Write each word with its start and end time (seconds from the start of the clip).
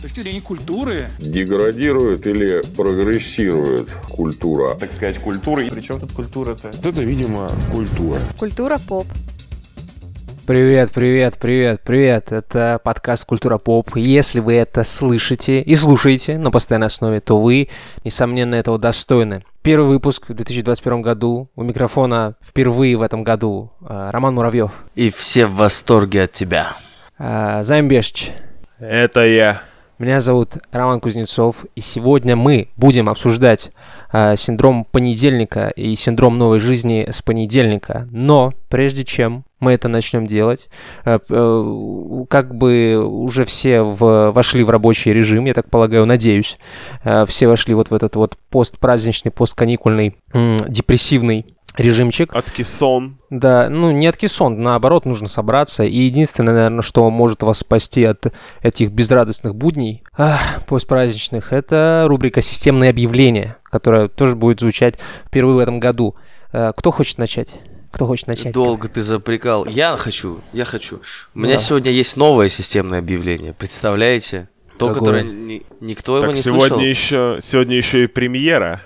С 0.00 0.02
точки 0.02 0.20
зрения 0.20 0.40
культуры. 0.40 1.08
Деградирует 1.18 2.26
или 2.26 2.62
прогрессирует 2.74 3.90
культура? 4.08 4.74
Так 4.74 4.92
сказать, 4.92 5.18
культура. 5.18 5.62
Причем 5.70 6.00
тут 6.00 6.12
культура-то? 6.12 6.68
Вот 6.68 6.86
это, 6.86 7.02
видимо, 7.02 7.50
культура. 7.70 8.22
Культура 8.38 8.78
поп. 8.88 9.06
Привет, 10.46 10.90
привет, 10.92 11.36
привет, 11.38 11.82
привет. 11.84 12.32
Это 12.32 12.80
подкаст 12.82 13.26
«Культура 13.26 13.58
поп». 13.58 13.94
Если 13.94 14.40
вы 14.40 14.54
это 14.54 14.84
слышите 14.84 15.60
и 15.60 15.76
слушаете 15.76 16.38
на 16.38 16.50
постоянной 16.50 16.86
основе, 16.86 17.20
то 17.20 17.38
вы, 17.38 17.68
несомненно, 18.02 18.54
этого 18.54 18.78
достойны. 18.78 19.44
Первый 19.60 19.88
выпуск 19.88 20.30
в 20.30 20.32
2021 20.34 21.02
году. 21.02 21.50
У 21.56 21.62
микрофона 21.62 22.36
впервые 22.42 22.96
в 22.96 23.02
этом 23.02 23.22
году 23.22 23.70
э, 23.82 24.08
Роман 24.10 24.34
Муравьев. 24.34 24.72
И 24.94 25.10
все 25.10 25.44
в 25.44 25.56
восторге 25.56 26.22
от 26.22 26.32
тебя. 26.32 26.78
Э, 27.18 27.62
Займ 27.64 27.86
Бешч. 27.86 28.30
Это 28.78 29.26
я. 29.26 29.69
Меня 30.00 30.22
зовут 30.22 30.54
Роман 30.72 30.98
Кузнецов, 30.98 31.66
и 31.76 31.82
сегодня 31.82 32.34
мы 32.34 32.68
будем 32.78 33.06
обсуждать 33.10 33.70
э, 34.14 34.34
синдром 34.34 34.86
понедельника 34.86 35.68
и 35.76 35.94
синдром 35.94 36.38
новой 36.38 36.58
жизни 36.58 37.06
с 37.12 37.20
понедельника. 37.20 38.08
Но 38.10 38.54
прежде 38.70 39.04
чем 39.04 39.44
мы 39.58 39.72
это 39.72 39.88
начнем 39.88 40.26
делать, 40.26 40.70
э, 41.04 41.18
э, 41.28 42.24
как 42.30 42.54
бы 42.54 42.96
уже 42.96 43.44
все 43.44 43.82
в, 43.82 44.30
вошли 44.30 44.64
в 44.64 44.70
рабочий 44.70 45.12
режим, 45.12 45.44
я 45.44 45.52
так 45.52 45.68
полагаю, 45.68 46.06
надеюсь, 46.06 46.56
э, 47.04 47.26
все 47.26 47.46
вошли 47.46 47.74
вот 47.74 47.90
в 47.90 47.94
этот 47.94 48.16
вот 48.16 48.38
постпраздничный, 48.48 49.30
постканикульный, 49.30 50.16
м, 50.32 50.56
депрессивный 50.66 51.44
режимчик. 51.76 52.34
Откисон. 52.34 53.18
Да, 53.30 53.68
ну 53.68 53.90
не 53.90 54.06
откисон, 54.06 54.60
наоборот, 54.62 55.04
нужно 55.06 55.28
собраться. 55.28 55.84
И 55.84 55.96
единственное, 55.96 56.54
наверное, 56.54 56.82
что 56.82 57.08
может 57.10 57.42
вас 57.42 57.58
спасти 57.58 58.04
от 58.04 58.32
этих 58.62 58.90
безрадостных 58.92 59.54
будней 59.54 60.02
ах, 60.16 60.64
постпраздничных, 60.66 61.52
это 61.52 62.04
рубрика 62.08 62.42
«Системные 62.42 62.90
объявления», 62.90 63.56
которая 63.64 64.08
тоже 64.08 64.36
будет 64.36 64.60
звучать 64.60 64.96
впервые 65.26 65.56
в 65.56 65.58
этом 65.60 65.80
году. 65.80 66.16
Э, 66.52 66.72
Кто 66.76 66.90
хочет 66.90 67.18
начать? 67.18 67.48
Кто 67.92 68.06
хочет 68.06 68.26
начать? 68.28 68.52
Долго 68.52 68.88
ты 68.88 69.02
запрекал. 69.02 69.66
Я 69.66 69.96
хочу, 69.96 70.38
я 70.52 70.64
хочу. 70.64 71.00
У 71.34 71.40
меня 71.40 71.54
Да. 71.54 71.58
сегодня 71.58 71.90
есть 71.90 72.16
новое 72.16 72.48
системное 72.48 72.98
объявление. 73.00 73.52
Представляете? 73.52 74.48
То, 74.78 74.88
Какое? 74.88 74.98
которое 75.00 75.24
ни- 75.24 75.62
никто 75.80 76.16
его 76.16 76.26
Так 76.26 76.36
не 76.36 76.42
сегодня 76.42 76.68
слышал. 76.68 76.80
еще, 76.80 77.38
сегодня 77.42 77.76
еще 77.76 78.04
и 78.04 78.06
премьера. 78.06 78.80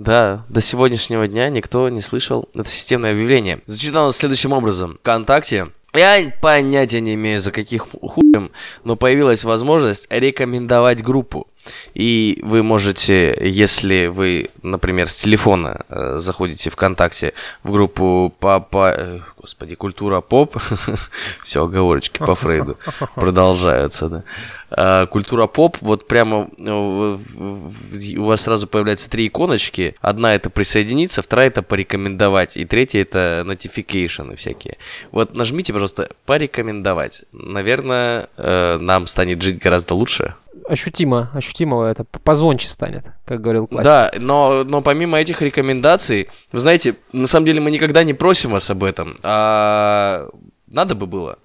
Да, 0.00 0.46
до 0.48 0.62
сегодняшнего 0.62 1.28
дня 1.28 1.50
никто 1.50 1.90
не 1.90 2.00
слышал 2.00 2.48
это 2.54 2.70
системное 2.70 3.12
объявление. 3.12 3.60
Звучит 3.66 3.94
оно 3.94 4.12
следующим 4.12 4.52
образом. 4.52 4.96
Вконтакте 5.02 5.72
я 5.92 6.32
понятия 6.40 7.02
не 7.02 7.12
имею, 7.16 7.38
за 7.38 7.52
каких 7.52 7.88
хуем, 8.00 8.50
но 8.82 8.96
появилась 8.96 9.44
возможность 9.44 10.06
рекомендовать 10.08 11.02
группу. 11.02 11.48
И 11.94 12.40
вы 12.42 12.62
можете, 12.62 13.36
если 13.40 14.06
вы, 14.06 14.50
например, 14.62 15.08
с 15.08 15.14
телефона 15.14 15.84
э, 15.88 16.18
заходите 16.18 16.70
ВКонтакте 16.70 17.34
в 17.62 17.72
группу 17.72 18.34
папа, 18.38 18.94
э, 18.96 19.20
господи, 19.36 19.74
культура 19.74 20.20
поп, 20.20 20.56
все 21.44 21.64
оговорочки 21.64 22.18
по 22.18 22.34
Фрейду 22.34 22.78
продолжаются, 23.14 24.08
да. 24.08 24.24
А, 24.70 25.06
Культура 25.06 25.46
поп, 25.46 25.78
вот 25.80 26.06
прямо 26.06 26.48
э, 26.58 26.70
у 26.70 28.24
вас 28.24 28.42
сразу 28.42 28.66
появляются 28.66 29.10
три 29.10 29.26
иконочки. 29.26 29.96
Одна 30.00 30.34
это 30.34 30.48
присоединиться, 30.48 31.22
вторая 31.22 31.48
это 31.48 31.62
порекомендовать, 31.62 32.56
и 32.56 32.64
третья 32.64 33.02
это 33.02 33.44
notification 33.46 34.36
всякие. 34.36 34.78
Вот 35.10 35.34
нажмите, 35.34 35.72
пожалуйста, 35.72 36.10
порекомендовать. 36.24 37.24
Наверное, 37.32 38.28
э, 38.36 38.78
нам 38.78 39.06
станет 39.06 39.42
жить 39.42 39.58
гораздо 39.58 39.94
лучше. 39.94 40.34
Ощутимо, 40.70 41.30
ощутимо 41.34 41.82
это 41.82 42.04
позвонче 42.04 42.68
станет, 42.68 43.06
как 43.24 43.40
говорил 43.40 43.66
классик. 43.66 43.84
Да, 43.84 44.12
но, 44.20 44.62
но 44.62 44.82
помимо 44.82 45.18
этих 45.18 45.42
рекомендаций, 45.42 46.28
вы 46.52 46.60
знаете, 46.60 46.94
на 47.12 47.26
самом 47.26 47.46
деле 47.46 47.60
мы 47.60 47.72
никогда 47.72 48.04
не 48.04 48.14
просим 48.14 48.50
вас 48.50 48.70
об 48.70 48.84
этом, 48.84 49.16
а 49.24 50.28
надо 50.68 50.94
бы 50.94 51.06
было. 51.06 51.40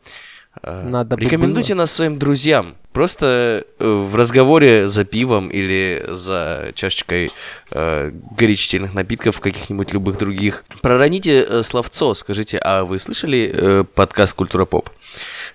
Э, 0.64 0.84
Надо 0.88 1.16
бы 1.18 1.24
Рекомендуйте 1.24 1.76
нас 1.76 1.92
своим 1.92 2.20
друзьям. 2.20 2.76
Просто 2.92 3.66
э, 3.78 3.86
в 3.86 4.16
разговоре 4.16 4.88
за 4.88 5.04
пивом 5.04 5.50
или 5.50 6.06
за 6.08 6.72
чашечкой 6.76 7.30
э, 7.72 8.12
горячительных 8.38 8.94
напитков, 8.94 9.42
каких-нибудь 9.42 9.92
любых 9.92 10.18
других. 10.18 10.64
Пророните 10.82 11.44
э, 11.44 11.64
словцо, 11.64 12.14
скажите, 12.14 12.58
а 12.58 12.86
вы 12.86 13.00
слышали 13.00 13.52
э, 13.54 13.84
подкаст 13.84 14.34
«Культура 14.34 14.64
поп»? 14.64 14.90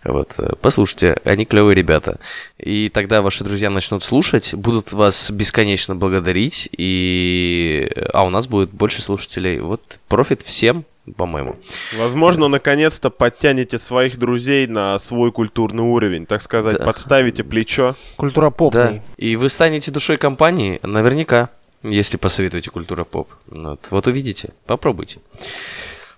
Вот, 0.05 0.33
послушайте, 0.63 1.19
они 1.25 1.45
клевые 1.45 1.75
ребята. 1.75 2.19
И 2.59 2.89
тогда 2.89 3.21
ваши 3.21 3.45
друзья 3.45 3.69
начнут 3.69 4.03
слушать, 4.03 4.55
будут 4.55 4.93
вас 4.93 5.31
бесконечно 5.31 5.95
благодарить, 5.95 6.71
и... 6.73 7.91
а 8.15 8.25
у 8.25 8.31
нас 8.31 8.47
будет 8.47 8.71
больше 8.71 9.03
слушателей. 9.03 9.61
Вот 9.61 9.99
профит 10.09 10.41
всем, 10.41 10.87
по-моему. 11.17 11.57
Возможно, 11.97 12.49
наконец-то 12.49 13.11
подтянете 13.11 13.79
своих 13.79 14.19
друзей 14.19 14.67
на 14.67 14.99
свой 14.99 15.33
культурный 15.33 15.83
уровень, 15.83 16.27
так 16.27 16.43
сказать, 16.43 16.79
Да. 16.79 16.85
подставите 16.85 17.43
плечо. 17.43 17.97
Культура 18.17 18.51
поп. 18.51 18.73
Да. 18.75 19.01
И 19.17 19.37
вы 19.37 19.49
станете 19.49 19.91
душой 19.91 20.17
компании, 20.19 20.79
наверняка, 20.83 21.51
если 21.83 22.17
посоветуете 22.17 22.71
культура 22.71 23.05
поп. 23.05 23.29
Вот, 23.47 23.81
вот 23.91 24.07
увидите, 24.07 24.51
попробуйте. 24.67 25.21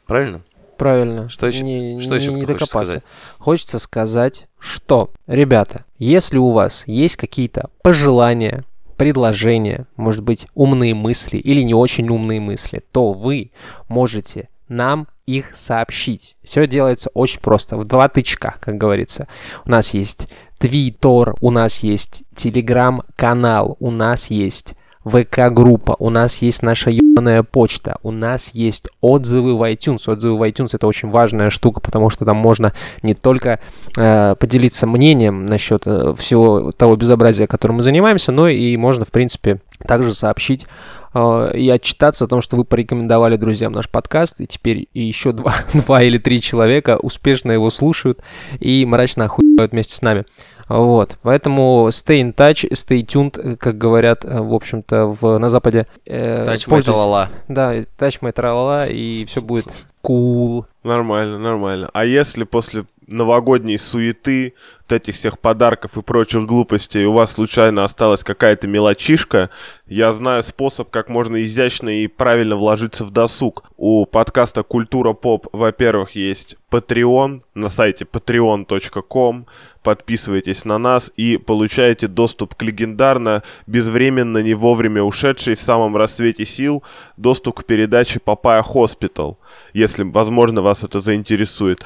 Правильно? 0.06 0.42
Правильно. 0.76 1.28
Что 1.28 1.46
еще- 1.46 1.62
Не, 1.62 2.00
что 2.00 2.16
еще 2.16 2.32
не- 2.32 2.40
докопаться. 2.42 2.66
сказать? 2.66 3.02
Хочется 3.38 3.78
сказать, 3.78 4.48
что, 4.58 5.10
ребята, 5.28 5.84
если 5.98 6.38
у 6.38 6.50
вас 6.50 6.82
есть 6.86 7.16
какие-то 7.16 7.70
пожелания, 7.82 8.64
предложения, 8.96 9.86
может 9.96 10.22
быть, 10.22 10.46
умные 10.54 10.94
мысли 10.94 11.36
или 11.36 11.62
не 11.62 11.74
очень 11.74 12.08
умные 12.08 12.40
мысли, 12.40 12.82
то 12.92 13.12
вы 13.12 13.50
можете 13.88 14.48
нам 14.72 15.08
их 15.26 15.54
сообщить. 15.54 16.36
Все 16.42 16.66
делается 16.66 17.10
очень 17.14 17.40
просто, 17.40 17.76
в 17.76 17.84
два 17.84 18.08
тычка, 18.08 18.56
как 18.60 18.76
говорится. 18.76 19.28
У 19.64 19.70
нас 19.70 19.94
есть 19.94 20.28
Твиттер, 20.58 21.34
у 21.40 21.50
нас 21.50 21.78
есть 21.78 22.22
Телеграм-канал, 22.34 23.76
у 23.80 23.90
нас 23.90 24.30
есть 24.30 24.74
ВК-группа, 25.04 25.96
у 25.98 26.10
нас 26.10 26.36
есть 26.42 26.62
наша 26.62 26.90
ебаная 26.90 27.42
почта, 27.42 27.96
у 28.02 28.12
нас 28.12 28.50
есть 28.54 28.88
отзывы 29.00 29.56
в 29.56 29.62
iTunes. 29.62 30.02
Отзывы 30.06 30.38
в 30.38 30.42
iTunes 30.42 30.70
это 30.72 30.86
очень 30.86 31.10
важная 31.10 31.50
штука, 31.50 31.80
потому 31.80 32.10
что 32.10 32.24
там 32.24 32.36
можно 32.36 32.72
не 33.02 33.14
только 33.14 33.58
э, 33.96 34.36
поделиться 34.38 34.86
мнением 34.86 35.46
насчет 35.46 35.82
э, 35.86 36.14
всего 36.16 36.70
того 36.72 36.96
безобразия, 36.96 37.46
которым 37.46 37.76
мы 37.76 37.82
занимаемся, 37.82 38.30
но 38.30 38.48
и 38.48 38.76
можно, 38.76 39.04
в 39.04 39.10
принципе, 39.10 39.60
также 39.86 40.14
сообщить 40.14 40.66
и 41.14 41.68
отчитаться 41.68 42.24
о 42.24 42.28
том, 42.28 42.40
что 42.40 42.56
вы 42.56 42.64
порекомендовали 42.64 43.36
друзьям 43.36 43.72
наш 43.72 43.88
подкаст, 43.88 44.40
и 44.40 44.46
теперь 44.46 44.88
еще 44.94 45.32
два, 45.32 45.54
два 45.74 46.02
или 46.02 46.18
три 46.18 46.40
человека 46.40 46.98
успешно 47.00 47.52
его 47.52 47.70
слушают 47.70 48.20
и 48.60 48.84
мрачно 48.86 49.24
охуевают 49.24 49.72
вместе 49.72 49.94
с 49.94 50.02
нами. 50.02 50.24
Вот, 50.72 51.18
поэтому 51.20 51.88
stay 51.90 52.22
in 52.22 52.34
touch, 52.34 52.66
stay 52.72 53.04
tuned, 53.04 53.38
э, 53.38 53.56
как 53.56 53.76
говорят, 53.76 54.24
э, 54.24 54.40
в 54.40 54.54
общем-то, 54.54 55.16
в, 55.20 55.38
на 55.38 55.50
Западе. 55.50 55.86
Э, 56.06 56.46
мой 56.46 56.56
пользуйтесь- 56.66 56.86
талала. 56.86 57.28
Да, 57.48 57.76
touch 57.76 58.20
my 58.22 58.32
тралала, 58.32 58.88
и 58.88 59.26
все 59.26 59.42
будет 59.42 59.66
cool. 60.02 60.64
Нормально, 60.82 61.38
нормально. 61.38 61.90
А 61.92 62.06
если 62.06 62.44
после 62.44 62.84
новогодней 63.06 63.78
суеты, 63.78 64.54
вот 64.80 64.92
этих 64.92 65.14
всех 65.14 65.38
подарков 65.38 65.96
и 65.96 66.02
прочих 66.02 66.46
глупостей 66.46 67.04
у 67.04 67.12
вас 67.12 67.32
случайно 67.32 67.84
осталась 67.84 68.24
какая-то 68.24 68.66
мелочишка, 68.66 69.50
я 69.86 70.10
знаю 70.12 70.42
способ, 70.42 70.90
как 70.90 71.08
можно 71.08 71.42
изящно 71.44 71.88
и 71.90 72.06
правильно 72.06 72.56
вложиться 72.56 73.04
в 73.04 73.10
досуг. 73.10 73.64
У 73.76 74.06
подкаста 74.06 74.62
«Культура 74.62 75.12
поп», 75.12 75.48
во-первых, 75.52 76.12
есть 76.14 76.56
Patreon 76.70 77.42
на 77.54 77.68
сайте 77.68 78.04
patreon.com. 78.04 79.46
Подписывайтесь 79.82 80.64
на 80.64 80.78
нас 80.78 81.10
и 81.16 81.36
получаете 81.38 82.06
доступ 82.06 82.54
к 82.54 82.62
легендарно, 82.62 83.42
безвременно, 83.66 84.38
не 84.38 84.54
вовремя 84.54 85.02
ушедшей 85.02 85.56
в 85.56 85.60
самом 85.60 85.96
рассвете 85.96 86.46
сил, 86.46 86.84
доступ 87.16 87.60
к 87.60 87.64
передаче 87.64 88.20
«Papaya 88.20 88.62
Hospital», 88.62 89.38
если, 89.72 90.04
возможно, 90.04 90.62
вас 90.62 90.84
это 90.84 91.00
заинтересует. 91.00 91.84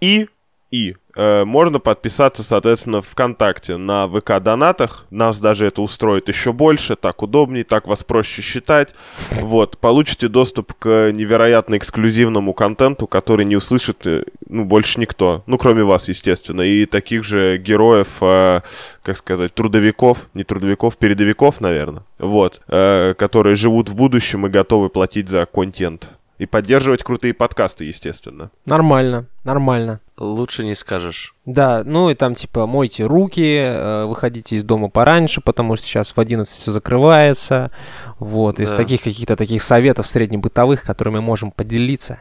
И, 0.00 0.28
и 0.72 0.96
э, 1.14 1.44
можно 1.44 1.78
подписаться, 1.78 2.42
соответственно, 2.42 3.02
ВКонтакте 3.02 3.76
на 3.76 4.06
ВК-донатах. 4.08 5.04
Нас 5.10 5.38
даже 5.38 5.66
это 5.66 5.82
устроит 5.82 6.28
еще 6.28 6.52
больше, 6.52 6.96
так 6.96 7.22
удобнее, 7.22 7.62
так 7.62 7.86
вас 7.86 8.02
проще 8.02 8.40
считать. 8.40 8.94
Вот, 9.32 9.76
получите 9.78 10.28
доступ 10.28 10.72
к 10.72 11.12
невероятно 11.12 11.76
эксклюзивному 11.76 12.54
контенту, 12.54 13.06
который 13.06 13.44
не 13.44 13.54
услышит, 13.54 14.06
э, 14.06 14.24
ну, 14.48 14.64
больше 14.64 14.98
никто. 14.98 15.44
Ну, 15.46 15.58
кроме 15.58 15.84
вас, 15.84 16.08
естественно. 16.08 16.62
И 16.62 16.86
таких 16.86 17.22
же 17.22 17.58
героев, 17.58 18.08
э, 18.22 18.62
как 19.02 19.18
сказать, 19.18 19.54
трудовиков, 19.54 20.30
не 20.32 20.42
трудовиков, 20.42 20.96
передовиков, 20.96 21.60
наверное. 21.60 22.04
Вот, 22.18 22.62
э, 22.68 23.12
которые 23.18 23.56
живут 23.56 23.90
в 23.90 23.94
будущем 23.94 24.46
и 24.46 24.50
готовы 24.50 24.88
платить 24.88 25.28
за 25.28 25.44
контент 25.44 26.12
И 26.42 26.46
поддерживать 26.46 27.04
крутые 27.04 27.34
подкасты, 27.34 27.84
естественно. 27.84 28.50
Нормально, 28.66 29.26
нормально. 29.44 30.00
Лучше 30.18 30.64
не 30.64 30.74
скажешь. 30.74 31.36
Да, 31.46 31.84
ну 31.84 32.10
и 32.10 32.14
там 32.16 32.34
типа 32.34 32.66
мойте 32.66 33.04
руки, 33.04 33.62
э, 33.64 34.06
выходите 34.06 34.56
из 34.56 34.64
дома 34.64 34.88
пораньше, 34.88 35.40
потому 35.40 35.76
что 35.76 35.86
сейчас 35.86 36.10
в 36.10 36.18
11 36.18 36.52
все 36.52 36.72
закрывается. 36.72 37.70
Вот, 38.18 38.58
из 38.58 38.72
Да. 38.72 38.76
таких 38.76 39.02
каких-то 39.04 39.36
таких 39.36 39.62
советов 39.62 40.08
среднебытовых, 40.08 40.82
которыми 40.82 41.14
мы 41.16 41.22
можем 41.22 41.52
поделиться. 41.52 42.18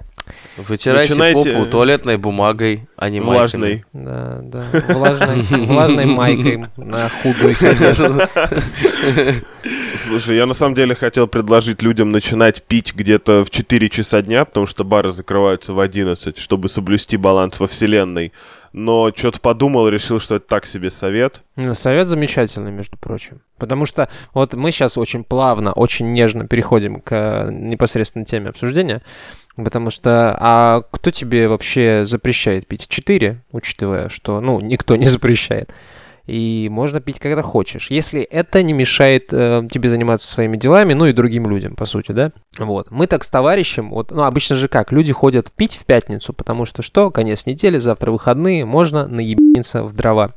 Вытирайте 0.57 1.15
Начинайте- 1.15 1.53
попу 1.53 1.65
туалетной 1.69 2.17
бумагой, 2.17 2.87
а 2.95 3.09
не 3.09 3.19
майками. 3.19 3.37
Влажный. 3.39 3.85
Да, 3.93 4.39
да, 4.43 4.65
влажной, 4.93 5.41
влажной 5.65 6.05
майкой 6.05 6.65
на 6.77 7.09
худой. 7.09 7.55
Слушай, 9.97 10.37
я 10.37 10.45
на 10.45 10.53
самом 10.53 10.75
деле 10.75 10.95
хотел 10.95 11.27
предложить 11.27 11.81
людям 11.81 12.11
начинать 12.11 12.63
пить 12.63 12.93
где-то 12.95 13.43
в 13.43 13.49
4 13.49 13.89
часа 13.89 14.21
дня, 14.21 14.45
потому 14.45 14.65
что 14.65 14.83
бары 14.83 15.11
закрываются 15.11 15.73
в 15.73 15.79
11, 15.79 16.37
чтобы 16.37 16.69
соблюсти 16.69 17.17
баланс 17.17 17.59
во 17.59 17.67
вселенной. 17.67 18.31
Но 18.73 19.11
что-то 19.13 19.39
подумал, 19.41 19.89
решил, 19.89 20.19
что 20.19 20.35
это 20.35 20.47
так 20.47 20.65
себе 20.65 20.91
совет. 20.91 21.43
Ну, 21.57 21.73
Совет 21.73 22.07
замечательный, 22.07 22.71
между 22.71 22.97
прочим. 22.97 23.41
Потому 23.57 23.85
что 23.85 24.07
вот 24.33 24.53
мы 24.53 24.71
сейчас 24.71 24.97
очень 24.97 25.25
плавно, 25.25 25.73
очень 25.73 26.13
нежно 26.13 26.47
переходим 26.47 27.01
к 27.01 27.11
э, 27.11 27.49
непосредственно 27.51 28.23
теме 28.23 28.49
обсуждения. 28.49 29.01
Потому 29.55 29.91
что, 29.91 30.35
а 30.39 30.83
кто 30.91 31.11
тебе 31.11 31.47
вообще 31.47 32.03
запрещает 32.05 32.67
пить? 32.67 32.87
Четыре, 32.87 33.43
учитывая, 33.51 34.09
что, 34.09 34.39
ну, 34.39 34.59
никто 34.59 34.95
не 34.95 35.05
запрещает. 35.09 35.71
И 36.27 36.69
можно 36.71 37.01
пить, 37.01 37.19
когда 37.19 37.41
хочешь. 37.41 37.89
Если 37.89 38.21
это 38.21 38.61
не 38.61 38.73
мешает 38.73 39.29
э, 39.31 39.67
тебе 39.71 39.89
заниматься 39.89 40.27
своими 40.27 40.55
делами, 40.55 40.93
ну 40.93 41.07
и 41.07 41.13
другим 41.13 41.49
людям, 41.49 41.75
по 41.75 41.85
сути, 41.85 42.11
да? 42.11 42.31
Вот. 42.57 42.91
Мы 42.91 43.07
так 43.07 43.23
с 43.23 43.29
товарищем, 43.29 43.89
вот, 43.89 44.11
ну, 44.11 44.23
обычно 44.23 44.55
же 44.55 44.67
как, 44.67 44.91
люди 44.91 45.11
ходят 45.11 45.51
пить 45.51 45.75
в 45.75 45.85
пятницу, 45.85 46.31
потому 46.31 46.65
что 46.65 46.83
что, 46.83 47.09
конец 47.09 47.47
недели, 47.47 47.79
завтра 47.79 48.11
выходные, 48.11 48.65
можно 48.65 49.07
наебниться 49.07 49.83
в 49.83 49.93
дрова. 49.93 50.33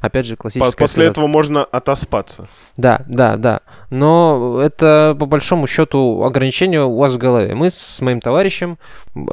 Опять 0.00 0.26
же, 0.26 0.36
классическая... 0.36 0.76
После 0.76 1.06
этого 1.06 1.26
можно 1.26 1.64
отоспаться. 1.64 2.48
Да, 2.76 3.02
да, 3.06 3.36
да. 3.36 3.60
Но 3.96 4.60
это, 4.62 5.16
по 5.18 5.24
большому 5.24 5.66
счету, 5.66 6.22
ограничение 6.22 6.84
у 6.84 6.98
вас 6.98 7.14
в 7.14 7.18
голове. 7.18 7.54
Мы 7.54 7.70
с 7.70 8.00
моим 8.02 8.20
товарищем 8.20 8.76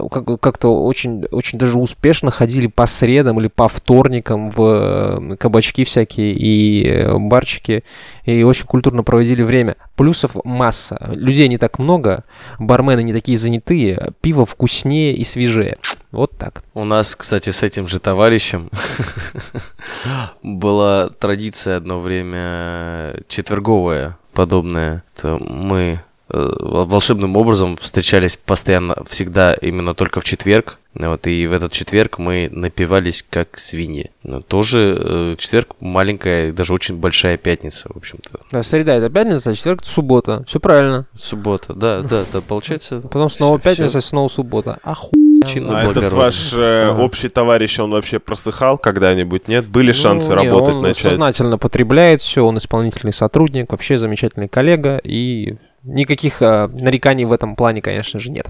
как- 0.09 0.39
как-то 0.39 0.85
очень, 0.85 1.25
очень 1.31 1.59
даже 1.59 1.77
успешно 1.77 2.31
ходили 2.31 2.67
по 2.67 2.87
средам 2.87 3.41
или 3.41 3.49
по 3.49 3.67
вторникам 3.67 4.51
в 4.51 4.61
э, 4.61 5.35
кабачки 5.35 5.83
всякие 5.83 6.33
и 6.33 6.87
э, 6.87 7.17
барчики, 7.17 7.83
и 8.23 8.43
очень 8.43 8.65
культурно 8.65 9.03
проводили 9.03 9.41
время. 9.41 9.75
Плюсов 9.97 10.31
масса. 10.45 11.09
Людей 11.11 11.49
не 11.49 11.57
так 11.57 11.77
много, 11.77 12.23
бармены 12.57 13.03
не 13.03 13.11
такие 13.13 13.37
занятые, 13.37 14.13
пиво 14.21 14.45
вкуснее 14.45 15.13
и 15.13 15.25
свежее. 15.25 15.77
Вот 16.11 16.37
так. 16.37 16.63
У 16.73 16.85
нас, 16.85 17.15
кстати, 17.15 17.49
с 17.49 17.63
этим 17.63 17.87
же 17.87 17.99
товарищем 17.99 18.69
была 20.43 21.09
традиция 21.09 21.77
одно 21.77 21.99
время 21.99 23.15
четверговая 23.27 24.17
подобная. 24.33 25.03
Это 25.15 25.37
мы 25.37 26.01
э, 26.29 26.51
вол- 26.59 26.85
волшебным 26.85 27.35
образом 27.35 27.77
встречались 27.77 28.37
постоянно, 28.37 28.95
всегда 29.07 29.53
именно 29.53 29.93
только 29.93 30.19
в 30.19 30.23
четверг. 30.23 30.79
Вот, 30.95 31.25
и 31.25 31.47
в 31.47 31.53
этот 31.53 31.71
четверг 31.71 32.19
мы 32.19 32.49
напивались 32.51 33.25
как 33.27 33.57
свиньи. 33.57 34.11
Но 34.21 34.41
тоже 34.41 34.95
э, 34.99 35.35
четверг 35.39 35.69
маленькая, 35.79 36.51
даже 36.51 36.73
очень 36.73 36.97
большая 36.97 37.37
пятница, 37.37 37.89
в 37.91 37.97
общем-то. 37.97 38.41
Да, 38.51 38.61
среда 38.61 38.95
это 38.95 39.09
пятница, 39.09 39.51
а 39.51 39.55
четверг 39.55 39.81
это 39.81 39.89
суббота. 39.89 40.43
Все 40.47 40.59
правильно. 40.59 41.07
Суббота, 41.15 41.73
да, 41.73 42.01
да, 42.01 42.25
да, 42.31 42.41
получается. 42.41 43.01
Потом 43.01 43.29
снова 43.29 43.57
пятница, 43.59 44.01
снова 44.01 44.27
суббота. 44.27 44.77
Оху... 44.83 45.11
чинно 45.43 45.79
а 45.79 45.83
этот 45.83 46.11
ваш 46.13 46.53
э, 46.53 46.89
Ага. 46.91 47.01
общий 47.01 47.29
товарищ, 47.29 47.79
он 47.79 47.91
вообще 47.91 48.19
просыхал 48.19 48.77
когда-нибудь, 48.77 49.47
нет? 49.47 49.67
Были 49.67 49.87
Ну, 49.87 49.93
шансы 49.93 50.29
не, 50.29 50.35
работать 50.35 50.75
он 50.75 50.81
начать? 50.81 51.03
сознательно 51.03 51.57
потребляет 51.57 52.21
все, 52.21 52.45
он 52.45 52.57
исполнительный 52.57 53.13
сотрудник, 53.13 53.71
вообще 53.71 53.97
замечательный 53.97 54.47
коллега, 54.47 54.97
и 55.03 55.55
никаких 55.83 56.41
а, 56.41 56.67
нареканий 56.69 57.25
в 57.25 57.31
этом 57.31 57.55
плане, 57.55 57.81
конечно 57.81 58.19
же, 58.19 58.31
нет. 58.31 58.47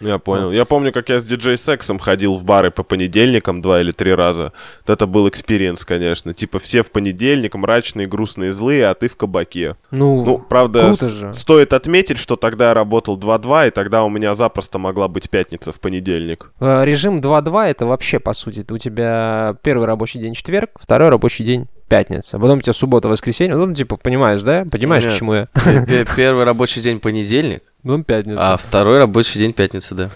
Я 0.00 0.18
понял. 0.18 0.52
Я 0.52 0.64
помню, 0.64 0.92
как 0.92 1.08
я 1.08 1.18
с 1.18 1.24
диджей-сексом 1.24 1.98
ходил 1.98 2.34
в 2.36 2.44
бары 2.44 2.70
по 2.70 2.82
понедельникам 2.82 3.60
два 3.62 3.80
или 3.80 3.90
три 3.92 4.14
раза. 4.14 4.52
Вот 4.86 4.92
это 4.92 5.06
был 5.06 5.28
experience, 5.28 5.84
конечно. 5.84 6.32
Типа 6.32 6.58
все 6.58 6.82
в 6.82 6.90
понедельник, 6.90 7.54
мрачные, 7.54 8.06
грустные, 8.06 8.52
злые, 8.52 8.86
а 8.86 8.94
ты 8.94 9.08
в 9.08 9.16
кабаке. 9.16 9.76
Ну, 9.90 10.24
Ну, 10.24 10.38
правда, 10.38 10.86
круто 10.88 11.08
же. 11.08 11.32
стоит 11.34 11.72
отметить, 11.72 12.18
что 12.18 12.36
тогда 12.36 12.68
я 12.68 12.74
работал 12.74 13.18
2-2, 13.18 13.68
и 13.68 13.70
тогда 13.70 14.04
у 14.04 14.08
меня 14.08 14.34
запросто 14.34 14.78
могла 14.78 15.08
быть 15.08 15.30
пятница 15.30 15.72
в 15.72 15.80
понедельник. 15.80 16.52
э, 16.60 16.84
режим 16.84 17.18
2.2 17.20 17.66
это 17.70 17.86
вообще, 17.86 18.18
по 18.20 18.32
сути, 18.34 18.64
у 18.70 18.78
тебя 18.78 19.56
первый 19.62 19.86
рабочий 19.86 20.18
день 20.20 20.34
четверг, 20.34 20.70
второй 20.80 21.08
рабочий 21.08 21.44
день 21.44 21.66
пятница, 21.88 22.38
потом 22.38 22.58
у 22.58 22.60
тебя 22.62 22.72
суббота, 22.72 23.08
воскресенье, 23.08 23.56
ну, 23.56 23.72
типа, 23.74 23.96
понимаешь, 23.96 24.42
да? 24.42 24.64
Понимаешь, 24.70 25.04
Нет. 25.04 25.12
к 25.14 25.16
чему 25.16 25.34
я? 25.34 25.46
Пе- 25.64 25.86
пе- 25.86 26.06
Первый 26.16 26.44
рабочий 26.44 26.80
день 26.82 27.00
понедельник, 27.00 27.62
Потом 27.82 28.04
пятница. 28.04 28.54
а 28.54 28.56
второй 28.56 28.98
рабочий 28.98 29.38
день 29.40 29.52
пятница, 29.52 29.94
да. 29.94 30.10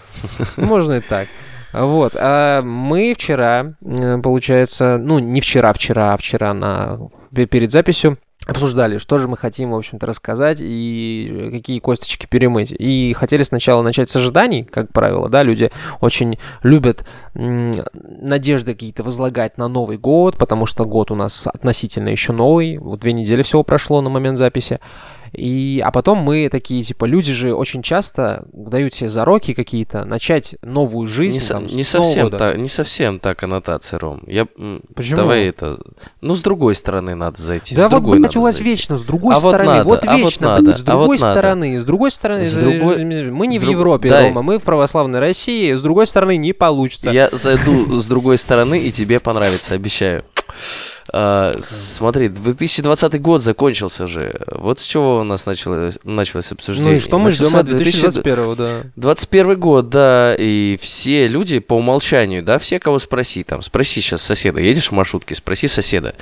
Можно 0.57 0.93
и 0.93 0.99
так. 1.01 1.27
Вот. 1.73 2.13
А 2.15 2.61
мы 2.61 3.13
вчера, 3.17 3.73
э, 3.83 4.17
получается, 4.21 4.97
ну, 4.99 5.17
не 5.19 5.41
вчера, 5.41 5.73
вчера, 5.73 6.13
а 6.13 6.17
вчера 6.17 6.53
на, 6.53 6.99
пе- 7.35 7.47
перед 7.47 7.71
записью 7.71 8.17
обсуждали, 8.47 8.97
что 8.97 9.17
же 9.17 9.27
мы 9.27 9.37
хотим, 9.37 9.71
в 9.71 9.75
общем-то, 9.75 10.05
рассказать 10.05 10.59
и 10.61 11.49
какие 11.51 11.79
косточки 11.79 12.25
перемыть. 12.25 12.73
И 12.77 13.13
хотели 13.13 13.43
сначала 13.43 13.81
начать 13.81 14.09
с 14.09 14.15
ожиданий, 14.15 14.63
как 14.63 14.91
правило, 14.91 15.29
да, 15.29 15.43
люди 15.43 15.71
очень 16.01 16.37
любят 16.61 17.05
надежды 17.33 18.73
какие-то 18.73 19.03
возлагать 19.03 19.57
на 19.57 19.67
Новый 19.67 19.97
год, 19.97 20.37
потому 20.37 20.65
что 20.65 20.85
год 20.85 21.11
у 21.11 21.15
нас 21.15 21.47
относительно 21.47 22.09
еще 22.09 22.33
новый, 22.33 22.77
вот 22.77 22.99
две 22.99 23.13
недели 23.13 23.41
всего 23.41 23.63
прошло 23.63 24.01
на 24.01 24.09
момент 24.09 24.37
записи. 24.37 24.79
И, 25.33 25.81
а 25.83 25.89
потом 25.91 26.19
мы 26.19 26.47
такие, 26.49 26.83
типа, 26.83 27.05
люди 27.05 27.33
же 27.33 27.53
очень 27.55 27.81
часто 27.81 28.45
дают 28.53 28.93
себе 28.93 29.09
зароки 29.09 29.53
какие-то, 29.53 30.05
начать 30.05 30.55
новую 30.61 31.07
жизнь. 31.07 31.37
Не, 31.37 31.41
со- 31.41 31.53
там, 31.55 31.65
не 31.65 31.83
с 31.83 31.93
Нового 31.93 32.07
совсем 32.07 32.23
года. 32.25 32.37
так, 32.37 32.57
не 32.57 32.69
совсем 32.69 33.19
так 33.19 33.43
аннотация, 33.43 33.97
Ром. 33.99 34.21
Я, 34.27 34.47
Почему? 34.95 35.17
Давай 35.17 35.47
это... 35.47 35.79
Ну, 36.21 36.35
с 36.35 36.41
другой 36.41 36.75
стороны 36.75 37.15
надо 37.15 37.41
зайти. 37.41 37.75
Да 37.75 37.81
с 37.81 37.85
вот, 37.85 37.91
другой 37.91 38.19
блядь, 38.19 38.29
надо 38.29 38.39
у 38.39 38.41
вас 38.43 38.55
зайти. 38.55 38.69
вечно, 38.69 38.97
с 38.97 39.01
другой 39.03 39.35
А 39.35 39.39
вот 39.39 39.49
стороны, 39.49 39.71
надо, 39.71 39.83
вот 39.85 40.05
а 40.05 40.11
вот 40.11 40.19
вечно, 40.19 40.47
надо, 40.49 40.63
блядь, 40.63 40.77
с 40.77 40.81
а 40.87 40.91
вот 40.95 40.99
другой 40.99 41.17
надо. 41.17 41.31
стороны, 41.33 41.81
с 41.81 41.85
другой 41.85 42.11
стороны, 42.11 42.45
С 42.45 42.53
другой- 42.53 43.03
мы 43.31 43.47
не 43.47 43.57
в 43.57 43.61
друг- 43.63 43.73
Европе, 43.73 44.09
дай. 44.11 44.27
Рома, 44.27 44.43
мы 44.43 44.59
в 44.59 44.61
православной 44.61 45.19
России, 45.19 45.73
с 45.73 45.81
другой 45.81 46.05
стороны, 46.05 46.37
не 46.37 46.53
получится. 46.53 47.09
Я 47.09 47.29
зайду 47.31 47.99
с 47.99 48.05
другой 48.05 48.37
стороны, 48.37 48.79
и 48.79 48.91
тебе 48.91 49.19
понравится, 49.19 49.73
обещаю. 49.73 50.23
А, 51.11 51.51
смотри, 51.59 52.29
2020 52.29 53.21
год 53.21 53.41
закончился 53.41 54.07
же. 54.07 54.39
Вот 54.47 54.79
с 54.79 54.85
чего 54.85 55.19
у 55.19 55.23
нас 55.23 55.45
началось, 55.45 55.95
началось 56.03 56.51
обсуждение. 56.51 56.91
Ну 56.91 56.97
и 56.97 56.99
что 56.99 57.19
мы 57.19 57.31
ждем 57.31 57.55
от 57.55 57.65
2021 57.65 58.55
да. 58.55 58.81
21 58.95 59.59
год, 59.59 59.89
да, 59.89 60.35
и 60.37 60.77
все 60.81 61.27
люди 61.27 61.59
по 61.59 61.73
умолчанию, 61.73 62.43
да, 62.43 62.57
все, 62.57 62.79
кого 62.79 62.99
спроси, 62.99 63.43
там, 63.43 63.61
спроси 63.61 64.01
сейчас 64.01 64.21
соседа, 64.21 64.61
едешь 64.61 64.89
в 64.89 64.91
маршрутке, 64.91 65.35
спроси 65.35 65.67
соседа, 65.67 66.15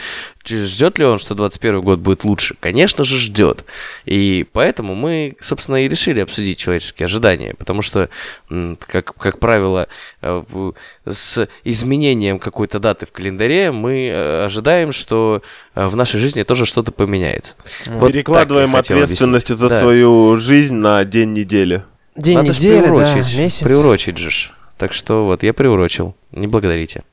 ждет 0.48 0.98
ли 0.98 1.06
он, 1.06 1.20
что 1.20 1.36
21 1.36 1.82
год 1.82 2.00
будет 2.00 2.24
лучше? 2.24 2.56
Конечно 2.60 3.04
же 3.04 3.18
ждет. 3.18 3.66
И 4.06 4.46
поэтому 4.52 4.96
мы, 4.96 5.36
собственно, 5.42 5.86
и 5.86 5.88
решили 5.88 6.20
обсудить 6.20 6.58
человеческие 6.58 7.06
ожидания, 7.06 7.54
потому 7.56 7.82
что, 7.82 8.10
как, 8.50 9.16
как 9.16 9.40
правило, 9.40 9.88
э, 10.22 10.72
с 11.08 11.48
изменением 11.64 12.38
какой-то 12.40 12.80
даты 12.80 13.06
в 13.06 13.12
календаре 13.12 13.72
мы 13.72 14.08
э, 14.08 14.46
ожидаем, 14.46 14.92
что 14.92 15.42
э, 15.74 15.88
в 15.88 15.96
нашей 15.96 16.20
жизни 16.20 16.44
тоже 16.44 16.66
что-то 16.66 16.92
поменяется. 16.92 17.56
Вот 17.88 18.12
Перекладываем 18.12 18.76
ответственность 18.76 19.46
объяснить. 19.50 19.60
за 19.60 19.70
Да. 19.70 19.80
свою 19.80 20.38
жизнь 20.38 20.76
на 20.76 21.04
день 21.06 21.34
недели. 21.34 21.84
День 22.16 22.38
Надо 22.38 22.50
недели, 22.50 22.78
да, 22.78 22.84
приурочить, 22.84 23.38
месяц. 23.38 23.64
приурочить 23.64 24.18
же. 24.18 24.30
ж. 24.30 24.52
Так 24.78 24.94
что 24.94 25.26
вот, 25.26 25.44
я 25.44 25.54
приурочил. 25.54 26.16
Не 26.32 26.48
благодарите. 26.48 27.04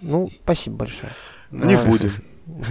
Ну, 0.00 0.30
спасибо 0.42 0.76
большое. 0.76 1.12
Не 1.50 1.76
Да. 1.76 1.82
будем. 1.84 2.12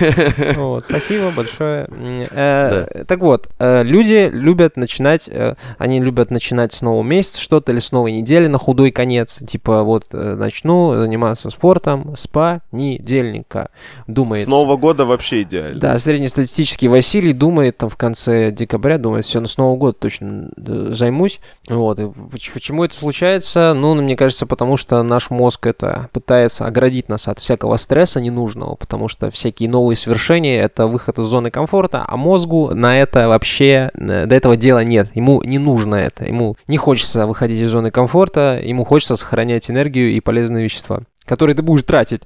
Вот, 0.56 0.84
спасибо 0.88 1.30
большое. 1.30 1.88
Э, 2.30 3.04
Так 3.06 3.20
вот, 3.20 3.48
э, 3.58 3.82
люди 3.82 4.28
любят 4.32 4.76
начинать, 4.76 5.28
э, 5.28 5.54
они 5.78 6.00
любят 6.00 6.30
начинать 6.30 6.72
с 6.72 6.82
нового 6.82 7.02
месяца 7.02 7.40
что-то 7.40 7.72
или 7.72 7.78
с 7.78 7.92
новой 7.92 8.12
недели 8.12 8.46
на 8.46 8.58
худой 8.58 8.90
конец. 8.90 9.40
Типа 9.46 9.82
вот 9.82 10.06
начну 10.12 10.96
заниматься 10.96 11.50
спортом 11.50 12.14
с 12.16 12.26
понедельника. 12.26 13.70
Думает. 14.06 14.44
С 14.44 14.48
Нового 14.48 14.76
года 14.76 15.04
вообще 15.04 15.42
идеально. 15.42 15.80
Да, 15.80 15.98
среднестатистический 15.98 16.88
Василий 16.88 17.32
думает 17.32 17.78
там 17.78 17.88
в 17.88 17.96
конце 17.96 18.50
декабря, 18.50 18.98
думает, 18.98 19.24
все, 19.24 19.44
с 19.44 19.56
Нового 19.56 19.76
года 19.76 19.98
точно 19.98 20.50
займусь. 20.56 21.40
Вот, 21.68 21.98
и 21.98 22.06
поч- 22.06 22.52
почему 22.52 22.84
это 22.84 22.94
случается? 22.94 23.74
Ну, 23.74 23.94
мне 23.94 24.16
кажется, 24.16 24.46
потому 24.46 24.76
что 24.76 25.02
наш 25.02 25.30
мозг 25.30 25.66
это 25.66 26.08
пытается 26.12 26.66
оградить 26.66 27.08
нас 27.08 27.28
от 27.28 27.38
всякого 27.38 27.76
стресса 27.76 28.20
ненужного, 28.20 28.74
потому 28.76 29.08
что 29.08 29.30
всякие 29.30 29.68
новые 29.68 29.81
и 29.90 29.96
свершение, 29.96 30.60
это 30.60 30.86
выход 30.86 31.18
из 31.18 31.26
зоны 31.26 31.50
комфорта, 31.50 32.04
а 32.06 32.16
мозгу 32.16 32.74
на 32.74 32.98
это 32.98 33.28
вообще, 33.28 33.90
э, 33.94 34.26
до 34.26 34.34
этого 34.34 34.56
дела 34.56 34.84
нет. 34.84 35.10
Ему 35.14 35.42
не 35.42 35.58
нужно 35.58 35.96
это, 35.96 36.24
ему 36.24 36.56
не 36.68 36.76
хочется 36.76 37.26
выходить 37.26 37.60
из 37.60 37.70
зоны 37.70 37.90
комфорта, 37.90 38.60
ему 38.62 38.84
хочется 38.84 39.16
сохранять 39.16 39.70
энергию 39.70 40.12
и 40.12 40.20
полезные 40.20 40.64
вещества, 40.64 41.02
которые 41.26 41.56
ты 41.56 41.62
будешь 41.62 41.82
тратить. 41.82 42.22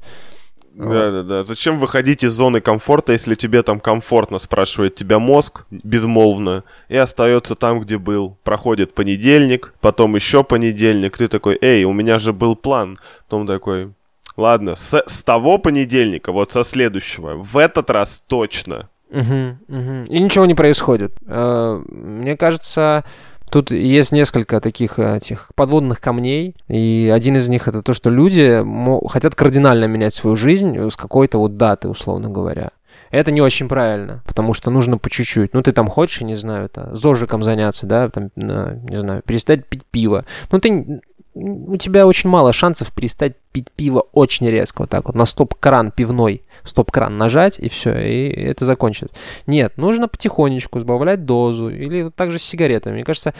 Да, 0.76 1.10
да, 1.10 1.22
да. 1.22 1.42
Зачем 1.42 1.78
выходить 1.78 2.22
из 2.22 2.32
зоны 2.32 2.60
комфорта, 2.60 3.12
если 3.12 3.34
тебе 3.34 3.62
там 3.62 3.80
комфортно, 3.80 4.38
спрашивает 4.38 4.94
тебя 4.94 5.18
мозг 5.18 5.64
безмолвно, 5.70 6.64
и 6.90 6.96
остается 6.98 7.54
там, 7.54 7.80
где 7.80 7.96
был. 7.96 8.36
Проходит 8.44 8.94
понедельник, 8.94 9.72
потом 9.80 10.16
еще 10.16 10.44
понедельник, 10.44 11.16
ты 11.16 11.28
такой, 11.28 11.56
эй, 11.62 11.84
у 11.84 11.94
меня 11.94 12.18
же 12.18 12.34
был 12.34 12.56
план. 12.56 12.98
Потом 13.26 13.46
такой, 13.46 13.92
ладно, 14.36 14.76
с, 14.76 15.02
с 15.06 15.22
того 15.22 15.58
понедельника, 15.58 16.32
вот 16.32 16.52
со 16.52 16.64
следующего, 16.64 17.34
в 17.34 17.56
этот 17.56 17.90
раз 17.90 18.22
точно. 18.26 18.88
Угу, 19.10 19.58
угу. 19.68 20.04
И 20.08 20.20
ничего 20.20 20.46
не 20.46 20.54
происходит. 20.54 21.12
Э, 21.26 21.80
Мне 21.88 22.36
кажется, 22.36 23.04
Тут 23.50 23.70
есть 23.70 24.10
несколько 24.10 24.60
таких 24.60 24.98
этих 24.98 25.50
подводных 25.54 26.00
камней, 26.00 26.56
и 26.66 27.12
один 27.14 27.36
из 27.36 27.48
них 27.48 27.68
это 27.68 27.80
то, 27.80 27.92
что 27.94 28.10
люди 28.10 28.60
хотят 29.08 29.36
кардинально 29.36 29.84
менять 29.84 30.14
свою 30.14 30.34
жизнь 30.34 30.76
с 30.76 30.96
какой-то 30.96 31.38
вот 31.38 31.56
даты, 31.56 31.88
условно 31.88 32.28
говоря. 32.28 32.70
Это 33.10 33.30
не 33.30 33.40
очень 33.40 33.68
правильно, 33.68 34.22
потому 34.26 34.52
что 34.52 34.70
нужно 34.70 34.98
по 34.98 35.08
чуть-чуть. 35.08 35.54
Ну, 35.54 35.62
ты 35.62 35.70
там 35.70 35.88
хочешь, 35.88 36.22
не 36.22 36.34
знаю, 36.34 36.66
это, 36.66 36.94
зожиком 36.96 37.42
заняться, 37.42 37.86
да, 37.86 38.08
там, 38.08 38.30
не 38.34 38.98
знаю, 38.98 39.22
перестать 39.24 39.66
пить 39.66 39.84
пиво. 39.84 40.24
Ну, 40.50 40.58
ты, 40.58 41.00
у 41.36 41.76
тебя 41.76 42.06
очень 42.06 42.30
мало 42.30 42.52
шансов 42.54 42.92
перестать 42.92 43.36
пить 43.52 43.70
пиво 43.70 44.06
очень 44.12 44.48
резко, 44.48 44.82
вот 44.82 44.90
так 44.90 45.06
вот, 45.06 45.14
на 45.14 45.26
стоп-кран 45.26 45.92
пивной, 45.92 46.42
стоп-кран 46.64 47.18
нажать, 47.18 47.58
и 47.58 47.68
все, 47.68 47.98
и 47.98 48.28
это 48.28 48.64
закончится. 48.64 49.14
Нет, 49.46 49.76
нужно 49.76 50.08
потихонечку 50.08 50.80
сбавлять 50.80 51.26
дозу, 51.26 51.68
или 51.68 52.04
вот 52.04 52.14
так 52.14 52.32
же 52.32 52.38
с 52.38 52.42
сигаретами. 52.42 52.94
Мне 52.94 53.04
кажется, 53.04 53.34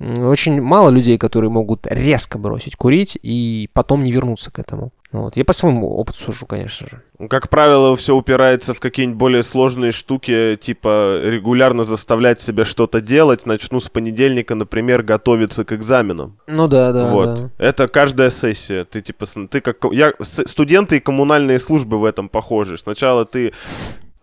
очень 0.00 0.60
мало 0.60 0.90
людей, 0.90 1.18
которые 1.18 1.50
могут 1.50 1.86
резко 1.86 2.38
бросить 2.38 2.76
курить 2.76 3.18
и 3.22 3.70
потом 3.72 4.02
не 4.02 4.12
вернуться 4.12 4.50
к 4.50 4.58
этому. 4.58 4.92
Вот. 5.12 5.36
Я 5.36 5.44
по 5.44 5.52
своему 5.52 5.88
опыту 5.96 6.18
сужу, 6.18 6.44
конечно 6.44 6.88
же. 6.88 7.28
Как 7.28 7.48
правило, 7.48 7.94
все 7.94 8.16
упирается 8.16 8.74
в 8.74 8.80
какие-нибудь 8.80 9.16
более 9.16 9.44
сложные 9.44 9.92
штуки, 9.92 10.58
типа 10.60 11.20
регулярно 11.22 11.84
заставлять 11.84 12.40
себя 12.40 12.64
что-то 12.64 13.00
делать. 13.00 13.46
Начну 13.46 13.78
с 13.78 13.88
понедельника, 13.88 14.56
например, 14.56 15.04
готовиться 15.04 15.64
к 15.64 15.72
экзаменам. 15.72 16.40
Ну 16.48 16.66
да, 16.66 16.92
да, 16.92 17.12
вот. 17.12 17.34
да. 17.40 17.50
Это 17.58 17.86
каждая 17.86 18.30
сессия. 18.30 18.82
Ты 18.82 19.02
типа, 19.02 19.26
ты 19.48 19.60
как 19.60 19.76
я 19.92 20.14
студенты 20.18 20.96
и 20.96 21.00
коммунальные 21.00 21.60
службы 21.60 22.00
в 22.00 22.04
этом 22.04 22.28
похожи. 22.28 22.76
Сначала 22.76 23.24
ты 23.24 23.52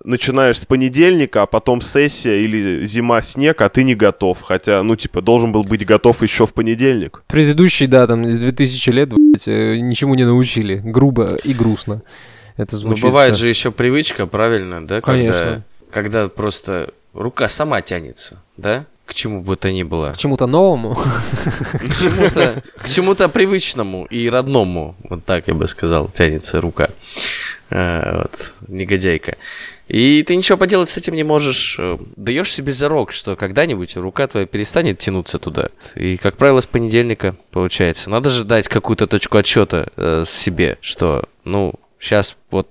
начинаешь 0.03 0.59
с 0.59 0.65
понедельника, 0.65 1.43
а 1.43 1.45
потом 1.45 1.81
сессия 1.81 2.39
или 2.43 2.85
зима 2.85 3.21
снег, 3.21 3.61
а 3.61 3.69
ты 3.69 3.83
не 3.83 3.95
готов. 3.95 4.41
Хотя, 4.41 4.83
ну 4.83 4.95
типа, 4.95 5.21
должен 5.21 5.51
был 5.51 5.63
быть 5.63 5.85
готов 5.85 6.21
еще 6.23 6.45
в 6.45 6.53
понедельник. 6.53 7.23
Предыдущие, 7.27 7.87
да, 7.89 8.07
там 8.07 8.23
2000 8.23 8.89
лет, 8.91 9.09
блядь, 9.09 9.47
э, 9.47 9.77
ничему 9.77 10.15
не 10.15 10.23
научили. 10.25 10.81
Грубо 10.83 11.35
и 11.43 11.53
грустно. 11.53 12.01
Это 12.57 12.75
Ну, 12.75 12.81
звучит. 12.81 13.03
бывает 13.03 13.35
всё. 13.35 13.41
же 13.43 13.49
еще 13.49 13.71
привычка, 13.71 14.27
правильно, 14.27 14.85
да? 14.85 15.01
Конечно. 15.01 15.63
Когда, 15.91 16.21
когда 16.23 16.29
просто 16.29 16.93
рука 17.13 17.47
сама 17.47 17.81
тянется, 17.81 18.41
да? 18.57 18.85
К 19.05 19.13
чему 19.13 19.41
бы 19.41 19.55
то 19.57 19.71
ни 19.71 19.83
было. 19.83 20.11
К 20.13 20.17
чему-то 20.17 20.47
новому. 20.47 20.95
К 20.95 21.95
чему-то, 22.01 22.63
к 22.77 22.87
чему-то 22.89 23.27
привычному 23.29 24.05
и 24.05 24.29
родному, 24.29 24.95
вот 25.09 25.25
так 25.25 25.47
я 25.47 25.53
бы 25.53 25.67
сказал, 25.67 26.07
тянется 26.09 26.61
рука. 26.61 26.89
Э, 27.69 28.19
вот, 28.23 28.53
негодяйка. 28.67 29.37
И 29.91 30.23
ты 30.23 30.37
ничего 30.37 30.57
поделать 30.57 30.87
с 30.87 30.95
этим 30.95 31.15
не 31.15 31.23
можешь. 31.23 31.75
Э, 31.77 31.97
Даешь 32.15 32.53
себе 32.53 32.71
зарок, 32.71 33.11
что 33.11 33.35
когда-нибудь 33.35 33.97
рука 33.97 34.25
твоя 34.25 34.45
перестанет 34.45 34.99
тянуться 34.99 35.37
туда. 35.37 35.67
И, 35.95 36.15
как 36.15 36.37
правило, 36.37 36.61
с 36.61 36.65
понедельника 36.65 37.35
получается. 37.51 38.09
Надо 38.09 38.29
же 38.29 38.45
дать 38.45 38.69
какую-то 38.69 39.05
точку 39.05 39.37
отсчета 39.37 39.91
э, 39.97 40.23
себе, 40.25 40.77
что, 40.79 41.27
ну, 41.43 41.73
сейчас 41.99 42.37
вот 42.51 42.69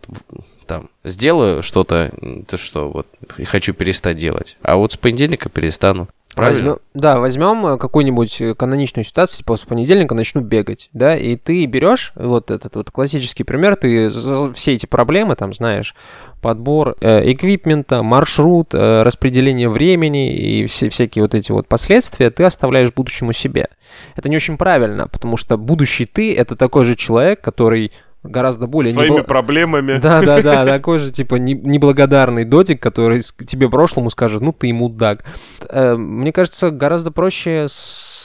там 0.66 0.88
сделаю 1.04 1.62
что-то, 1.62 2.10
то 2.48 2.56
что 2.56 2.88
вот 2.88 3.06
хочу 3.44 3.74
перестать 3.74 4.16
делать. 4.16 4.56
А 4.62 4.76
вот 4.76 4.92
с 4.92 4.96
понедельника 4.96 5.50
перестану. 5.50 6.08
Возьмем- 6.36 6.78
да, 6.94 7.18
возьмем 7.18 7.66
э, 7.66 7.76
какую-нибудь 7.78 8.40
э, 8.40 8.54
каноничную 8.54 9.04
ситуацию, 9.04 9.38
типа 9.38 9.56
с 9.56 9.60
понедельника 9.60 10.14
начну 10.14 10.40
бегать, 10.40 10.88
да, 10.92 11.16
и 11.16 11.36
ты 11.36 11.66
берешь 11.66 12.12
вот 12.14 12.50
этот 12.50 12.76
вот 12.76 12.90
классический 12.90 13.42
пример, 13.42 13.74
ты 13.76 14.10
все 14.54 14.74
эти 14.74 14.86
проблемы, 14.86 15.34
там, 15.34 15.52
знаешь, 15.52 15.94
подбор 16.40 16.96
э, 17.00 17.32
эквипмента, 17.32 18.02
маршрут, 18.02 18.74
э, 18.74 19.02
распределение 19.02 19.68
времени 19.68 20.34
и 20.34 20.66
все 20.66 20.88
всякие 20.88 21.22
вот 21.22 21.34
эти 21.34 21.50
вот 21.50 21.66
последствия 21.66 22.30
ты 22.30 22.44
оставляешь 22.44 22.92
будущему 22.92 23.32
себе. 23.32 23.68
Это 24.14 24.28
не 24.28 24.36
очень 24.36 24.56
правильно, 24.56 25.08
потому 25.08 25.36
что 25.36 25.58
будущий 25.58 26.06
ты— 26.06 26.34
это 26.36 26.54
такой 26.54 26.84
же 26.84 26.94
человек, 26.94 27.40
который 27.40 27.92
гораздо 28.22 28.66
более... 28.66 28.92
Своими 28.92 29.18
небл- 29.18 29.24
проблемами. 29.24 29.98
да, 29.98 30.20
да, 30.22 30.42
да, 30.42 30.66
такой 30.66 30.98
же, 30.98 31.10
типа, 31.10 31.36
не- 31.36 31.54
неблагодарный 31.54 32.44
дотик, 32.44 32.80
который 32.82 33.20
тебе 33.20 33.68
прошлому 33.68 34.10
скажет, 34.10 34.42
ну, 34.42 34.52
ты 34.52 34.72
мудак. 34.72 35.24
Э, 35.68 35.94
Мне 35.96 36.32
кажется, 36.32 36.70
гораздо 36.70 37.10
проще 37.10 37.66
с 37.68 37.72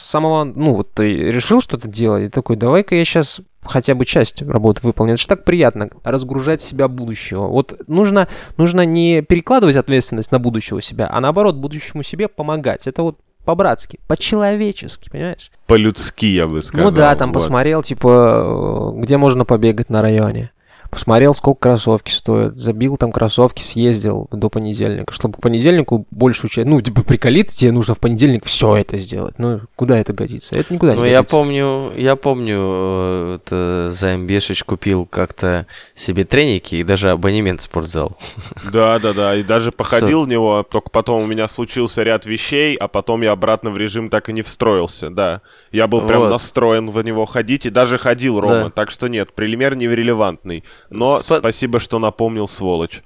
самого... 0.09 0.43
Ну, 0.43 0.75
вот 0.75 0.91
ты 0.93 1.13
решил 1.13 1.61
что-то 1.61 1.87
делать, 1.87 2.23
и 2.23 2.29
такой, 2.29 2.55
давай-ка 2.55 2.95
я 2.95 3.05
сейчас 3.05 3.41
хотя 3.63 3.95
бы 3.95 4.05
часть 4.05 4.41
работы 4.41 4.81
выполню. 4.83 5.13
Это 5.13 5.21
же 5.21 5.27
так 5.27 5.43
приятно, 5.43 5.89
разгружать 6.03 6.61
себя 6.61 6.87
будущего. 6.87 7.47
Вот 7.47 7.81
нужно, 7.87 8.27
нужно 8.57 8.85
не 8.85 9.21
перекладывать 9.21 9.75
ответственность 9.75 10.31
на 10.31 10.39
будущего 10.39 10.81
себя, 10.81 11.09
а 11.11 11.19
наоборот, 11.19 11.55
будущему 11.55 12.03
себе 12.03 12.27
помогать. 12.27 12.85
Это 12.87 13.01
вот 13.01 13.17
по-братски, 13.45 13.99
по-человечески, 14.07 15.09
понимаешь? 15.09 15.51
По-людски, 15.67 16.25
я 16.25 16.47
бы 16.47 16.61
сказал. 16.61 16.91
Ну 16.91 16.95
да, 16.95 17.15
там 17.15 17.31
вот. 17.31 17.41
посмотрел, 17.41 17.81
типа, 17.83 18.93
э, 18.95 19.01
где 19.01 19.17
можно 19.17 19.45
побегать 19.45 19.89
на 19.89 20.01
районе. 20.01 20.51
Посмотрел, 20.95 21.33
сколько 21.33 21.59
кроссовки 21.59 22.09
стоят. 22.09 22.57
Забил 22.57 22.95
там 22.95 23.11
кроссовки, 23.11 23.61
съездил 23.61 24.29
до 24.31 24.49
понедельника. 24.49 25.11
Чтобы 25.13 25.37
к 25.37 25.41
понедельнику 25.41 26.07
большую 26.09 26.49
часть... 26.49 26.65
Ну, 26.69 26.79
типа, 26.79 27.03
приколиться, 27.03 27.57
тебе 27.57 27.73
нужно 27.73 27.95
в 27.95 27.99
понедельник 27.99 28.45
все 28.45 28.77
это 28.77 28.97
сделать. 28.97 29.37
Ну, 29.37 29.59
куда 29.75 29.97
это 29.99 30.13
годится? 30.13 30.55
Это 30.55 30.73
никуда 30.73 30.93
Ну, 30.93 31.03
не 31.03 31.09
я 31.11 31.17
годится. 31.17 31.35
помню, 31.35 31.91
я 31.97 32.15
помню, 32.15 32.57
э, 32.61 33.35
это 33.41 33.89
Займбешич 33.91 34.63
купил 34.63 35.05
как-то 35.05 35.67
себе 35.95 36.23
треники 36.23 36.75
и 36.75 36.83
даже 36.83 37.11
абонемент 37.11 37.59
в 37.59 37.63
спортзал. 37.63 38.17
Да, 38.71 38.97
да, 38.99 39.11
да. 39.11 39.35
И 39.35 39.43
даже 39.43 39.71
походил 39.73 40.23
в 40.23 40.29
него, 40.29 40.63
только 40.63 40.89
потом 40.89 41.21
у 41.21 41.27
меня 41.27 41.49
случился 41.49 42.03
ряд 42.03 42.25
вещей, 42.25 42.75
а 42.77 42.87
потом 42.87 43.21
я 43.21 43.33
обратно 43.33 43.69
в 43.69 43.77
режим 43.77 44.09
так 44.09 44.29
и 44.29 44.33
не 44.33 44.43
встроился. 44.43 45.09
Да. 45.09 45.41
Я 45.73 45.87
был 45.87 46.07
прям 46.07 46.21
Вот. 46.21 46.29
настроен 46.29 46.89
в 46.89 47.01
него 47.03 47.25
ходить 47.25 47.65
и 47.65 47.69
даже 47.69 47.97
ходил, 47.97 48.39
Рома. 48.39 48.63
Да. 48.65 48.69
Так 48.69 48.91
что 48.91 49.07
нет, 49.07 49.33
пример 49.33 49.75
нерелевантный. 49.75 50.63
Но 50.89 51.19
Спа- 51.19 51.39
спасибо, 51.39 51.79
что 51.79 51.99
напомнил, 51.99 52.47
сволочь. 52.47 53.01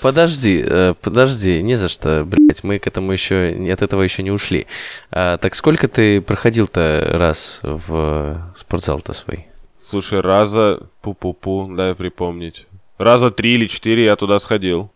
Подожди, 0.00 0.64
э, 0.66 0.94
подожди, 1.00 1.62
не 1.62 1.74
за 1.74 1.88
что, 1.88 2.24
блядь, 2.24 2.64
мы 2.64 2.78
к 2.78 2.86
этому 2.86 3.12
еще, 3.12 3.50
от 3.70 3.82
этого 3.82 4.00
еще 4.02 4.22
не 4.22 4.30
ушли. 4.30 4.66
А, 5.10 5.36
так 5.36 5.54
сколько 5.54 5.88
ты 5.88 6.22
проходил-то 6.22 7.06
раз 7.12 7.60
в 7.62 8.52
спортзал-то 8.56 9.12
свой? 9.12 9.46
Слушай, 9.78 10.20
раза... 10.20 10.80
Пу-пу-пу, 11.02 11.74
дай 11.76 11.94
припомнить. 11.94 12.66
Раза 12.98 13.30
три 13.30 13.54
или 13.54 13.66
четыре 13.66 14.04
я 14.04 14.16
туда 14.16 14.38
сходил. 14.38 14.90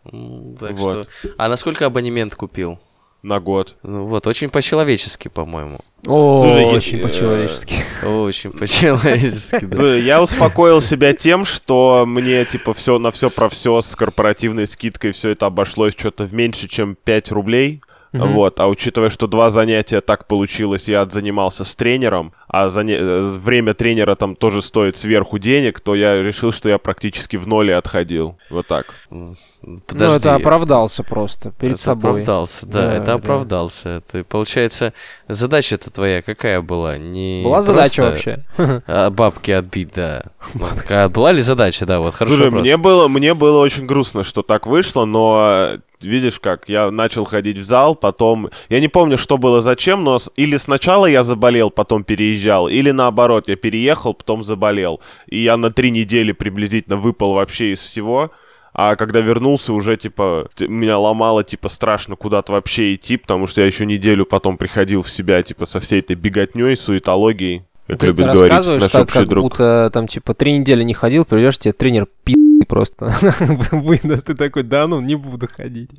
Так 0.60 0.72
Вот. 0.72 1.08
что... 1.20 1.30
А 1.38 1.48
на 1.48 1.56
сколько 1.56 1.86
абонемент 1.86 2.34
купил? 2.34 2.78
На 3.24 3.40
год. 3.40 3.76
Ну 3.82 4.04
вот, 4.04 4.26
очень 4.26 4.50
по-человечески, 4.50 5.28
по-моему. 5.28 5.80
О, 6.06 6.36
Слушай, 6.42 6.66
я- 6.66 6.76
очень 6.76 6.98
э, 6.98 7.02
по-человечески. 7.02 7.76
Очень 8.04 8.50
по-человечески, 8.52 9.64
да. 9.64 9.94
Я 9.96 10.22
успокоил 10.22 10.82
себя 10.82 11.14
тем, 11.14 11.46
что 11.46 12.04
мне, 12.06 12.44
типа, 12.44 12.74
все 12.74 12.98
на 12.98 13.10
все 13.10 13.30
про 13.30 13.48
все 13.48 13.80
с 13.80 13.96
корпоративной 13.96 14.66
скидкой 14.66 15.12
все 15.12 15.30
это 15.30 15.46
обошлось 15.46 15.94
что-то 15.96 16.24
в 16.24 16.34
меньше, 16.34 16.68
чем 16.68 16.96
5 17.02 17.32
рублей. 17.32 17.80
Мгм. 18.12 18.32
Вот, 18.34 18.60
а 18.60 18.68
учитывая, 18.68 19.08
что 19.08 19.26
два 19.26 19.48
занятия 19.48 20.02
так 20.02 20.28
получилось, 20.28 20.86
я 20.86 21.00
отзанимался 21.00 21.64
с 21.64 21.74
тренером, 21.74 22.34
а 22.46 22.68
заня- 22.68 22.98
э, 23.00 23.22
время 23.42 23.72
тренера 23.72 24.14
там 24.16 24.36
тоже 24.36 24.60
стоит 24.60 24.96
сверху 24.98 25.38
денег, 25.38 25.80
то 25.80 25.94
я 25.94 26.22
решил, 26.22 26.52
что 26.52 26.68
я 26.68 26.76
практически 26.78 27.36
в 27.36 27.48
ноле 27.48 27.74
отходил. 27.74 28.36
Вот 28.50 28.66
так. 28.68 28.94
Ну, 29.66 29.80
Подожди. 29.86 30.16
это 30.16 30.34
оправдался 30.34 31.02
просто 31.02 31.50
перед 31.52 31.74
это 31.74 31.82
собой. 31.82 32.10
оправдался, 32.10 32.66
да, 32.66 32.82
Да, 32.82 32.92
это 32.94 33.06
да. 33.06 33.14
оправдался. 33.14 34.02
Ты, 34.12 34.22
получается, 34.24 34.92
задача-то 35.28 35.90
твоя 35.90 36.20
какая 36.22 36.60
была? 36.60 36.98
Не 36.98 37.42
Была 37.44 37.62
задача 37.62 38.02
просто, 38.10 38.44
вообще. 38.58 38.82
а, 38.86 39.10
бабки 39.10 39.50
отбить, 39.52 39.90
да. 39.94 40.24
Такая 40.76 41.08
была 41.08 41.32
ли 41.32 41.40
задача, 41.40 41.86
да, 41.86 42.00
вот 42.00 42.14
хорошо. 42.14 42.36
Слушай, 42.36 42.50
мне 42.50 42.76
было, 42.76 43.08
мне 43.08 43.32
было 43.34 43.60
очень 43.60 43.86
грустно, 43.86 44.22
что 44.22 44.42
так 44.42 44.66
вышло, 44.66 45.06
но 45.06 45.78
видишь 46.02 46.38
как, 46.40 46.68
я 46.68 46.90
начал 46.90 47.24
ходить 47.24 47.56
в 47.56 47.64
зал, 47.64 47.94
потом... 47.94 48.50
Я 48.68 48.80
не 48.80 48.88
помню, 48.88 49.16
что 49.16 49.38
было 49.38 49.62
зачем, 49.62 50.04
но 50.04 50.18
или 50.36 50.58
сначала 50.58 51.06
я 51.06 51.22
заболел, 51.22 51.70
потом 51.70 52.04
переезжал, 52.04 52.68
или 52.68 52.90
наоборот, 52.90 53.48
я 53.48 53.56
переехал, 53.56 54.12
потом 54.12 54.42
заболел. 54.44 55.00
И 55.26 55.38
я 55.38 55.56
на 55.56 55.70
три 55.70 55.90
недели 55.90 56.32
приблизительно 56.32 56.96
выпал 56.98 57.32
вообще 57.32 57.72
из 57.72 57.80
всего. 57.80 58.30
А 58.74 58.96
когда 58.96 59.20
вернулся, 59.20 59.72
уже, 59.72 59.96
типа, 59.96 60.48
меня 60.58 60.98
ломало, 60.98 61.44
типа, 61.44 61.68
страшно 61.68 62.16
куда-то 62.16 62.52
вообще 62.52 62.94
идти, 62.94 63.16
потому 63.16 63.46
что 63.46 63.60
я 63.60 63.68
еще 63.68 63.86
неделю 63.86 64.26
потом 64.26 64.56
приходил 64.58 65.02
в 65.02 65.08
себя, 65.10 65.42
типа, 65.44 65.64
со 65.64 65.78
всей 65.78 66.00
этой 66.00 66.16
беготней, 66.16 66.76
суетологией. 66.76 67.62
Как 67.86 68.00
Ты, 68.00 68.06
любит 68.08 68.24
ты 68.26 68.32
говорить 68.32 68.50
рассказываешь 68.50 68.82
наш 68.82 68.90
так, 68.90 69.08
как 69.10 69.28
друг. 69.28 69.44
будто 69.44 69.90
там 69.92 70.08
типа 70.08 70.32
три 70.32 70.58
недели 70.58 70.82
не 70.82 70.94
ходил, 70.94 71.24
придешь, 71.26 71.58
тебе 71.58 71.72
тренер 71.72 72.06
пи 72.24 72.34
просто 72.74 73.14
выдаст, 73.70 74.24
ты 74.24 74.34
такой, 74.34 74.64
да 74.64 74.88
ну, 74.88 75.00
не 75.00 75.14
буду 75.14 75.48
ходить. 75.48 75.90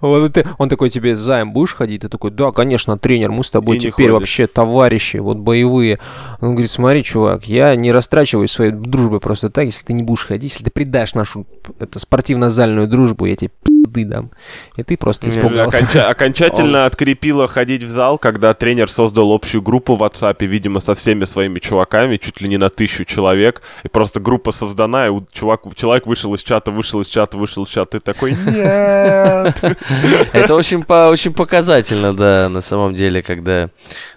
Вот, 0.00 0.32
ты, 0.32 0.46
он 0.56 0.68
такой 0.68 0.88
тебе, 0.88 1.16
займ, 1.16 1.52
будешь 1.52 1.74
ходить? 1.74 2.02
Ты 2.02 2.08
такой, 2.08 2.30
да, 2.30 2.52
конечно, 2.52 2.96
тренер, 2.96 3.32
мы 3.32 3.42
с 3.42 3.50
тобой 3.50 3.78
И 3.78 3.80
теперь 3.80 4.12
вообще 4.12 4.46
товарищи, 4.46 5.16
вот 5.16 5.38
боевые. 5.38 5.98
Он 6.40 6.50
говорит, 6.52 6.70
смотри, 6.70 7.02
чувак, 7.02 7.48
я 7.48 7.74
не 7.74 7.90
растрачиваю 7.90 8.46
своей 8.46 8.70
дружбой 8.70 9.18
просто 9.18 9.50
так, 9.50 9.64
если 9.64 9.84
ты 9.84 9.94
не 9.94 10.04
будешь 10.04 10.24
ходить, 10.24 10.52
если 10.52 10.62
ты 10.62 10.70
предашь 10.70 11.14
нашу 11.14 11.44
это, 11.80 11.98
спортивно-зальную 11.98 12.86
дружбу, 12.86 13.26
я 13.26 13.34
тебе 13.34 13.50
пизды 13.92 14.04
дам. 14.04 14.30
И 14.76 14.82
ты 14.82 14.96
просто 14.96 15.28
испугался. 15.28 15.78
Оконча- 15.78 16.06
окончательно 16.10 16.86
открепило 16.86 17.46
ходить 17.46 17.82
в 17.82 17.88
зал, 17.88 18.18
когда 18.18 18.54
тренер 18.54 18.90
создал 18.90 19.32
общую 19.32 19.62
группу 19.62 19.96
в 19.96 20.02
WhatsApp, 20.02 20.44
видимо, 20.46 20.80
со 20.80 20.94
всеми 20.94 21.24
своими 21.24 21.58
чуваками, 21.58 22.16
чуть 22.16 22.40
ли 22.40 22.48
не 22.48 22.58
на 22.58 22.68
тысячу 22.68 23.04
человек, 23.04 23.62
и 23.84 23.88
просто 23.88 24.20
группа 24.20 24.52
создана, 24.52 25.08
и 25.08 25.12
чувак, 25.32 25.62
человек 25.74 26.06
вышел 26.06 26.34
из 26.34 26.42
чата, 26.42 26.70
вышел 26.70 27.00
из 27.00 27.08
чата, 27.08 27.38
вышел 27.38 27.64
из 27.64 27.68
чата, 27.68 27.98
и 27.98 28.00
такой, 28.00 28.32
нет. 28.46 29.62
Это 30.32 30.54
очень, 30.54 30.82
по, 30.84 31.08
очень 31.08 31.32
показательно, 31.32 32.14
да, 32.14 32.48
на 32.48 32.60
самом 32.60 32.94
деле, 32.94 33.22
когда 33.22 33.70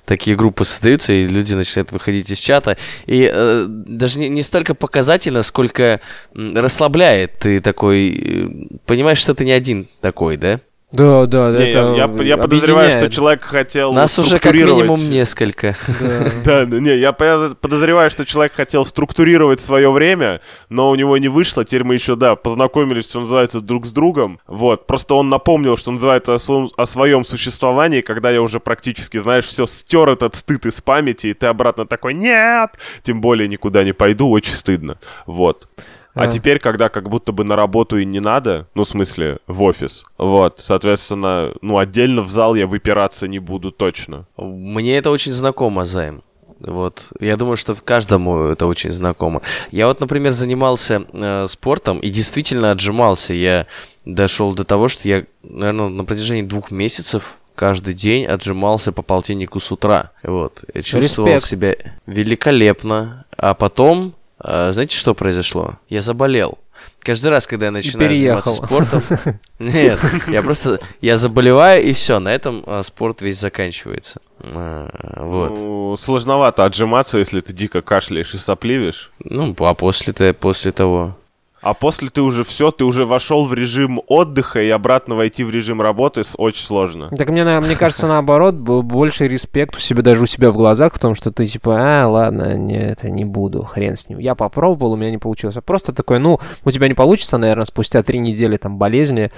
такие 0.06 0.38
группы 0.38 0.66
создаются, 0.66 1.14
и 1.14 1.28
люди 1.28 1.54
начинают 1.54 1.92
выходить 1.92 2.30
из 2.32 2.40
чата. 2.40 2.78
И 3.06 3.30
э, 3.32 3.66
даже 3.68 4.20
не, 4.20 4.30
не 4.30 4.44
столько 4.44 4.74
показательно, 4.76 5.42
сколько 5.42 6.02
расслабляет. 6.34 7.40
Ты 7.40 7.60
такой, 7.62 8.10
э, 8.10 8.78
понимаешь, 8.86 9.18
что 9.18 9.36
ты 9.36 9.46
не 9.46 9.52
один 9.52 9.88
такой, 10.02 10.38
да? 10.38 10.62
Да, 10.96 11.26
да, 11.26 11.52
Не, 11.52 11.70
это 11.70 11.94
я, 11.96 12.06
я- 12.06 12.24
я 12.24 12.38
подозреваю, 12.38 12.90
что 12.92 13.10
человек 13.10 13.44
хотел 13.44 13.94
Нас 13.94 14.18
уже 14.18 14.40
как 14.40 14.54
минимум 14.54 15.00
несколько. 15.10 15.76
Да. 16.46 16.66
Не, 16.66 16.98
я 16.98 17.12
по- 17.12 17.56
подозреваю, 17.60 18.10
что 18.10 18.26
человек 18.26 18.54
хотел 18.54 18.86
структурировать 18.86 19.62
свое 19.62 19.92
время, 19.92 20.42
но 20.70 20.90
у 20.90 20.96
него 20.96 21.18
не 21.18 21.28
вышло. 21.28 21.66
Теперь 21.66 21.84
мы 21.84 21.96
еще, 21.96 22.16
да, 22.16 22.36
познакомились, 22.36 23.06
что 23.06 23.20
называется, 23.20 23.62
друг 23.62 23.86
с 23.86 23.92
другом. 23.92 24.40
Вот, 24.48 24.88
просто 24.88 25.16
он 25.16 25.28
напомнил, 25.28 25.78
что 25.78 25.92
называется, 25.92 26.36
о 26.36 26.86
своем 26.86 27.26
существовании, 27.26 28.02
когда 28.02 28.32
я 28.32 28.42
уже 28.42 28.60
практически, 28.60 29.18
знаешь, 29.18 29.46
все 29.46 29.66
стер 29.66 30.10
этот 30.10 30.36
стыд 30.36 30.66
из 30.66 30.82
памяти, 30.82 31.28
и 31.28 31.34
ты 31.34 31.48
обратно 31.48 31.86
такой, 31.86 32.14
нет, 32.14 32.72
тем 33.04 33.22
более 33.22 33.48
никуда 33.48 33.84
не 33.84 33.94
пойду, 33.94 34.30
очень 34.30 34.54
стыдно. 34.54 34.98
Вот. 35.26 35.68
А 36.16 36.24
А. 36.24 36.28
теперь, 36.28 36.60
когда 36.60 36.90
как 36.90 37.10
будто 37.10 37.32
бы 37.32 37.44
на 37.44 37.56
работу 37.56 37.98
и 37.98 38.06
не 38.06 38.20
надо, 38.20 38.68
ну, 38.74 38.84
в 38.84 38.88
смысле, 38.88 39.40
в 39.48 39.62
офис, 39.64 40.04
вот, 40.18 40.60
соответственно, 40.60 41.52
ну, 41.62 41.78
отдельно 41.78 42.22
в 42.22 42.30
зал 42.30 42.56
я 42.56 42.68
выпираться 42.68 43.28
не 43.28 43.40
буду 43.40 43.72
точно. 43.72 44.26
Мне 44.38 44.98
это 44.98 45.12
очень 45.12 45.34
знакомо, 45.34 45.86
Займ. 45.86 46.24
Вот. 46.62 47.10
Я 47.20 47.36
думаю, 47.36 47.58
что 47.58 47.76
каждому 47.76 48.46
это 48.46 48.66
очень 48.66 48.92
знакомо. 48.92 49.42
Я 49.72 49.88
вот, 49.88 50.00
например, 50.00 50.32
занимался 50.32 51.06
э, 51.12 51.48
спортом 51.50 52.00
и 52.00 52.10
действительно 52.10 52.72
отжимался. 52.72 53.34
Я 53.34 53.68
дошел 54.06 54.54
до 54.56 54.64
того, 54.64 54.88
что 54.88 55.08
я, 55.10 55.26
наверное, 55.44 55.90
на 55.90 56.06
протяжении 56.06 56.44
двух 56.44 56.72
месяцев 56.72 57.40
каждый 57.56 57.94
день 57.94 58.26
отжимался 58.26 58.94
по 58.94 59.02
полтиннику 59.02 59.60
с 59.60 59.70
утра. 59.72 60.12
Вот. 60.24 60.64
Я 60.74 60.82
чувствовал 60.82 61.28
Респект. 61.30 61.44
себя 61.46 61.76
великолепно. 62.06 63.26
А 63.38 63.54
потом, 63.54 64.14
знаете, 64.46 64.96
что 64.96 65.14
произошло? 65.14 65.80
Я 65.90 66.02
заболел. 66.02 66.60
Каждый 67.00 67.28
раз, 67.28 67.48
когда 67.48 67.68
я 67.68 67.72
начинаю 67.72 68.14
заниматься 68.14 68.54
спортом... 68.54 69.02
Нет, 69.60 70.00
я 70.28 70.42
просто... 70.42 70.80
Я 71.02 71.18
заболеваю, 71.18 71.84
и 71.84 71.94
все, 71.94 72.20
на 72.20 72.34
этом 72.34 72.64
э, 72.66 72.84
спорт 72.84 73.22
весь 73.22 73.40
заканчивается. 73.40 74.22
Э, 74.40 74.90
Вот. 75.18 75.50
Ну, 75.52 75.96
сложновато 75.98 76.66
отжиматься, 76.66 77.18
если 77.18 77.40
ты 77.42 77.54
дико 77.54 77.82
кашляешь 77.82 78.34
и 78.34 78.38
сопливишь. 78.38 79.12
Ну, 79.24 79.56
а 79.60 79.74
после, 79.74 80.14
-то, 80.14 80.34
после 80.34 80.72
того... 80.72 81.16
А 81.66 81.74
после 81.74 82.10
ты 82.10 82.22
уже 82.22 82.44
все, 82.44 82.70
ты 82.70 82.86
уже 82.86 83.06
вошел 83.08 83.46
в 83.46 83.54
режим 83.56 84.00
отдыха, 84.06 84.62
и 84.62 84.70
обратно 84.70 85.16
войти 85.16 85.44
в 85.44 85.50
режим 85.50 85.82
работы 85.82 86.24
с- 86.24 86.36
очень 86.38 86.64
сложно. 86.64 87.10
Так 87.18 87.30
мне, 87.30 87.44
мне 87.44 87.76
кажется, 87.76 88.06
наоборот, 88.06 88.54
был 88.54 88.84
больше 88.84 89.28
респект 89.28 89.76
у 89.76 89.80
себя, 89.80 90.04
даже 90.04 90.22
у 90.22 90.26
себя 90.28 90.52
в 90.52 90.54
глазах, 90.54 90.94
в 90.94 91.00
том, 91.00 91.16
что 91.16 91.32
ты 91.32 91.48
типа, 91.48 92.04
а, 92.04 92.08
ладно, 92.08 92.56
не, 92.56 92.78
это 92.78 93.10
не 93.10 93.26
буду, 93.26 93.64
хрен 93.64 93.96
с 93.96 94.08
ним. 94.10 94.20
Я 94.20 94.36
попробовал, 94.36 94.94
у 94.94 94.96
меня 94.96 95.10
не 95.10 95.18
получилось. 95.18 95.58
А 95.58 95.62
просто 95.62 95.92
такой, 95.92 96.20
ну, 96.20 96.40
у 96.64 96.70
тебя 96.70 96.88
не 96.88 96.94
получится, 96.94 97.40
наверное, 97.40 97.66
спустя 97.66 98.04
три 98.04 98.20
недели 98.20 98.58
там 98.58 98.78
болезни, 98.78 99.32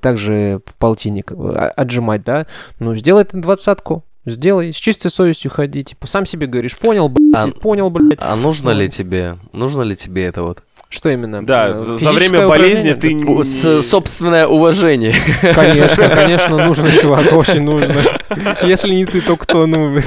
также 0.00 0.60
полтинник 0.78 1.30
а, 1.32 1.72
отжимать, 1.76 2.24
да? 2.24 2.46
Ну, 2.80 2.94
сделай 2.96 3.24
ты 3.24 3.36
двадцатку. 3.38 4.02
Сделай, 4.26 4.72
с 4.72 4.76
чистой 4.76 5.10
совестью 5.10 5.50
ходи, 5.50 5.84
типа, 5.84 6.06
сам 6.06 6.24
себе 6.24 6.46
говоришь, 6.46 6.78
понял, 6.78 7.10
блядь, 7.10 7.54
А- 7.54 7.60
понял, 7.60 7.90
блядь. 7.90 8.18
А 8.20 8.34
нужно 8.36 8.70
ли 8.70 8.86
Ну. 8.86 8.90
тебе? 8.90 9.36
Нужно 9.52 9.82
ли 9.82 9.94
тебе 9.96 10.24
это 10.24 10.42
вот? 10.42 10.62
Что 10.94 11.10
именно? 11.10 11.44
Да, 11.44 11.70
Э, 11.70 11.74
за, 12.00 12.12
время 12.12 12.46
болезни 12.46 12.92
ты 12.92 13.42
с- 13.42 13.82
собственное 13.82 14.46
уважение. 14.46 15.12
Конечно, 15.54 16.08
конечно, 16.08 16.66
нужно, 16.66 16.90
чувак, 17.02 17.32
очень 17.32 17.62
нужно. 17.62 18.04
Если 18.62 18.94
не 18.94 19.04
ты, 19.04 19.20
то 19.20 19.36
кто, 19.36 19.66
ну... 19.66 19.98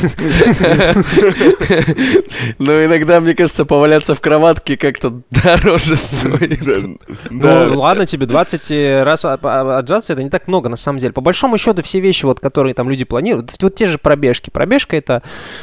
Но 2.59 2.85
иногда, 2.85 3.19
мне 3.19 3.35
кажется, 3.35 3.65
поваляться 3.65 4.15
в 4.15 4.21
кроватке 4.21 4.77
как-то 4.77 5.21
дороже 5.31 5.95
стоит. 5.95 6.59
Ну, 7.29 7.73
ладно 7.75 8.05
тебе, 8.05 8.25
20 8.25 9.03
раз 9.03 9.25
а- 9.25 9.37
а- 9.41 9.77
отжаться, 9.79 10.13
это 10.13 10.23
не 10.23 10.29
так 10.29 10.47
много, 10.47 10.69
на 10.69 10.77
самом 10.77 10.99
деле. 10.99 11.13
По 11.13 11.21
большому 11.21 11.57
счету, 11.57 11.83
все 11.83 11.99
вещи, 11.99 12.25
вот, 12.25 12.39
которые 12.39 12.73
там 12.73 12.89
люди 12.89 13.03
планируют, 13.05 13.53
вот 13.61 13.75
те 13.75 13.87
же 13.87 13.97
пробежки. 13.97 14.49
Пробежка 14.49 14.95
это, 14.95 15.21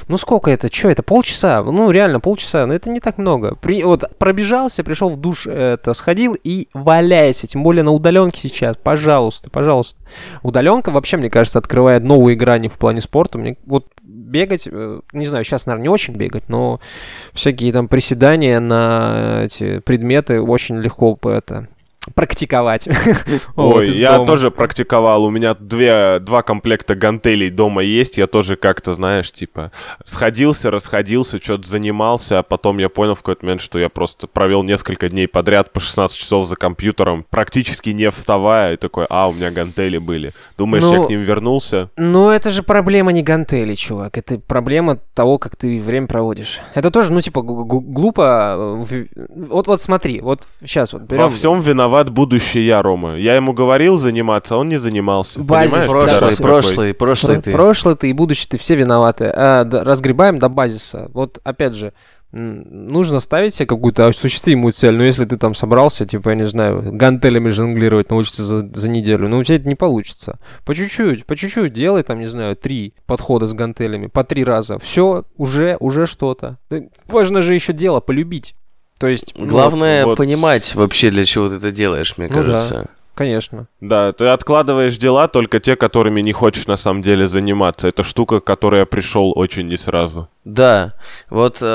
ну 0.08 0.18
сколько 0.18 0.50
это, 0.50 0.72
что 0.72 0.88
это, 0.88 1.02
полчаса? 1.02 1.62
Ну, 1.62 1.90
реально, 1.90 2.20
полчаса, 2.20 2.66
но 2.66 2.74
это 2.74 2.90
не 2.90 3.00
так 3.00 3.18
много. 3.18 3.54
При, 3.54 3.82
вот 3.84 4.04
пробежался, 4.18 4.84
пришел 4.84 5.13
в 5.14 5.16
душ, 5.16 5.46
это, 5.46 5.94
сходил 5.94 6.36
и 6.42 6.68
валяйся, 6.74 7.46
тем 7.46 7.62
более 7.62 7.82
на 7.82 7.92
удаленке 7.92 8.48
сейчас, 8.48 8.76
пожалуйста, 8.76 9.50
пожалуйста. 9.50 10.00
Удаленка 10.42 10.90
вообще, 10.90 11.16
мне 11.16 11.30
кажется, 11.30 11.58
открывает 11.58 12.02
новые 12.02 12.36
грани 12.36 12.68
в 12.68 12.74
плане 12.74 13.00
спорта. 13.00 13.38
Мне 13.38 13.56
вот 13.66 13.86
бегать, 14.02 14.68
э, 14.70 15.00
не 15.12 15.26
знаю, 15.26 15.44
сейчас, 15.44 15.66
наверное, 15.66 15.84
не 15.84 15.88
очень 15.88 16.14
бегать, 16.14 16.48
но 16.48 16.80
всякие 17.32 17.72
там 17.72 17.88
приседания 17.88 18.60
на 18.60 19.42
эти 19.44 19.78
предметы 19.80 20.40
очень 20.40 20.78
легко 20.78 21.18
это 21.24 21.68
практиковать. 22.14 22.88
Ой, 23.56 23.90
я 23.90 24.14
дома. 24.16 24.26
тоже 24.26 24.50
практиковал. 24.50 25.24
У 25.24 25.30
меня 25.30 25.54
две, 25.54 26.18
два 26.20 26.42
комплекта 26.42 26.94
гантелей 26.94 27.50
дома 27.50 27.82
есть. 27.82 28.16
Я 28.18 28.26
тоже 28.26 28.56
как-то, 28.56 28.94
знаешь, 28.94 29.32
типа, 29.32 29.72
сходился, 30.04 30.70
расходился, 30.70 31.38
что-то 31.42 31.68
занимался, 31.68 32.40
а 32.40 32.42
потом 32.42 32.78
я 32.78 32.88
понял 32.88 33.14
в 33.14 33.18
какой-то 33.18 33.44
момент, 33.46 33.62
что 33.62 33.78
я 33.78 33.88
просто 33.88 34.26
провел 34.26 34.62
несколько 34.62 35.08
дней 35.08 35.26
подряд 35.26 35.72
по 35.72 35.80
16 35.80 36.16
часов 36.16 36.46
за 36.46 36.56
компьютером, 36.56 37.24
практически 37.30 37.90
не 37.90 38.10
вставая, 38.10 38.74
и 38.74 38.76
такой, 38.76 39.06
а, 39.08 39.28
у 39.28 39.32
меня 39.32 39.50
гантели 39.50 39.98
были. 39.98 40.32
Думаешь, 40.58 40.84
я 40.84 40.96
Ну, 40.98 41.06
к 41.06 41.08
ним 41.10 41.22
вернулся? 41.22 41.90
Ну, 41.96 42.30
это 42.30 42.50
же 42.50 42.62
проблема 42.62 43.12
не 43.12 43.22
гантели, 43.22 43.74
чувак. 43.74 44.18
Это 44.18 44.38
проблема 44.38 44.98
того, 45.14 45.38
как 45.38 45.56
ты 45.56 45.80
время 45.80 46.06
проводишь. 46.06 46.60
Это 46.74 46.90
тоже, 46.90 47.12
ну, 47.12 47.20
типа, 47.20 47.42
глупо. 47.42 48.84
э, 48.90 49.06
Вот, 49.28 49.66
вот 49.66 49.80
смотри, 49.80 50.20
вот 50.20 50.46
сейчас 50.60 50.92
вот 50.92 51.02
берем... 51.02 51.22
Во 51.22 51.30
всем 51.30 51.60
виноват 51.60 51.93
будущий 52.10 52.64
я, 52.66 52.82
Рома. 52.82 53.16
Я 53.16 53.36
ему 53.36 53.52
говорил 53.52 53.96
заниматься, 53.96 54.54
а 54.54 54.58
он 54.58 54.68
не 54.68 54.76
занимался. 54.76 55.40
Базис, 55.40 55.70
Понимаешь, 55.72 55.90
Прошлый, 55.90 56.36
прошлый, 56.36 56.94
прошлый 56.94 57.36
Про- 57.36 57.42
ты. 57.42 57.52
Прошлый 57.52 57.96
ты 57.96 58.10
и 58.10 58.12
будущий 58.12 58.48
ты 58.48 58.58
все 58.58 58.74
виноваты. 58.74 59.26
А, 59.26 59.64
да, 59.64 59.84
разгребаем 59.84 60.38
до 60.38 60.48
базиса. 60.48 61.10
Вот 61.14 61.38
опять 61.44 61.74
же, 61.74 61.92
нужно 62.34 63.20
ставить 63.20 63.54
себе 63.54 63.66
какую-то 63.66 64.08
осуществимую 64.08 64.72
цель. 64.72 64.94
Но 64.94 65.04
если 65.04 65.24
ты 65.24 65.36
там 65.36 65.54
собрался, 65.54 66.04
типа, 66.04 66.30
я 66.30 66.34
не 66.34 66.46
знаю, 66.46 66.82
гантелями 66.92 67.50
жонглировать 67.50 68.10
научиться 68.10 68.44
за, 68.44 68.68
за 68.74 68.90
неделю, 68.90 69.28
ну 69.28 69.38
у 69.38 69.44
тебя 69.44 69.56
это 69.56 69.68
не 69.68 69.76
получится. 69.76 70.38
По 70.64 70.74
чуть-чуть, 70.74 71.26
по 71.26 71.36
чуть-чуть 71.36 71.72
делай 71.72 72.02
там, 72.02 72.18
не 72.18 72.26
знаю, 72.26 72.56
три 72.56 72.94
подхода 73.06 73.46
с 73.46 73.52
гантелями, 73.52 74.08
по 74.08 74.24
три 74.24 74.44
раза. 74.44 74.78
Все, 74.78 75.24
уже, 75.36 75.76
уже 75.78 76.06
что-то. 76.06 76.58
Да 76.70 76.80
важно 77.06 77.40
же 77.40 77.54
еще 77.54 77.72
дело 77.72 78.00
полюбить. 78.00 78.56
То 79.04 79.08
есть, 79.08 79.34
Главное 79.36 80.06
вот. 80.06 80.16
понимать 80.16 80.74
вообще, 80.74 81.10
для 81.10 81.26
чего 81.26 81.50
ты 81.50 81.56
это 81.56 81.70
делаешь, 81.70 82.14
мне 82.16 82.26
Ну 82.26 82.36
да. 82.36 82.40
кажется. 82.42 82.86
конечно. 83.14 83.66
Да, 83.82 84.14
ты 84.14 84.28
откладываешь 84.28 84.96
дела 84.96 85.28
только 85.28 85.60
те, 85.60 85.76
которыми 85.76 86.22
не 86.22 86.32
хочешь 86.32 86.66
на 86.66 86.76
самом 86.76 87.02
деле 87.02 87.26
заниматься. 87.26 87.86
Это 87.86 88.02
штука, 88.02 88.40
к 88.40 88.44
которой 88.44 88.80
я 88.80 88.86
пришел 88.86 89.34
очень 89.36 89.66
не 89.68 89.76
сразу. 89.76 90.30
Да, 90.46 90.94
вот 91.28 91.58
э, 91.60 91.66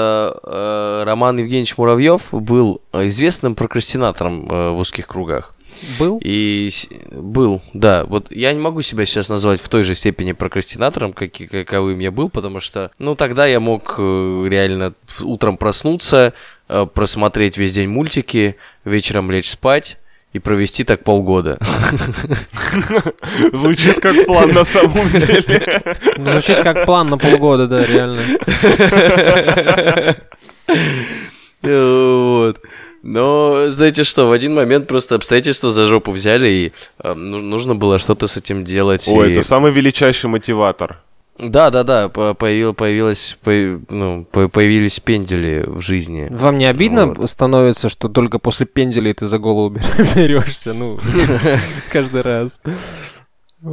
э, 0.44 1.04
Роман 1.06 1.38
Евгеньевич 1.38 1.78
Муравьев 1.78 2.30
был 2.32 2.82
э, 2.94 3.06
известным 3.10 3.54
прокрастинатором 3.54 4.50
э, 4.50 4.72
в 4.72 4.80
узких 4.80 5.06
кругах. 5.06 5.54
Был? 5.98 6.20
И 6.24 6.72
был, 7.12 7.62
да. 7.74 8.06
Вот 8.06 8.32
я 8.32 8.54
не 8.54 8.60
могу 8.60 8.82
себя 8.82 9.06
сейчас 9.06 9.30
назвать 9.30 9.62
в 9.62 9.70
той 9.70 9.84
же 9.84 9.96
степени 9.96 10.32
прокрастинатором, 10.32 11.14
как, 11.14 11.32
каковым 11.34 12.00
я 12.00 12.12
был, 12.12 12.30
потому 12.30 12.60
что, 12.60 12.92
ну, 13.00 13.16
тогда 13.16 13.46
я 13.46 13.60
мог 13.60 13.96
э, 13.98 14.48
реально 14.50 14.94
утром 15.22 15.58
проснуться, 15.58 16.34
э, 16.68 16.86
просмотреть 16.94 17.58
весь 17.58 17.74
день 17.74 17.90
мультики, 17.90 18.56
вечером 18.86 19.32
лечь 19.32 19.50
спать 19.50 19.98
и 20.34 20.40
провести 20.40 20.84
так 20.84 21.04
полгода. 21.04 21.58
Звучит 23.54 24.00
как 24.00 24.26
план 24.26 24.54
на 24.54 24.64
самом 24.64 25.10
деле. 25.12 25.98
Звучит 26.18 26.62
как 26.62 26.86
план 26.86 27.10
на 27.10 27.18
полгода, 27.18 27.68
да, 27.68 27.86
реально. 27.86 28.22
Вот. 31.62 32.62
Но, 33.02 33.70
знаете 33.70 34.04
что, 34.04 34.28
в 34.28 34.32
один 34.32 34.54
момент 34.54 34.88
просто 34.88 35.16
обстоятельства 35.16 35.72
за 35.72 35.88
жопу 35.88 36.12
взяли, 36.12 36.50
и 36.50 36.72
э, 37.04 37.14
ну- 37.14 37.40
нужно 37.40 37.76
было 37.76 37.98
что-то 38.00 38.28
с 38.28 38.36
этим 38.38 38.64
делать. 38.64 39.08
Ой, 39.08 39.30
и- 39.30 39.32
это 39.34 39.42
самый 39.48 39.72
величайший 39.72 40.30
мотиватор. 40.30 41.00
Да, 41.38 41.70
да, 41.70 41.84
да, 41.86 42.10
по- 42.10 42.34
появил, 42.34 42.74
появилась, 42.74 43.38
по- 43.42 43.80
ну, 43.90 44.26
по- 44.30 44.50
появились 44.50 45.00
пендели 45.00 45.64
в 45.66 45.80
жизни. 45.80 46.28
Вам 46.30 46.58
не 46.58 46.66
обидно 46.66 47.14
Вот. 47.14 47.30
становится, 47.30 47.88
что 47.88 48.10
только 48.10 48.40
после 48.40 48.66
пенделей 48.66 49.14
ты 49.14 49.26
за 49.28 49.38
голову 49.38 49.70
бер- 49.76 50.16
берешься? 50.16 50.74
Ну, 50.74 51.00
каждый 51.94 52.24
раз. 52.24 52.60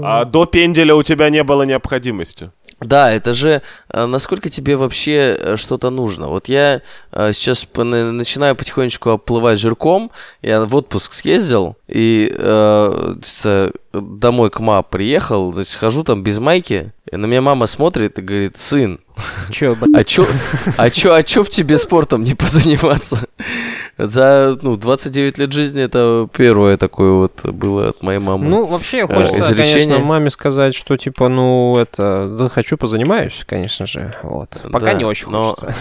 А 0.03 0.25
до 0.25 0.47
пенделя 0.47 0.95
у 0.95 1.03
тебя 1.03 1.31
не 1.31 1.43
было 1.43 1.63
необходимости. 1.63 2.51
Да, 2.81 3.11
это 3.11 3.33
же 3.33 3.63
э, 3.89 4.05
насколько 4.05 4.51
тебе 4.51 4.77
вообще 4.77 5.35
э, 5.39 5.57
что-то 5.57 5.89
нужно. 5.89 6.29
Вот 6.29 6.49
я 6.49 6.83
э, 7.11 7.33
сейчас 7.33 7.67
начинаю 7.75 8.55
потихонечку 8.55 9.11
оплывать 9.11 9.59
жирком. 9.59 10.11
Я 10.43 10.67
в 10.67 10.75
отпуск 10.75 11.15
съездил 11.15 11.77
и 11.89 12.31
э, 12.37 13.15
домой 13.95 14.51
к 14.51 14.61
ма 14.61 14.83
приехал, 14.83 15.55
значит, 15.55 15.75
хожу 15.77 16.05
там 16.05 16.23
без 16.23 16.39
майки. 16.39 16.93
И 17.11 17.17
на 17.17 17.25
меня 17.25 17.41
мама 17.41 17.67
смотрит 17.67 18.19
и 18.19 18.23
говорит, 18.23 18.59
сын, 18.59 19.01
блин? 19.75 19.97
а 19.97 20.05
чё, 20.05 20.27
а 20.77 20.91
чё, 20.91 21.15
а 21.15 21.23
чё 21.23 21.45
в 21.45 21.49
тебе 21.49 21.79
спортом 21.79 22.25
не 22.25 22.35
позаниматься? 22.35 23.27
За, 23.99 24.59
ну, 24.61 24.77
29 24.77 25.39
лет 25.39 25.53
жизни 25.53 25.83
это 25.83 26.29
первое 26.37 26.77
такое 26.77 27.13
вот 27.13 27.43
было 27.45 27.89
от 27.89 28.03
моей 28.03 28.19
мамы. 28.19 28.47
Ну, 28.47 28.67
вообще, 28.67 28.99
Э, 28.99 29.07
хочется, 29.07 29.41
изречение. 29.41 29.85
конечно, 29.85 29.99
маме 30.01 30.29
сказать, 30.31 30.75
что, 30.75 30.97
типа, 30.99 31.29
ну, 31.29 31.79
это, 31.79 32.31
захочу, 32.31 32.77
позанимаюсь, 32.77 33.45
конечно 33.47 33.87
же, 33.87 34.15
вот. 34.23 34.61
Пока 34.71 34.87
Да, 34.87 34.93
не 34.93 35.05
очень 35.07 35.31
но- 35.31 35.55
хочется. 35.55 35.75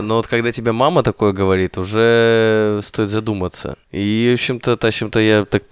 Но 0.00 0.16
вот 0.16 0.26
когда 0.26 0.52
тебе 0.52 0.72
мама 0.72 1.02
такое 1.02 1.32
говорит, 1.32 1.78
уже 1.78 2.80
стоит 2.82 3.10
задуматься. 3.10 3.76
И, 3.90 4.28
в 4.30 4.34
общем-то, 4.34 4.76
в 4.76 4.84
общем-то, 4.84 5.20
я 5.20 5.44
так 5.44 5.62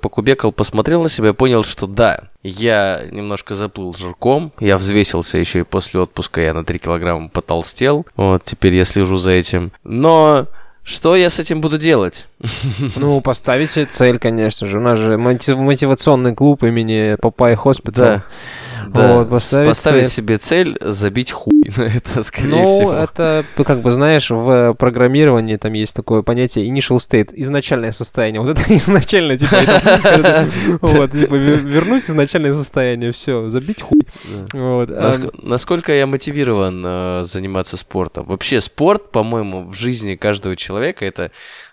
покубекал, 0.00 0.52
посмотрел 0.52 1.02
на 1.02 1.08
себя, 1.08 1.32
понял, 1.32 1.62
что 1.64 1.86
да, 1.86 2.24
я 2.42 3.02
немножко 3.10 3.54
заплыл 3.54 3.94
жирком, 3.94 4.52
я 4.60 4.78
взвесился 4.78 5.38
еще 5.38 5.60
и 5.60 5.64
после 5.64 6.00
отпуска, 6.00 6.40
я 6.40 6.54
на 6.54 6.64
3 6.64 6.78
килограмма 6.78 7.28
потолстел. 7.28 8.06
Вот, 8.16 8.44
теперь 8.44 8.74
я 8.74 8.84
слежу 8.84 9.18
за 9.18 9.32
этим. 9.32 9.72
Но 9.84 10.46
что 10.82 11.16
я 11.16 11.28
с 11.28 11.38
этим 11.38 11.60
буду 11.60 11.78
делать? 11.78 12.26
Ну, 12.96 13.20
поставите 13.20 13.84
цель, 13.84 14.18
конечно 14.18 14.66
же. 14.66 14.78
У 14.78 14.80
нас 14.80 14.98
же 14.98 15.18
мотив- 15.18 15.56
мотивационный 15.58 16.34
клуб 16.34 16.62
имени 16.62 17.16
Papaya 17.20 17.54
Hospital. 17.54 18.04
Да. 18.04 18.24
Да, 18.92 19.16
Вот, 19.18 19.30
поставить 19.30 19.68
поставить, 19.68 20.04
цель. 20.06 20.12
себе 20.12 20.38
цель 20.38 20.76
забить 20.80 21.30
хуй 21.32 21.70
на 21.76 21.82
это, 21.96 22.22
скорее 22.22 22.62
Ну, 22.62 22.68
всего. 22.68 22.92
это, 22.92 23.44
ну, 23.56 23.64
как 23.64 23.80
бы, 23.80 23.92
знаешь, 23.92 24.30
в 24.30 24.74
программировании 24.74 25.56
там 25.56 25.72
есть 25.72 25.94
такое 25.94 26.22
понятие 26.22 26.68
initial 26.68 26.96
state, 26.98 27.30
изначальное 27.34 27.92
состояние. 27.92 28.40
Вот 28.40 28.50
это 28.58 28.62
изначально, 28.76 29.36
типа, 29.38 29.54
это- 29.54 30.00
это- 30.04 30.48
вот, 30.80 31.12
типа, 31.12 31.34
вер- 31.34 31.66
вернуть 31.66 32.04
изначальное 32.04 32.54
состояние, 32.54 33.12
все, 33.12 33.48
забить 33.48 33.82
хуй. 33.82 34.00
А, 34.54 34.84
Наск- 34.86 35.34
Насколько 35.42 35.92
я 35.92 36.06
мотивирован 36.06 36.82
э, 36.86 37.22
заниматься 37.24 37.76
спортом? 37.76 38.26
Вообще 38.26 38.60
спорт, 38.60 39.10
по-моему, 39.10 39.66
в 39.68 39.74
жизни 39.74 40.14
каждого 40.16 40.56
человека 40.56 41.04
это, 41.04 41.30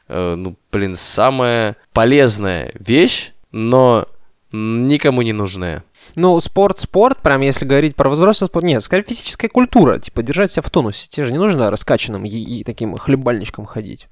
э, 0.08 0.36
ну, 0.36 0.56
блин, 0.72 0.96
самая 0.96 1.76
полезная 1.94 2.72
вещь, 2.80 3.32
но 3.52 4.08
никому 4.52 5.22
не 5.22 5.34
нужная. 5.34 5.84
Ну, 6.16 6.40
спорт, 6.40 6.80
спорт, 6.80 7.20
прям 7.22 7.42
если 7.42 7.66
говорить 7.66 7.96
про 7.96 8.10
взрослый 8.10 8.48
спорт, 8.48 8.66
нет, 8.66 8.84
скорее 8.84 9.04
физическая 9.04 9.50
культура, 9.50 10.00
типа, 10.00 10.24
держать 10.24 10.52
себя 10.52 10.62
в 10.62 10.70
тонусе. 10.70 11.08
Тебе 11.10 11.26
же 11.26 11.32
не 11.32 11.38
нужно 11.38 11.70
раскачанным 11.70 12.26
и, 12.26 12.30
и 12.30 12.64
таким 12.64 12.96
хлебальничком 12.98 13.66
ходить. 13.66 14.08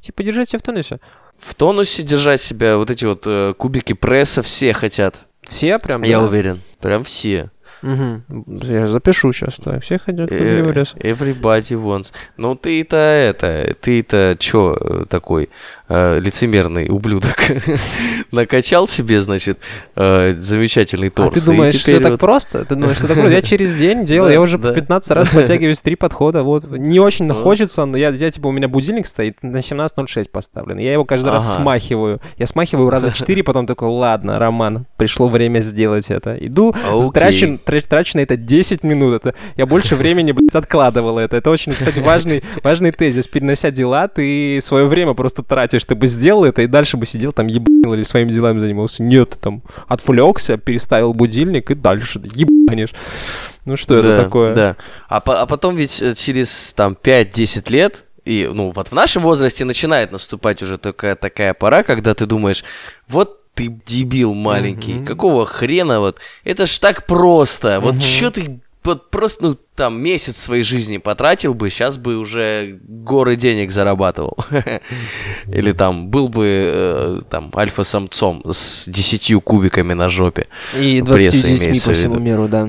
Типа, 0.00 0.22
держать 0.22 0.50
себя 0.50 0.58
в 0.58 0.62
тонусе. 0.62 1.00
В 1.38 1.54
тонусе 1.54 2.02
держать 2.02 2.40
себя, 2.40 2.76
вот 2.76 2.90
эти 2.90 3.04
вот 3.04 3.22
э, 3.26 3.54
кубики 3.56 3.92
пресса 3.92 4.42
все 4.42 4.72
хотят. 4.72 5.16
Все 5.42 5.78
прям, 5.78 6.02
Я 6.02 6.20
да? 6.20 6.26
уверен. 6.26 6.60
Прям 6.80 7.04
все. 7.04 7.50
Мгм. 7.82 8.24
Я 8.62 8.86
запишу 8.86 9.32
сейчас, 9.32 9.56
так, 9.56 9.82
все 9.82 9.98
хотят 9.98 10.30
Э, 10.32 10.62
в 10.62 10.72
лес. 10.72 10.94
Everybody 10.94 11.76
wants. 11.80 12.10
Ну 12.38 12.54
ты-то 12.56 12.96
это, 12.96 13.76
ты-то 13.80 14.34
чё 14.38 14.74
э, 14.80 15.04
такой 15.08 15.50
э, 15.88 16.18
лицемерный 16.20 16.88
ублюдок? 16.88 17.36
Накачал 18.32 18.86
себе, 18.86 19.20
значит, 19.20 19.58
э, 19.94 20.34
замечательный 20.36 21.08
А 21.08 21.10
торс. 21.10 21.34
ты 21.34 21.40
и 21.40 21.44
думаешь, 21.44 21.72
все 21.72 21.82
теперь 21.82 22.02
так 22.02 22.10
вот- 22.12 22.20
просто? 22.20 22.64
Ты 22.64 22.74
думаешь, 22.74 22.96
что 22.96 23.06
так 23.08 23.16
просто? 23.16 23.32
Я 23.34 23.42
через 23.42 23.74
день 23.76 24.04
делал, 24.04 24.28
я 24.28 24.40
уже 24.40 24.58
да. 24.58 24.68
по 24.68 24.74
15 24.74 25.10
раз 25.12 25.28
подтягиваюсь 25.28 25.80
три 25.80 25.96
подхода, 25.96 26.42
вот. 26.42 26.66
Не 26.70 27.00
очень 27.00 27.28
хочется, 27.30 27.84
но 27.84 27.96
я, 27.96 28.10
я, 28.10 28.30
типа, 28.30 28.48
у 28.48 28.52
меня 28.52 28.68
будильник 28.68 29.06
стоит 29.06 29.38
на 29.42 29.58
17.06 29.58 30.30
поставлен. 30.30 30.78
Я 30.78 30.92
его 30.92 31.04
каждый 31.04 31.30
раз 31.30 31.54
смахиваю. 31.54 32.20
Я 32.36 32.46
смахиваю 32.46 32.90
раза 32.90 33.12
4, 33.14 33.42
потом 33.42 33.66
такой, 33.66 33.88
ладно, 33.88 34.38
Роман, 34.38 34.86
пришло 34.96 35.28
время 35.28 35.60
сделать 35.60 36.10
это. 36.10 36.36
Иду, 36.40 36.74
трачу, 37.12 37.58
тра- 37.64 37.80
трачу 37.80 38.16
на 38.18 38.22
это 38.22 38.36
10 38.36 38.82
минут. 38.82 39.14
Это, 39.26 39.34
я 39.56 39.66
больше 39.66 39.96
времени, 39.96 40.32
блядь, 40.32 40.54
откладывал 40.54 41.18
это. 41.18 41.36
Это 41.36 41.50
очень, 41.50 41.72
кстати, 41.74 41.98
важный, 42.00 42.42
важный 42.62 42.92
тезис. 42.92 43.26
Перенося 43.26 43.70
дела, 43.70 44.08
ты 44.08 44.60
свое 44.62 44.86
время 44.86 45.14
просто 45.14 45.42
тратишь. 45.42 45.75
Ты 45.84 45.94
бы 45.94 46.06
сделал 46.06 46.44
это 46.44 46.62
и 46.62 46.66
дальше 46.66 46.96
бы 46.96 47.06
сидел 47.06 47.32
там 47.32 47.46
ебанил 47.48 47.94
или 47.94 48.02
своими 48.02 48.32
делами 48.32 48.58
занимался. 48.58 49.02
Нет, 49.02 49.30
ты 49.30 49.36
там 49.38 49.62
отвлекся, 49.88 50.56
переставил 50.56 51.12
будильник 51.14 51.70
и 51.70 51.74
дальше 51.74 52.20
ебанишь. 52.24 52.94
Ну 53.64 53.76
что 53.76 53.96
это 53.98 54.16
Да, 54.16 54.22
такое? 54.24 54.54
Да. 54.54 54.76
А, 55.08 55.20
по- 55.20 55.40
а 55.40 55.46
потом 55.46 55.76
ведь 55.76 56.00
э, 56.00 56.14
через 56.14 56.72
там 56.74 56.96
5-10 57.00 57.70
лет, 57.70 58.04
и, 58.24 58.48
ну, 58.52 58.72
вот 58.74 58.88
в 58.88 58.92
нашем 58.92 59.22
возрасте 59.22 59.64
начинает 59.64 60.12
наступать 60.12 60.62
уже 60.62 60.78
такая, 60.78 61.14
такая 61.16 61.54
пора, 61.54 61.82
когда 61.82 62.14
ты 62.14 62.26
думаешь, 62.26 62.64
вот 63.08 63.40
ты 63.54 63.68
дебил 63.86 64.34
маленький, 64.34 64.94
Мгм. 64.94 65.04
какого 65.06 65.46
хрена 65.46 66.00
вот, 66.00 66.18
это 66.44 66.66
ж 66.66 66.78
так 66.78 67.06
просто, 67.06 67.80
вот 67.80 67.94
Мгм. 67.94 68.00
что 68.02 68.30
ты 68.30 68.60
вот 68.86 69.10
просто, 69.10 69.44
ну, 69.44 69.58
там, 69.74 70.00
месяц 70.00 70.38
своей 70.38 70.62
жизни 70.62 70.98
потратил 70.98 71.54
бы, 71.54 71.70
сейчас 71.70 71.98
бы 71.98 72.16
уже 72.16 72.78
горы 72.82 73.36
денег 73.36 73.70
зарабатывал. 73.70 74.36
Или 75.48 75.72
там, 75.72 76.08
был 76.08 76.28
бы, 76.28 76.46
э, 76.46 77.18
там, 77.28 77.50
альфа-самцом 77.54 78.42
с 78.50 78.88
десятью 78.88 79.40
кубиками 79.40 79.92
на 79.92 80.08
жопе. 80.08 80.46
И 80.78 81.02
Пресса 81.02 81.32
20 81.32 81.42
детьми 81.42 81.66
имеется 81.66 81.88
по 81.88 81.94
в 81.94 81.98
всему 81.98 82.18
миру, 82.18 82.48
да. 82.48 82.68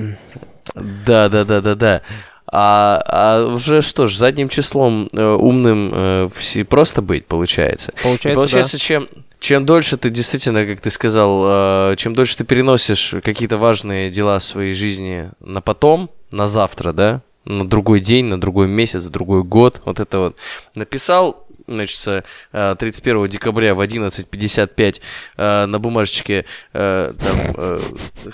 Да, 0.74 1.28
да, 1.28 1.44
да, 1.44 1.60
да, 1.60 1.74
да. 1.74 2.02
А, 2.50 3.02
а 3.06 3.54
уже 3.54 3.82
что 3.82 4.06
ж, 4.06 4.16
задним 4.16 4.48
числом 4.48 5.08
э, 5.12 5.22
умным 5.22 5.90
э, 5.92 6.28
все 6.34 6.64
просто 6.64 7.02
быть, 7.02 7.26
получается. 7.26 7.92
И 7.92 8.02
Получается, 8.02 8.40
получается, 8.40 8.78
чем, 8.78 9.08
чем 9.38 9.64
дольше 9.66 9.96
ты 9.96 10.10
действительно, 10.10 10.66
как 10.66 10.80
ты 10.80 10.90
сказал, 10.90 11.92
э, 11.92 11.96
чем 11.96 12.14
дольше 12.14 12.36
ты 12.36 12.44
переносишь 12.44 13.14
какие-то 13.22 13.56
важные 13.56 14.10
дела 14.10 14.38
в 14.38 14.44
своей 14.44 14.74
жизни 14.74 15.30
на 15.40 15.60
потом, 15.60 16.10
на 16.30 16.46
завтра, 16.46 16.92
да, 16.92 17.22
на 17.44 17.66
другой 17.66 18.00
день, 18.00 18.26
на 18.26 18.40
другой 18.40 18.68
месяц, 18.68 19.04
другой 19.04 19.42
год, 19.42 19.80
вот 19.84 20.00
это 20.00 20.18
вот. 20.18 20.36
Написал, 20.74 21.46
значит, 21.68 22.24
э, 22.52 22.76
31 22.78 23.28
декабря 23.28 23.74
в 23.74 23.80
11.55 23.80 25.00
э, 25.36 25.66
на 25.66 25.78
бумажечке 25.78 26.44
э, 26.72 27.12
там, 27.16 27.54
э, 27.56 27.78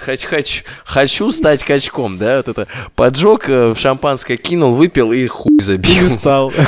«Хач- 0.06 0.26
хач- 0.26 0.62
хочу 0.84 1.30
стать 1.32 1.64
качком, 1.64 2.16
да, 2.18 2.38
вот 2.38 2.48
это 2.48 2.68
поджег, 2.94 3.48
э, 3.48 3.74
в 3.74 3.78
шампанское 3.78 4.36
кинул, 4.36 4.74
выпил 4.74 5.12
и 5.12 5.26
хуй 5.26 5.58
забил. 5.60 6.04
Не 6.04 6.08
стал. 6.10 6.52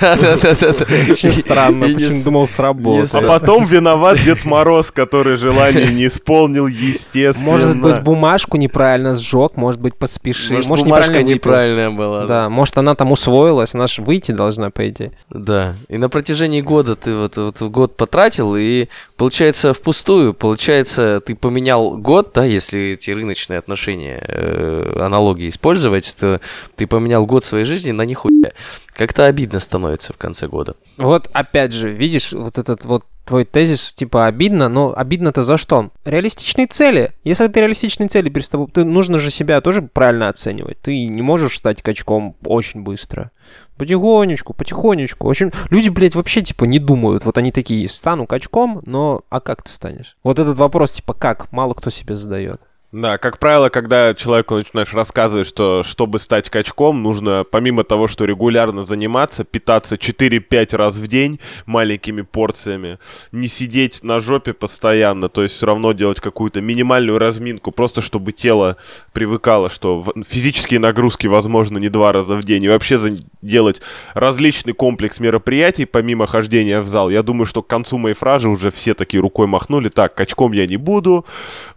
Да, 0.00 0.16
да, 0.16 0.36
да, 0.36 0.54
да, 0.60 0.72
да. 0.72 0.84
Очень 1.12 1.32
странно, 1.32 1.84
И 1.84 1.88
не 1.88 1.94
почему 1.94 2.10
с- 2.20 2.24
думал 2.24 2.40
не 2.42 2.46
сработает. 2.46 3.14
А 3.14 3.22
потом 3.22 3.64
виноват 3.64 4.18
Дед 4.22 4.44
Мороз, 4.44 4.90
который 4.90 5.36
желание 5.36 5.86
не 5.92 6.06
исполнил, 6.06 6.66
естественно. 6.66 7.50
Может 7.50 7.76
быть, 7.76 8.00
бумажку 8.02 8.56
неправильно 8.56 9.14
сжег, 9.14 9.56
может 9.56 9.80
быть, 9.80 9.94
поспешил. 9.94 10.56
Может, 10.66 10.84
бумажка 10.86 11.22
неправильная 11.22 11.90
была. 11.90 12.26
Да, 12.26 12.48
может, 12.48 12.76
она 12.78 12.94
там 12.94 13.12
усвоилась, 13.12 13.74
она 13.74 13.86
же 13.86 14.02
выйти 14.02 14.32
должна, 14.32 14.70
по 14.70 14.88
идее. 14.88 15.12
Да. 15.30 15.67
И 15.88 15.98
на 15.98 16.08
протяжении 16.08 16.60
года 16.60 16.96
ты 16.96 17.14
вот, 17.14 17.36
вот 17.36 17.62
год 17.62 17.96
потратил, 17.96 18.56
и 18.56 18.88
получается 19.16 19.74
впустую. 19.74 20.34
Получается, 20.34 21.20
ты 21.24 21.34
поменял 21.34 21.96
год, 21.98 22.32
да, 22.34 22.44
если 22.44 22.92
эти 22.92 23.10
рыночные 23.10 23.58
отношения, 23.58 24.22
э, 24.26 25.00
аналогии 25.00 25.48
использовать, 25.48 26.14
то 26.18 26.40
ты 26.76 26.86
поменял 26.86 27.26
год 27.26 27.44
своей 27.44 27.64
жизни 27.64 27.92
на 27.92 28.02
нихуя. 28.02 28.52
Как-то 28.94 29.26
обидно 29.26 29.60
становится 29.60 30.12
в 30.12 30.16
конце 30.16 30.48
года. 30.48 30.74
Вот 30.96 31.28
опять 31.32 31.72
же, 31.72 31.88
видишь, 31.88 32.32
вот 32.32 32.58
этот 32.58 32.84
вот 32.84 33.04
твой 33.28 33.44
тезис, 33.44 33.94
типа, 33.94 34.26
обидно, 34.26 34.68
но 34.68 34.94
обидно-то 34.96 35.44
за 35.44 35.58
что? 35.58 35.90
Реалистичные 36.04 36.66
цели. 36.66 37.12
Если 37.24 37.46
ты 37.46 37.60
реалистичные 37.60 38.08
цели 38.08 38.30
перед 38.30 38.48
тобой, 38.50 38.68
ты 38.72 38.84
нужно 38.84 39.18
же 39.18 39.30
себя 39.30 39.60
тоже 39.60 39.82
правильно 39.82 40.28
оценивать. 40.28 40.80
Ты 40.80 41.06
не 41.06 41.20
можешь 41.20 41.58
стать 41.58 41.82
качком 41.82 42.36
очень 42.44 42.82
быстро. 42.82 43.30
Потихонечку, 43.76 44.54
потихонечку. 44.54 45.28
Общем, 45.28 45.52
люди, 45.70 45.90
блядь, 45.90 46.14
вообще, 46.14 46.40
типа, 46.42 46.64
не 46.64 46.78
думают. 46.78 47.24
Вот 47.24 47.36
они 47.38 47.52
такие, 47.52 47.86
стану 47.88 48.26
качком, 48.26 48.82
но 48.86 49.22
а 49.28 49.40
как 49.40 49.62
ты 49.62 49.70
станешь? 49.70 50.16
Вот 50.24 50.38
этот 50.38 50.56
вопрос, 50.56 50.92
типа, 50.92 51.12
как? 51.12 51.52
Мало 51.52 51.74
кто 51.74 51.90
себе 51.90 52.16
задает. 52.16 52.62
Да, 52.90 53.18
как 53.18 53.38
правило, 53.38 53.68
когда 53.68 54.14
человеку 54.14 54.54
начинаешь 54.54 54.94
рассказывать, 54.94 55.46
что 55.46 55.82
чтобы 55.84 56.18
стать 56.18 56.48
качком, 56.48 57.02
нужно 57.02 57.44
помимо 57.44 57.84
того, 57.84 58.08
что 58.08 58.24
регулярно 58.24 58.82
заниматься, 58.82 59.44
питаться 59.44 59.96
4-5 59.96 60.74
раз 60.74 60.96
в 60.96 61.06
день 61.06 61.38
маленькими 61.66 62.22
порциями, 62.22 62.98
не 63.30 63.48
сидеть 63.48 64.02
на 64.02 64.20
жопе 64.20 64.54
постоянно, 64.54 65.28
то 65.28 65.42
есть 65.42 65.54
все 65.56 65.66
равно 65.66 65.92
делать 65.92 66.20
какую-то 66.20 66.62
минимальную 66.62 67.18
разминку, 67.18 67.72
просто 67.72 68.00
чтобы 68.00 68.32
тело 68.32 68.78
привыкало, 69.12 69.68
что 69.68 70.06
физические 70.26 70.80
нагрузки 70.80 71.26
возможны 71.26 71.78
не 71.78 71.90
два 71.90 72.12
раза 72.12 72.36
в 72.36 72.44
день, 72.44 72.64
и 72.64 72.68
вообще 72.70 72.98
делать 73.42 73.82
различный 74.14 74.72
комплекс 74.72 75.20
мероприятий 75.20 75.84
помимо 75.84 76.26
хождения 76.26 76.80
в 76.80 76.86
зал. 76.86 77.10
Я 77.10 77.22
думаю, 77.22 77.44
что 77.44 77.62
к 77.62 77.66
концу 77.66 77.98
моей 77.98 78.14
фразы 78.14 78.48
уже 78.48 78.70
все 78.70 78.94
такие 78.94 79.20
рукой 79.20 79.46
махнули, 79.46 79.90
так, 79.90 80.14
качком 80.14 80.52
я 80.52 80.66
не 80.66 80.78
буду, 80.78 81.26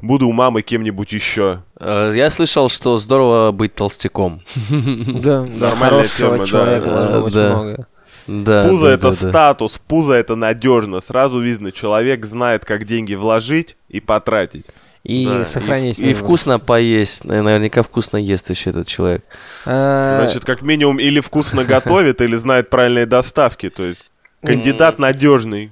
буду 0.02 0.30
у 0.30 0.32
мамы 0.32 0.62
кем-нибудь 0.62 1.01
что-нибудь 1.02 1.14
еще? 1.14 1.64
Э, 1.80 2.14
я 2.16 2.30
слышал, 2.30 2.70
что 2.70 2.98
здорово 2.98 3.52
быть 3.52 3.76
толстяком. 3.76 4.42
Да, 4.70 5.44
нормальная 5.44 6.06
тема, 6.06 6.38
быть 6.40 6.52
много. 6.54 7.88
Да, 8.28 8.68
пузо 8.68 8.86
да, 8.86 8.94
это 8.94 9.10
да, 9.10 9.30
статус, 9.30 9.74
да. 9.74 9.80
пузо 9.88 10.14
это 10.14 10.36
надежно. 10.36 11.00
Сразу 11.00 11.40
видно, 11.40 11.72
человек 11.72 12.26
знает, 12.26 12.66
как 12.66 12.86
деньги 12.86 13.16
вложить 13.16 13.78
и 13.90 14.00
потратить. 14.00 14.66
И 15.04 15.26
да, 15.26 15.46
сохранить. 15.46 16.00
И, 16.00 16.12
и 16.12 16.14
вкусно 16.14 16.60
поесть. 16.60 17.26
Наверняка 17.26 17.82
вкусно 17.82 18.18
ест 18.18 18.50
еще 18.52 18.70
этот 18.70 18.88
человек. 18.88 19.24
А, 19.66 20.22
Значит, 20.24 20.46
как 20.46 20.62
минимум, 20.62 21.00
или 21.00 21.20
вкусно 21.20 21.64
готовит, 21.64 22.22
или 22.22 22.36
знает 22.36 22.70
правильные 22.70 23.08
доставки. 23.08 23.70
То 23.70 23.84
есть 23.84 24.12
кандидат 24.44 25.00
надежный. 25.00 25.72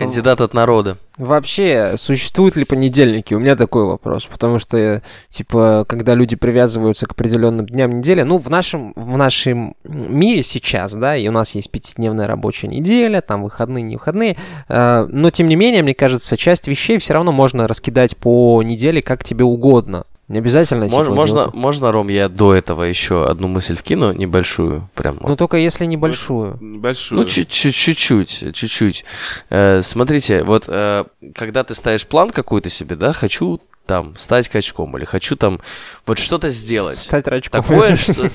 Кандидат 0.00 0.40
от 0.40 0.54
народа. 0.54 0.96
Вообще, 1.18 1.92
существуют 1.96 2.56
ли 2.56 2.64
понедельники? 2.64 3.34
У 3.34 3.38
меня 3.38 3.54
такой 3.54 3.84
вопрос, 3.84 4.24
потому 4.24 4.58
что, 4.58 5.02
типа, 5.28 5.84
когда 5.86 6.14
люди 6.14 6.36
привязываются 6.36 7.06
к 7.06 7.12
определенным 7.12 7.66
дням 7.66 7.98
недели, 7.98 8.22
ну, 8.22 8.38
в 8.38 8.48
нашем, 8.48 8.94
в 8.96 9.18
нашем 9.18 9.76
мире 9.84 10.42
сейчас, 10.42 10.94
да, 10.94 11.18
и 11.18 11.28
у 11.28 11.32
нас 11.32 11.54
есть 11.54 11.70
пятидневная 11.70 12.26
рабочая 12.26 12.68
неделя, 12.68 13.20
там 13.20 13.42
выходные, 13.42 13.82
не 13.82 13.96
выходные, 13.96 14.38
э, 14.68 15.06
но, 15.10 15.30
тем 15.30 15.48
не 15.48 15.56
менее, 15.56 15.82
мне 15.82 15.94
кажется, 15.94 16.38
часть 16.38 16.66
вещей 16.66 16.98
все 16.98 17.12
равно 17.12 17.30
можно 17.30 17.68
раскидать 17.68 18.16
по 18.16 18.62
неделе 18.62 19.02
как 19.02 19.22
тебе 19.22 19.44
угодно. 19.44 20.06
Не 20.30 20.38
обязательно. 20.38 20.86
Мож, 20.86 21.06
типа, 21.06 21.14
можно, 21.16 21.38
делать... 21.40 21.54
можно, 21.54 21.90
Ром, 21.90 22.06
я 22.06 22.28
до 22.28 22.54
этого 22.54 22.84
еще 22.84 23.26
одну 23.28 23.48
мысль 23.48 23.74
вкину, 23.74 24.12
небольшую, 24.12 24.88
прям. 24.94 25.18
Ну 25.20 25.34
только 25.34 25.56
если 25.56 25.86
небольшую. 25.86 26.56
Небольшую. 26.60 27.20
Ну 27.20 27.26
чуть-чуть, 27.26 28.54
чуть-чуть. 28.54 29.04
Э, 29.50 29.82
смотрите, 29.82 30.44
вот 30.44 30.66
э, 30.68 31.04
когда 31.34 31.64
ты 31.64 31.74
ставишь 31.74 32.06
план 32.06 32.30
какой-то 32.30 32.70
себе, 32.70 32.94
да, 32.94 33.12
хочу 33.12 33.60
там 33.86 34.16
стать 34.18 34.48
качком 34.48 34.96
или 34.96 35.04
хочу 35.04 35.34
там 35.34 35.60
вот 36.06 36.20
что-то 36.20 36.48
сделать. 36.50 37.00
Стать 37.00 37.26
рачком. 37.26 37.60
Такое, 37.60 37.96
что... 37.96 38.30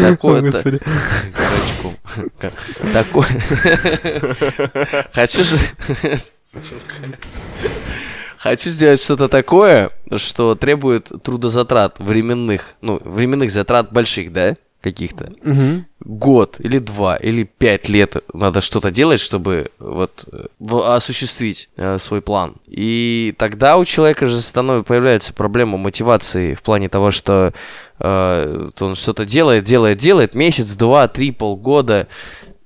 Такое... 0.00 0.50
Такое... 2.94 3.26
Хочу 5.12 5.44
же... 5.44 5.58
Хочу 8.44 8.68
сделать 8.68 9.00
что-то 9.00 9.28
такое, 9.28 9.90
что 10.16 10.54
требует 10.54 11.10
трудозатрат 11.22 11.98
временных, 11.98 12.74
ну, 12.82 13.00
временных 13.02 13.50
затрат 13.50 13.90
больших, 13.90 14.34
да, 14.34 14.56
каких-то. 14.82 15.32
Угу. 15.42 15.84
Год 16.00 16.56
или 16.58 16.78
два 16.78 17.16
или 17.16 17.44
пять 17.44 17.88
лет 17.88 18.16
надо 18.34 18.60
что-то 18.60 18.90
делать, 18.90 19.20
чтобы 19.20 19.70
вот 19.78 20.26
осуществить 20.60 21.70
э, 21.78 21.98
свой 21.98 22.20
план. 22.20 22.56
И 22.66 23.34
тогда 23.38 23.78
у 23.78 23.86
человека 23.86 24.26
же 24.26 24.42
становится, 24.42 24.86
появляется 24.86 25.32
проблема 25.32 25.78
мотивации 25.78 26.52
в 26.52 26.60
плане 26.60 26.90
того, 26.90 27.12
что 27.12 27.54
э, 27.98 28.68
он 28.78 28.94
что-то 28.94 29.24
делает, 29.24 29.64
делает, 29.64 29.96
делает, 29.96 30.34
месяц, 30.34 30.72
два, 30.72 31.08
три, 31.08 31.30
полгода, 31.30 32.08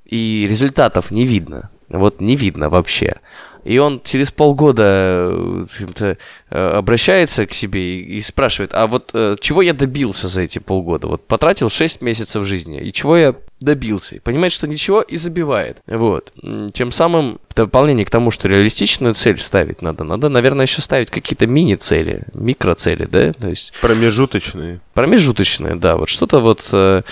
и 0.04 0.44
результатов 0.50 1.12
не 1.12 1.24
видно. 1.24 1.70
Вот 1.88 2.20
не 2.20 2.34
видно 2.34 2.68
вообще. 2.68 3.20
И 3.68 3.76
он 3.76 4.00
через 4.02 4.30
полгода 4.30 5.30
э, 5.78 6.14
обращается 6.50 7.44
к 7.44 7.52
себе 7.52 7.98
и, 7.98 8.16
и 8.16 8.22
спрашивает, 8.22 8.70
а 8.72 8.86
вот 8.86 9.10
э, 9.12 9.36
чего 9.42 9.60
я 9.60 9.74
добился 9.74 10.26
за 10.26 10.40
эти 10.40 10.58
полгода? 10.58 11.06
Вот 11.06 11.26
потратил 11.26 11.68
6 11.68 12.00
месяцев 12.00 12.46
жизни, 12.46 12.80
и 12.80 12.90
чего 12.94 13.18
я 13.18 13.34
добился? 13.60 14.16
И 14.16 14.20
понимает, 14.20 14.54
что 14.54 14.66
ничего, 14.66 15.02
и 15.02 15.18
забивает. 15.18 15.82
Вот. 15.86 16.32
Тем 16.72 16.92
самым, 16.92 17.40
в 17.50 17.54
дополнение 17.54 18.06
к 18.06 18.10
тому, 18.10 18.30
что 18.30 18.48
реалистичную 18.48 19.12
цель 19.12 19.36
ставить 19.36 19.82
надо, 19.82 20.02
надо, 20.02 20.30
наверное, 20.30 20.64
еще 20.64 20.80
ставить 20.80 21.10
какие-то 21.10 21.46
мини-цели, 21.46 22.22
микроцели, 22.32 23.04
да? 23.04 23.34
То 23.34 23.48
есть... 23.48 23.74
Промежуточные. 23.82 24.80
Промежуточные, 24.94 25.74
да. 25.74 25.98
Вот 25.98 26.08
что-то 26.08 26.40
вот 26.40 26.66
э, 26.72 27.02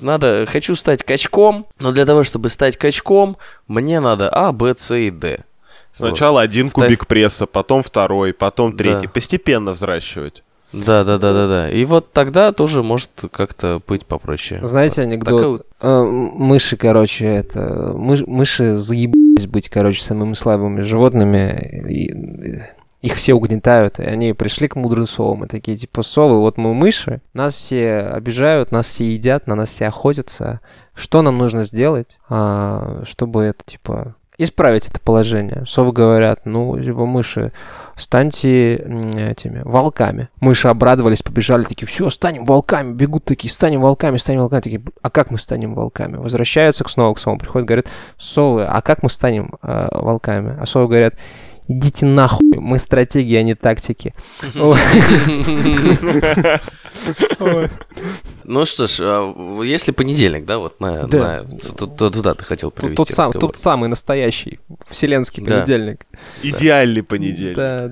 надо, 0.00 0.46
хочу 0.48 0.76
стать 0.76 1.02
качком, 1.02 1.66
но 1.80 1.90
для 1.90 2.06
того, 2.06 2.22
чтобы 2.22 2.50
стать 2.50 2.76
качком, 2.76 3.36
мне 3.66 3.98
надо 3.98 4.30
А, 4.30 4.52
Б, 4.52 4.76
С 4.78 4.94
и 4.94 5.10
Д. 5.10 5.42
Сначала 5.94 6.40
вот. 6.40 6.44
один 6.44 6.70
кубик 6.70 7.06
пресса, 7.06 7.46
потом 7.46 7.82
второй, 7.82 8.32
потом 8.34 8.76
третий. 8.76 9.06
Да. 9.06 9.12
Постепенно 9.12 9.72
взращивать. 9.72 10.42
Да, 10.72 11.04
да, 11.04 11.18
да, 11.18 11.32
да, 11.32 11.46
да. 11.46 11.70
И 11.70 11.84
вот 11.84 12.12
тогда 12.12 12.52
тоже 12.52 12.82
может 12.82 13.10
как-то 13.30 13.80
быть 13.86 14.06
попроще. 14.06 14.60
Знаете 14.62 15.02
анекдот? 15.02 15.58
Так... 15.58 15.66
А, 15.80 16.02
мыши, 16.02 16.76
короче, 16.76 17.26
это 17.26 17.92
мыш, 17.94 18.22
мыши 18.26 18.76
заебались 18.76 19.46
быть, 19.46 19.68
короче, 19.68 20.02
самыми 20.02 20.34
слабыми 20.34 20.80
животными. 20.80 21.84
И, 21.88 22.64
их 23.04 23.16
все 23.16 23.34
угнетают, 23.34 23.98
и 23.98 24.02
они 24.04 24.32
пришли 24.32 24.66
к 24.66 24.76
мудрым 24.76 25.06
совам, 25.06 25.44
и 25.44 25.46
такие, 25.46 25.76
типа, 25.76 26.02
совы, 26.02 26.38
вот 26.40 26.56
мы 26.56 26.72
мыши, 26.72 27.20
нас 27.34 27.52
все 27.52 27.98
обижают, 27.98 28.72
нас 28.72 28.86
все 28.86 29.04
едят, 29.04 29.46
на 29.46 29.54
нас 29.54 29.68
все 29.68 29.88
охотятся. 29.88 30.60
Что 30.94 31.20
нам 31.20 31.36
нужно 31.36 31.64
сделать, 31.64 32.18
а, 32.30 33.02
чтобы 33.04 33.42
это, 33.42 33.62
типа, 33.62 34.16
исправить 34.38 34.88
это 34.88 35.00
положение. 35.00 35.64
Совы 35.66 35.92
говорят, 35.92 36.40
ну, 36.44 36.76
либо 36.76 37.06
мыши, 37.06 37.52
станьте 37.96 38.74
этими 38.74 39.62
волками. 39.64 40.28
Мыши 40.40 40.68
обрадовались, 40.68 41.22
побежали, 41.22 41.64
такие, 41.64 41.86
все, 41.86 42.10
станем 42.10 42.44
волками, 42.44 42.92
бегут 42.92 43.24
такие, 43.24 43.52
станем 43.52 43.80
волками, 43.80 44.16
станем 44.16 44.40
волками. 44.40 44.60
Такие, 44.60 44.82
а 45.02 45.10
как 45.10 45.30
мы 45.30 45.38
станем 45.38 45.74
волками? 45.74 46.16
Возвращаются 46.16 46.84
к 46.84 46.90
снова 46.90 47.14
к 47.14 47.18
совам, 47.18 47.38
приходят, 47.38 47.66
говорят, 47.66 47.86
совы, 48.18 48.64
а 48.64 48.82
как 48.82 49.02
мы 49.02 49.10
станем 49.10 49.54
э, 49.62 49.88
волками? 49.92 50.56
А 50.60 50.66
совы 50.66 50.88
говорят, 50.88 51.14
идите 51.68 52.06
нахуй, 52.06 52.58
мы 52.58 52.78
стратегии, 52.78 53.36
а 53.36 53.42
не 53.42 53.54
тактики. 53.54 54.14
Ну 58.44 58.66
что 58.66 58.86
ж, 58.86 58.98
а, 59.00 59.62
если 59.62 59.90
понедельник, 59.92 60.44
да, 60.44 60.58
вот 60.58 60.78
на, 60.80 61.06
да. 61.06 61.44
туда 61.86 62.34
ты 62.34 62.44
хотел 62.44 62.70
привести 62.70 62.96
тот, 62.96 63.08
сам, 63.10 63.32
тот 63.32 63.56
самый 63.56 63.88
настоящий 63.88 64.60
вселенский 64.90 65.42
понедельник. 65.42 66.06
Идеальный 66.42 67.02
понедельник. 67.02 67.56
Да, 67.56 67.88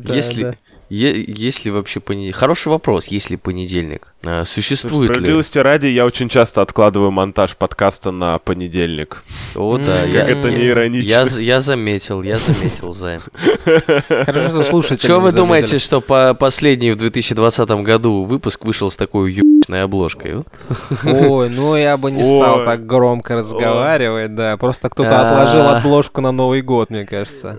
да, 0.92 0.96
если, 0.96 1.24
есть 1.26 1.64
ли 1.64 1.70
вообще 1.70 2.00
понедельник? 2.00 2.36
Хороший 2.36 2.68
вопрос, 2.68 3.06
есть 3.08 3.30
ли 3.30 3.36
понедельник? 3.36 4.12
А, 4.24 4.44
существует 4.44 5.08
ли? 5.08 5.14
Справедливости 5.14 5.58
ради, 5.58 5.86
я 5.86 6.04
очень 6.04 6.28
часто 6.28 6.60
откладываю 6.60 7.10
монтаж 7.10 7.56
подкаста 7.56 8.10
на 8.10 8.38
понедельник. 8.38 9.24
О, 9.56 9.78
да. 9.78 10.02
Как 10.02 10.28
это 10.28 10.50
не 10.50 10.68
иронично. 10.68 11.08
Я, 11.08 11.24
я 11.38 11.60
заметил, 11.60 12.22
я 12.22 12.36
заметил, 12.36 12.92
Займ. 12.92 13.22
Хорошо, 14.08 14.48
что 14.50 14.62
слушайте. 14.64 15.06
Что 15.06 15.20
вы 15.20 15.32
думаете, 15.32 15.78
что 15.78 16.00
по 16.02 16.34
последний 16.34 16.92
в 16.92 16.96
2020 16.96 17.68
году 17.70 18.24
выпуск 18.24 18.64
вышел 18.64 18.90
с 18.90 18.96
такой 18.96 19.32
ебучной 19.32 19.82
обложкой? 19.84 20.44
Ой, 21.04 21.48
ну 21.48 21.74
я 21.74 21.96
бы 21.96 22.10
не 22.10 22.22
стал 22.22 22.64
так 22.64 22.86
громко 22.86 23.34
разговаривать, 23.34 24.34
да. 24.34 24.56
Просто 24.56 24.90
кто-то 24.90 25.26
отложил 25.26 25.62
а. 25.62 25.78
обложку 25.78 26.20
на 26.20 26.32
Новый 26.32 26.60
год, 26.60 26.90
мне 26.90 27.06
кажется. 27.06 27.58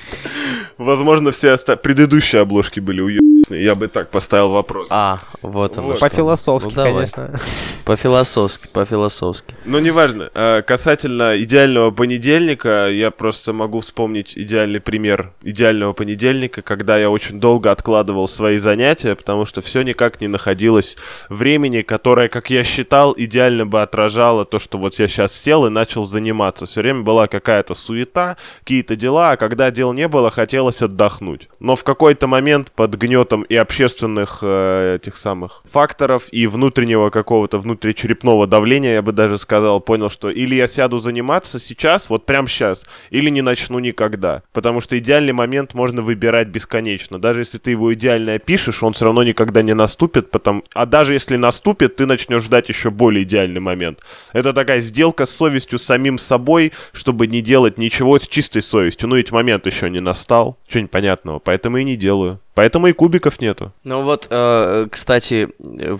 Возможно, 0.81 1.31
все 1.31 1.51
предыдущие 1.75 2.41
обложки 2.41 2.79
были 2.79 3.01
уебаны. 3.01 3.31
Я 3.49 3.75
бы 3.75 3.87
так 3.87 4.09
поставил 4.09 4.49
вопрос. 4.49 4.87
А, 4.91 5.19
вот 5.41 5.77
оно 5.77 5.87
Вот. 5.87 5.99
По-философски, 5.99 6.69
Ну, 6.69 6.75
давай. 6.75 6.93
конечно. 6.93 7.39
По-философски, 7.85 8.67
по-философски. 8.67 9.55
Ну, 9.65 9.79
неважно. 9.79 10.29
Э, 10.33 10.61
Касательно 10.61 11.37
идеального 11.37 11.91
понедельника, 11.91 12.89
я 12.89 13.11
просто 13.11 13.51
могу 13.53 13.81
вспомнить 13.81 14.37
идеальный 14.37 14.79
пример 14.79 15.33
идеального 15.41 15.93
понедельника, 15.93 16.61
когда 16.61 16.97
я 16.97 17.09
очень 17.09 17.39
долго 17.39 17.71
откладывал 17.71 18.27
свои 18.27 18.57
занятия, 18.57 19.15
потому 19.15 19.45
что 19.45 19.61
все 19.61 19.81
никак 19.81 20.21
не 20.21 20.27
находилось 20.27 20.97
времени, 21.29 21.81
которое, 21.81 22.29
как 22.29 22.49
я 22.49 22.63
считал, 22.63 23.13
идеально 23.17 23.65
бы 23.65 23.81
отражало 23.81 24.45
то, 24.45 24.59
что 24.59 24.77
вот 24.77 24.97
я 24.99 25.07
сейчас 25.07 25.33
сел 25.33 25.65
и 25.65 25.69
начал 25.69 26.05
заниматься. 26.05 26.65
Все 26.65 26.81
время 26.81 27.01
была 27.01 27.27
какая-то 27.27 27.75
суета, 27.75 28.37
какие-то 28.59 28.95
дела, 28.95 29.31
а 29.31 29.37
когда 29.37 29.71
дел 29.71 29.93
не 29.93 30.07
было, 30.07 30.29
хотелось 30.31 30.70
отдохнуть. 30.79 31.49
Но 31.59 31.75
в 31.75 31.83
какой-то 31.83 32.27
момент 32.27 32.71
под 32.71 32.95
гнетом 32.95 33.41
и 33.43 33.55
общественных 33.55 34.39
э, 34.43 34.97
этих 35.01 35.17
самых 35.17 35.63
факторов 35.65 36.23
и 36.31 36.45
внутреннего 36.45 37.09
какого-то 37.09 37.59
внутричерепного 37.59 38.45
давления, 38.45 38.93
я 38.93 39.01
бы 39.01 39.11
даже 39.11 39.37
сказал, 39.37 39.81
понял, 39.81 40.09
что 40.09 40.29
или 40.29 40.55
я 40.55 40.67
сяду 40.67 40.99
заниматься 40.99 41.59
сейчас, 41.59 42.09
вот 42.09 42.25
прям 42.25 42.47
сейчас, 42.47 42.85
или 43.09 43.29
не 43.29 43.41
начну 43.41 43.79
никогда. 43.79 44.43
Потому 44.53 44.81
что 44.81 44.97
идеальный 44.97 45.33
момент 45.33 45.73
можно 45.73 46.01
выбирать 46.01 46.49
бесконечно. 46.49 47.19
Даже 47.19 47.41
если 47.41 47.57
ты 47.57 47.71
его 47.71 47.93
идеально 47.93 48.35
опишешь, 48.35 48.83
он 48.83 48.93
все 48.93 49.05
равно 49.05 49.23
никогда 49.23 49.61
не 49.61 49.73
наступит, 49.73 50.31
потом... 50.31 50.63
а 50.73 50.85
даже 50.85 51.13
если 51.13 51.37
наступит, 51.37 51.95
ты 51.95 52.05
начнешь 52.05 52.43
ждать 52.43 52.69
еще 52.69 52.91
более 52.91 53.23
идеальный 53.23 53.59
момент. 53.59 53.99
Это 54.33 54.53
такая 54.53 54.79
сделка 54.81 55.25
с 55.25 55.31
совестью, 55.31 55.79
самим 55.79 56.17
собой, 56.17 56.73
чтобы 56.93 57.27
не 57.27 57.41
делать 57.41 57.77
ничего 57.77 58.19
с 58.19 58.27
чистой 58.27 58.61
совестью. 58.61 59.09
Ну 59.09 59.15
ведь 59.15 59.31
момент 59.31 59.65
еще 59.65 59.89
не 59.89 59.99
настал, 59.99 60.50
чего 60.67 60.83
непонятного, 60.83 61.39
поэтому 61.39 61.77
и 61.77 61.83
не 61.83 61.95
делаю. 61.95 62.39
Поэтому 62.53 62.87
и 62.87 62.93
кубиков 62.93 63.39
нету. 63.39 63.71
Ну 63.83 64.03
вот, 64.03 64.27
э, 64.29 64.87
кстати, 64.91 65.49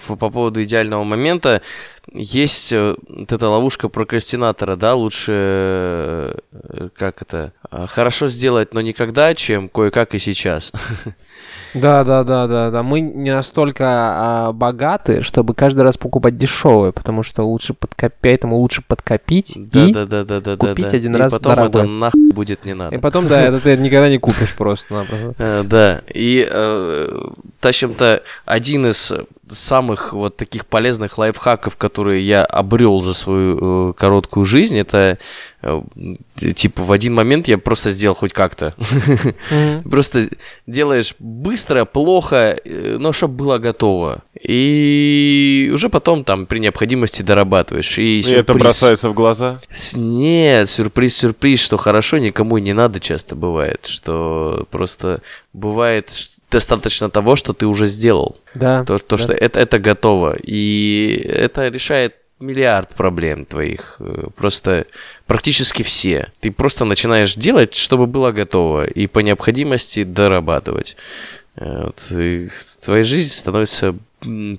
по 0.08 0.16
по 0.18 0.30
поводу 0.30 0.62
идеального 0.64 1.04
момента, 1.04 1.62
есть 2.14 2.74
э, 2.74 2.96
вот 3.08 3.32
эта 3.32 3.48
ловушка 3.48 3.88
прокрастинатора, 3.90 4.76
да, 4.76 4.96
лучше, 4.96 5.32
э, 5.32 6.90
как 6.96 7.22
это, 7.22 7.54
э, 7.72 7.86
хорошо 7.88 8.28
сделать, 8.28 8.74
но 8.74 8.82
никогда, 8.82 9.34
чем 9.34 9.70
кое-как 9.70 10.14
и 10.16 10.20
сейчас. 10.20 10.72
Да, 11.74 12.04
да, 12.04 12.24
да, 12.26 12.48
да, 12.48 12.70
да. 12.70 12.84
Мы 12.84 13.00
не 13.00 13.34
настолько 13.34 13.86
а, 13.88 14.52
богаты, 14.52 15.22
чтобы 15.24 15.54
каждый 15.54 15.82
раз 15.82 15.98
покупать 15.98 16.38
дешевое, 16.38 16.92
потому 16.92 17.24
что 17.24 17.44
лучше 17.44 17.74
подкопить, 17.74 18.18
поэтому 18.22 18.58
лучше 18.58 18.82
подкопить 18.86 19.56
и, 19.56 19.94
Да-да-да-да-да. 19.94 20.58
купить 20.58 20.94
один 20.94 21.16
И 21.16 21.20
раз 21.20 21.32
потом 21.32 21.54
это 21.54 21.70
дорогой. 21.70 21.88
нахуй 21.88 22.32
будет 22.34 22.66
не 22.66 22.74
надо. 22.74 22.96
и 22.96 23.00
потом, 23.00 23.28
да, 23.30 23.42
это 23.42 23.62
ты 23.62 23.78
никогда 23.78 24.10
не 24.10 24.18
купишь 24.18 24.54
просто-напросто. 24.54 25.36
Э, 25.38 25.64
Да, 25.64 26.02
и 26.14 26.41
э, 26.50 27.20
тащим-то 27.60 28.24
один 28.46 28.88
из 28.88 29.12
самых 29.54 30.14
вот 30.14 30.38
таких 30.38 30.66
полезных 30.66 31.18
лайфхаков, 31.18 31.76
которые 31.78 32.22
я 32.26 32.44
обрел 32.46 33.02
за 33.02 33.14
свою 33.14 33.90
э, 33.90 33.94
короткую 33.94 34.46
жизнь, 34.46 34.78
это 34.78 35.18
э, 35.62 35.82
типа 36.56 36.84
в 36.84 36.92
один 36.92 37.14
момент 37.14 37.48
я 37.48 37.58
просто 37.58 37.92
сделал 37.92 38.16
хоть 38.16 38.34
как-то. 38.34 38.76
Просто 39.90 40.30
делаешь 40.68 41.16
быстро, 41.20 41.86
плохо, 41.86 42.58
э, 42.64 42.98
но 43.00 43.12
чтобы 43.12 43.36
было 43.36 43.58
готово. 43.58 44.24
И 44.42 45.72
уже 45.74 45.90
потом 45.90 46.24
там 46.24 46.46
при 46.46 46.60
необходимости 46.60 47.22
дорабатываешь. 47.22 47.98
И, 48.00 48.20
И 48.20 48.32
это 48.32 48.54
сюрприз- 48.54 48.60
бросается 48.60 49.10
в 49.10 49.14
глаза. 49.14 49.60
Нет, 49.96 50.70
сюрприз-сюрприз, 50.70 51.60
что 51.62 51.78
хорошо 51.78 52.18
никому 52.18 52.58
не 52.58 52.74
надо 52.74 53.00
часто 53.00 53.36
бывает, 53.36 53.86
что 53.86 54.66
просто 54.72 55.22
бывает 55.54 56.12
ш- 56.14 56.30
достаточно 56.52 57.10
того, 57.10 57.36
что 57.36 57.54
ты 57.54 57.66
уже 57.66 57.88
сделал, 57.88 58.38
Да. 58.54 58.84
то, 58.86 58.98
то 58.98 59.18
да. 59.18 59.24
что 59.24 59.34
это, 59.34 59.60
это 59.60 59.80
готово, 59.80 60.36
и 60.36 61.22
это 61.28 61.70
решает 61.70 62.16
миллиард 62.40 62.90
проблем 62.96 63.46
твоих, 63.46 63.98
э, 64.00 64.28
просто 64.36 64.86
практически 65.28 65.84
все. 65.84 66.32
Ты 66.40 66.52
просто 66.52 66.86
начинаешь 66.86 67.36
делать, 67.36 67.76
чтобы 67.76 68.08
было 68.08 68.32
готово, 68.32 68.86
и 68.86 69.08
по 69.08 69.20
необходимости 69.20 70.04
дорабатывать. 70.04 70.98
Э, 71.56 71.86
вот, 71.86 72.12
и 72.12 72.50
твоя 72.84 73.04
жизнь 73.04 73.32
становится 73.32 73.96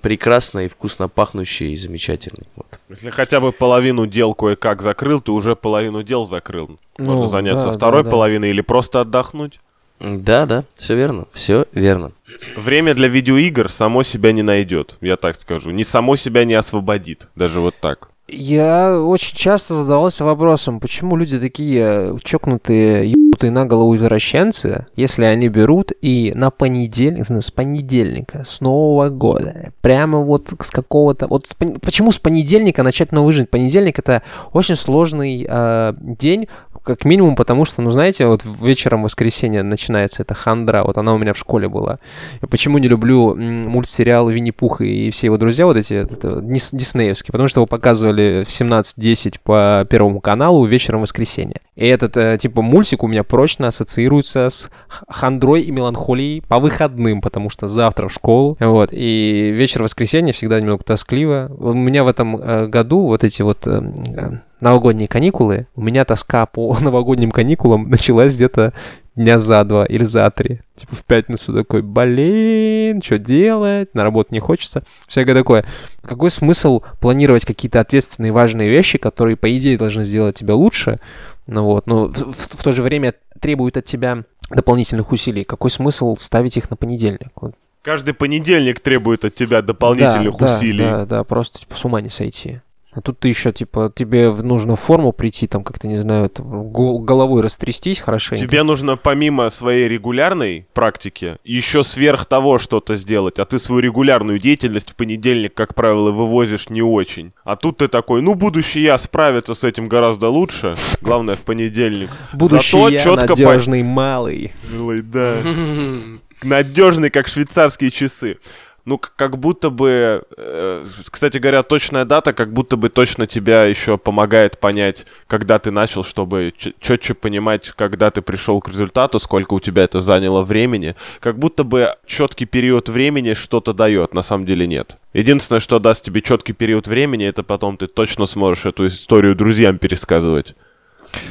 прекрасной, 0.01 0.69
вкусно 0.69 1.09
пахнущей 1.09 1.73
и 1.73 1.77
замечательной. 1.77 2.47
Вот. 2.57 2.67
Если 2.89 3.11
хотя 3.11 3.41
бы 3.41 3.53
половину 3.53 4.07
дел 4.07 4.35
кое-как 4.35 4.83
закрыл, 4.83 5.21
ты 5.21 5.31
уже 5.33 5.55
половину 5.55 6.03
дел 6.03 6.25
закрыл. 6.25 6.79
Ну, 6.99 7.05
Можно 7.05 7.27
заняться 7.27 7.69
да, 7.69 7.73
второй 7.73 8.03
да, 8.03 8.05
да. 8.07 8.11
половиной 8.11 8.51
или 8.51 8.61
просто 8.61 9.01
отдохнуть. 9.01 9.61
Да, 10.03 10.47
да, 10.47 10.65
все 10.75 10.97
верно, 10.97 11.27
все 11.33 11.67
верно. 11.73 12.13
Время 12.57 12.95
для 12.95 13.09
видеоигр 13.09 13.71
само 13.71 14.03
себя 14.03 14.33
не 14.33 14.43
найдет, 14.43 14.97
я 15.01 15.17
так 15.17 15.37
скажу. 15.37 15.71
Не 15.71 15.85
само 15.85 16.17
себя 16.17 16.45
не 16.45 16.55
освободит, 16.55 17.29
даже 17.37 17.61
вот 17.61 17.77
так. 17.81 18.09
Я 18.29 19.01
очень 19.01 19.37
часто 19.37 19.75
задавался 19.75 20.25
вопросом, 20.25 20.81
почему 20.81 21.17
люди 21.17 21.39
такие 21.39 22.17
чокнутые, 22.23 23.11
ебнутые 23.11 23.51
на 23.51 23.67
голову 23.67 23.95
извращенцы, 23.97 24.87
если 24.97 25.25
они 25.25 25.49
берут 25.49 25.93
и 26.01 26.33
на 26.35 26.51
понедельник, 26.51 27.27
с 27.29 27.51
понедельника, 27.51 28.45
с 28.47 28.61
Нового 28.61 29.11
года, 29.11 29.73
прямо 29.83 30.21
вот 30.21 30.55
с 30.61 30.71
какого-то... 30.71 31.27
Вот 31.27 31.47
с 31.47 31.55
почему 31.55 32.11
с 32.11 32.19
понедельника 32.19 32.83
начать 32.83 33.13
новую 33.13 33.33
жизнь? 33.33 33.49
Понедельник— 33.49 33.99
это 34.01 34.23
очень 34.53 34.77
сложный 34.77 35.47
э, 35.49 35.95
день, 35.99 36.49
как 36.83 37.05
минимум 37.05 37.37
потому, 37.37 37.65
что, 37.65 37.83
ну, 37.83 37.91
знаете, 37.91 38.27
вот 38.27 38.43
вечером 38.61 39.03
воскресенья 39.05 39.63
начинается 39.63 40.23
эта 40.23 40.35
хандра, 40.35 40.83
вот 40.85 40.99
она 40.99 41.15
у 41.15 41.19
меня 41.19 41.33
в 41.33 41.39
школе 41.39 41.69
была. 41.69 41.99
Я 42.41 42.49
почему 42.49 42.79
не 42.79 42.89
люблю 42.89 43.35
мультсериал 43.35 44.29
Винни-Пух 44.29 44.81
и 44.81 45.11
все 45.11 45.29
его 45.29 45.37
друзья, 45.37 45.67
вот 45.67 45.77
эти 45.77 45.95
это, 45.95 46.41
дис- 46.41 46.71
диснеевские, 46.73 47.33
потому 47.33 47.49
что 47.49 47.61
его 47.61 47.67
показывали 47.67 48.45
в 48.47 48.51
17.10 48.51 49.37
по 49.43 49.87
Первому 49.89 50.21
каналу 50.21 50.65
вечером 50.65 51.01
в 51.01 51.03
воскресенье. 51.03 51.61
И 51.77 51.87
этот, 51.87 52.17
э, 52.17 52.37
типа, 52.39 52.63
мультик 52.63 53.03
у 53.03 53.09
меня 53.09 53.25
прочно 53.25 53.69
ассоциируется 53.69 54.51
с 54.51 54.71
хандрой 55.09 55.63
и 55.63 55.71
меланхолией 55.71 56.43
по 56.43 56.59
выходным, 56.59 57.21
потому 57.21 57.49
что 57.49 57.69
завтра 57.69 58.09
в 58.09 58.13
школу, 58.13 58.57
вот, 58.61 58.91
и 58.93 59.51
вечер 59.55 59.83
воскресенья 59.83 60.33
всегда 60.33 60.61
немного 60.61 60.85
тоскливо. 60.85 61.51
У 61.59 61.73
меня 61.73 62.05
в 62.05 62.09
этом 62.09 62.37
э, 62.37 62.67
году 62.67 63.07
вот 63.07 63.25
эти 63.25 63.43
вот 63.43 63.67
э, 63.67 63.83
э, 64.17 64.31
новогодние 64.63 65.09
каникулы, 65.09 65.67
у 65.75 65.83
меня 65.83 66.05
тоска 66.05 66.47
по 66.47 66.77
новогодним 66.81 67.33
каникулам 67.33 67.91
началась 67.91 68.35
где-то 68.35 68.73
дня 69.17 69.39
за 69.39 69.63
два 69.65 69.85
или 69.85 70.05
за 70.05 70.31
три. 70.31 70.61
Типа 70.77 70.95
в 70.97 71.05
пятницу 71.05 71.53
такой, 71.53 71.83
блин, 71.83 73.03
что 73.03 73.19
делать, 73.19 73.93
на 73.95 74.05
работу 74.05 74.33
не 74.33 74.41
хочется. 74.41 74.85
Всякое 75.07 75.35
такое. 75.35 75.65
Какой 76.03 76.31
смысл 76.31 76.83
планировать 77.01 77.45
какие-то 77.45 77.81
ответственные 77.81 78.33
важные 78.33 78.71
вещи, 78.71 78.99
которые, 78.99 79.37
по 79.37 79.55
идее, 79.55 79.77
должны 79.77 80.05
сделать 80.05 80.37
тебя 80.37 80.55
лучше, 80.55 81.01
ну 81.49 81.65
вот, 81.65 81.87
но 81.87 82.07
в, 82.07 82.33
в- 82.33 82.57
в 82.57 82.63
то 82.63 82.71
же 82.71 82.83
время 82.83 83.15
требуют 83.41 83.77
от 83.77 83.85
тебя 83.85 84.23
дополнительных 84.49 85.11
усилий. 85.11 85.43
Какой 85.43 85.71
смысл 85.71 86.17
ставить 86.17 86.57
их 86.57 86.71
на 86.71 86.77
понедельник? 86.77 87.31
Вот. 87.41 87.55
Каждый 87.83 88.15
понедельник 88.15 88.79
требует 88.79 89.25
от 89.25 89.35
тебя 89.35 89.61
дополнительных 89.61 90.37
да, 90.39 90.55
усилий. 90.57 90.85
Да, 90.85 91.05
да, 91.05 91.25
просто 91.25 91.59
типа 91.59 91.77
с 91.77 91.85
ума 91.85 92.01
не 92.01 92.11
сойти. 92.11 92.61
А 92.95 93.01
тут 93.01 93.19
ты 93.21 93.29
еще, 93.29 93.53
типа, 93.53 93.91
тебе 93.95 94.29
в- 94.31 94.45
нужно 94.45 94.77
в 94.77 94.81
форму 94.81 95.13
прийти, 95.13 95.47
там, 95.47 95.65
как-то, 95.65 95.89
не 95.89 95.97
знаю, 95.99 96.29
там, 96.29 96.65
гол- 96.71 96.99
головой 96.99 97.41
растрястись 97.41 98.01
хорошенько. 98.01 98.45
Тебе 98.47 98.63
нужно 98.65 98.97
помимо 98.99 99.49
своей 99.49 99.89
регулярной 99.89 100.67
практики 100.75 101.39
еще 101.43 101.85
сверх 101.85 102.27
того 102.27 102.59
что-то 102.59 102.97
сделать, 102.97 103.39
а 103.39 103.47
ты 103.47 103.59
свою 103.59 103.81
регулярную 103.81 104.39
деятельность 104.39 104.91
в 104.91 104.95
понедельник, 104.95 105.55
как 105.55 105.75
правило, 105.75 106.11
вывозишь 106.11 106.69
не 106.69 106.83
очень. 106.83 107.33
А 107.45 107.57
тут 107.57 107.79
ты 107.79 107.89
такой, 107.89 108.21
ну, 108.21 108.35
будущий 108.35 108.83
я 108.83 108.99
справится 108.99 109.55
с 109.55 109.65
этим 109.65 109.89
гораздо 109.89 110.29
лучше, 110.29 110.75
главное 111.01 111.37
в 111.37 111.41
понедельник. 111.43 112.11
Будущий 112.35 112.77
Зато 112.77 112.89
я 112.91 112.99
чётко 113.01 113.35
по- 113.37 113.43
надежный 113.43 113.83
малый. 113.83 114.53
Ой, 114.79 115.01
да. 115.01 115.37
Надежный, 116.43 117.11
как 117.11 117.29
швейцарские 117.29 117.91
часы. 117.91 118.39
Ну, 118.85 118.99
как 118.99 119.39
будто 119.39 119.71
бы, 119.71 120.25
э, 120.37 120.85
кстати 121.09 121.39
говоря, 121.39 121.63
точная 121.63 122.05
дата, 122.05 122.33
как 122.33 122.53
будто 122.53 122.77
бы 122.77 122.89
точно 122.89 123.29
тебя 123.29 123.65
еще 123.65 123.97
помогает 123.97 124.59
понять, 124.59 125.07
когда 125.29 125.61
ты 125.61 125.71
начал, 125.71 126.03
чтобы 126.03 126.53
четче 126.81 127.15
понимать, 127.15 127.71
когда 127.77 128.11
ты 128.11 128.23
пришел 128.23 128.61
к 128.61 128.69
результату, 128.69 129.21
сколько 129.21 129.55
у 129.55 129.61
тебя 129.61 129.85
это 129.85 130.01
заняло 130.01 130.43
времени. 130.43 130.97
Как 131.21 131.39
будто 131.39 131.63
бы 131.63 131.95
четкий 132.07 132.45
период 132.45 132.89
времени 132.89 133.35
что-то 133.35 133.73
дает, 133.73 134.15
на 134.15 134.23
самом 134.23 134.47
деле 134.47 134.67
нет. 134.67 134.97
Единственное, 135.15 135.61
что 135.61 135.79
даст 135.79 136.03
тебе 136.03 136.21
четкий 136.21 136.53
период 136.53 136.89
времени, 136.89 137.25
это 137.25 137.45
потом 137.45 137.77
ты 137.77 137.87
точно 137.87 138.27
сможешь 138.27 138.67
эту 138.67 138.89
историю 138.89 139.37
друзьям 139.37 139.79
пересказывать. 139.79 140.57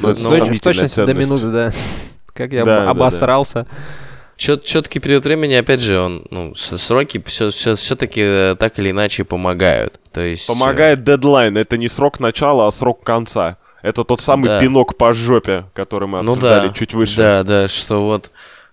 Но 0.00 0.14
С 0.14 0.22
Ну, 0.22 0.30
сомнительная 0.30 0.54
с 0.54 0.60
точностью 0.60 1.06
до 1.06 1.12
минуты, 1.14 1.50
да. 1.50 1.72
Как 2.32 2.52
я 2.52 2.64
Да, 2.64 2.88
об- 2.88 2.98
да, 2.98 3.66
обосрался. 4.50 4.66
четкий 4.72 4.98
период 5.00 5.24
времени, 5.24 5.54
опять 5.54 5.80
же, 5.80 5.98
он, 5.98 6.24
ну, 6.30 6.54
сроки 6.54 7.22
все, 7.26 7.50
все, 7.50 7.74
все-таки 7.76 8.54
так 8.58 8.78
или 8.78 8.90
иначе 8.90 9.24
помогают. 9.24 10.00
То 10.12 10.20
есть... 10.20 10.48
э, 10.48 10.52
Помогает 10.52 11.04
дедлайн. 11.04 11.56
Это 11.56 11.76
не 11.76 11.88
срок 11.88 12.20
начала, 12.20 12.66
а 12.68 12.72
срок 12.72 13.02
конца. 13.04 13.56
Это 13.82 14.04
тот 14.04 14.20
самый 14.20 14.46
Да. 14.48 14.60
пинок 14.60 14.96
по 14.96 15.12
жопе, 15.12 15.64
который 15.74 16.06
мы 16.08 16.22
Ну 16.22 16.32
обсуждали 16.32 16.68
да, 16.68 16.74
чуть 16.74 16.94
выше. 16.94 17.16
Да, 17.16 17.42
да, 17.42 17.68
что 17.68 18.02
вот 18.04 18.30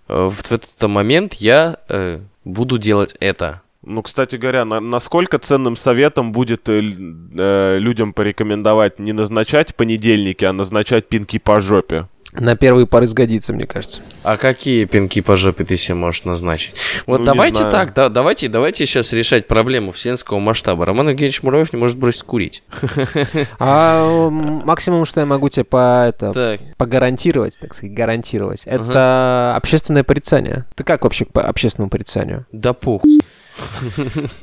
э, 0.07 0.27
в, 0.29 0.51
этот 0.51 0.81
момент 0.89 1.33
я 1.35 1.77
э, 1.89 2.19
буду 2.45 2.77
делать 2.77 3.15
это. 3.19 3.61
Ну, 3.81 4.03
кстати 4.03 4.35
говоря, 4.35 4.65
на- 4.65 4.81
насколько 4.81 5.39
ценным 5.39 5.75
советом 5.77 6.31
будет 6.31 6.67
э, 6.69 6.79
э, 6.83 7.77
людям 7.79 8.13
порекомендовать 8.13 8.99
не 8.99 9.13
назначать 9.13 9.73
понедельники, 9.73 10.45
а 10.45 10.53
назначать 10.53 11.07
пинки 11.07 11.39
по 11.39 11.59
жопе? 11.59 12.07
На 12.31 12.55
первый 12.55 12.85
пар 12.85 13.05
сгодится, 13.05 13.53
мне 13.53 13.65
кажется. 13.65 14.01
А 14.21 14.37
какие 14.37 14.85
пинки 14.85 15.19
по 15.19 15.35
жопе 15.35 15.63
ты 15.65 15.77
себе 15.77 15.95
можешь 15.95 16.25
назначить? 16.25 16.75
Вот 17.07 17.21
Ну, 17.21 17.25
давайте 17.25 17.67
так, 17.71 17.93
да, 17.95 18.07
давайте, 18.09 18.47
давайте 18.49 18.85
сейчас 18.85 19.13
решать 19.13 19.47
проблему 19.47 19.91
вселенского 19.91 20.37
масштаба. 20.37 20.85
Роман 20.85 21.09
Евгеньевич 21.09 21.41
Муравьев 21.41 21.73
не 21.73 21.79
может 21.79 21.97
бросить 21.97 22.21
курить. 22.23 22.63
А 23.59 24.29
максимум, 24.29 25.05
что 25.05 25.21
я 25.21 25.25
могу 25.25 25.49
тебе 25.49 25.63
по 25.63 26.05
это 26.07 26.31
Так, 26.33 26.61
погарантировать, 26.77 27.57
так 27.59 27.73
сказать, 27.73 27.93
гарантировать, 27.95 28.61
это 28.65 29.53
общественное 29.55 30.03
порицание. 30.03 30.65
Ты 30.75 30.83
как 30.83 31.03
вообще 31.03 31.25
к 31.25 31.35
общественному 31.41 31.89
порицанию? 31.89 32.45
да 32.51 32.73
пух. 32.73 33.01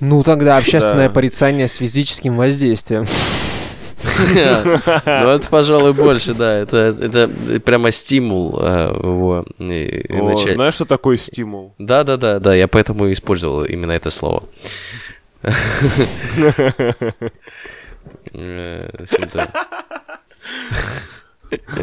Ну 0.01 0.23
тогда 0.25 0.57
общественное 0.57 1.09
Да. 1.09 1.15
порицание 1.15 1.69
с 1.69 1.77
физическим 1.77 2.37
воздействием. 2.37 3.05
Ну, 5.07 5.29
это, 5.31 5.49
пожалуй, 5.49 5.93
больше, 5.93 6.35
да. 6.35 6.55
Это, 6.55 6.97
это 7.01 7.61
прямо 7.61 7.91
стимул 7.91 8.59
э, 8.61 8.93
его 8.95 9.45
начать. 10.29 10.55
знаешь, 10.55 10.75
что 10.75 10.85
такое 10.85 11.17
стимул? 11.17 11.75
Да, 11.79 12.05
да, 12.05 12.17
да, 12.17 12.39
да, 12.39 12.55
я 12.55 12.69
поэтому 12.69 13.11
использовал 13.13 13.65
именно 13.65 13.93
это 13.93 14.11
слово. 14.11 14.45
Э, 18.33 18.89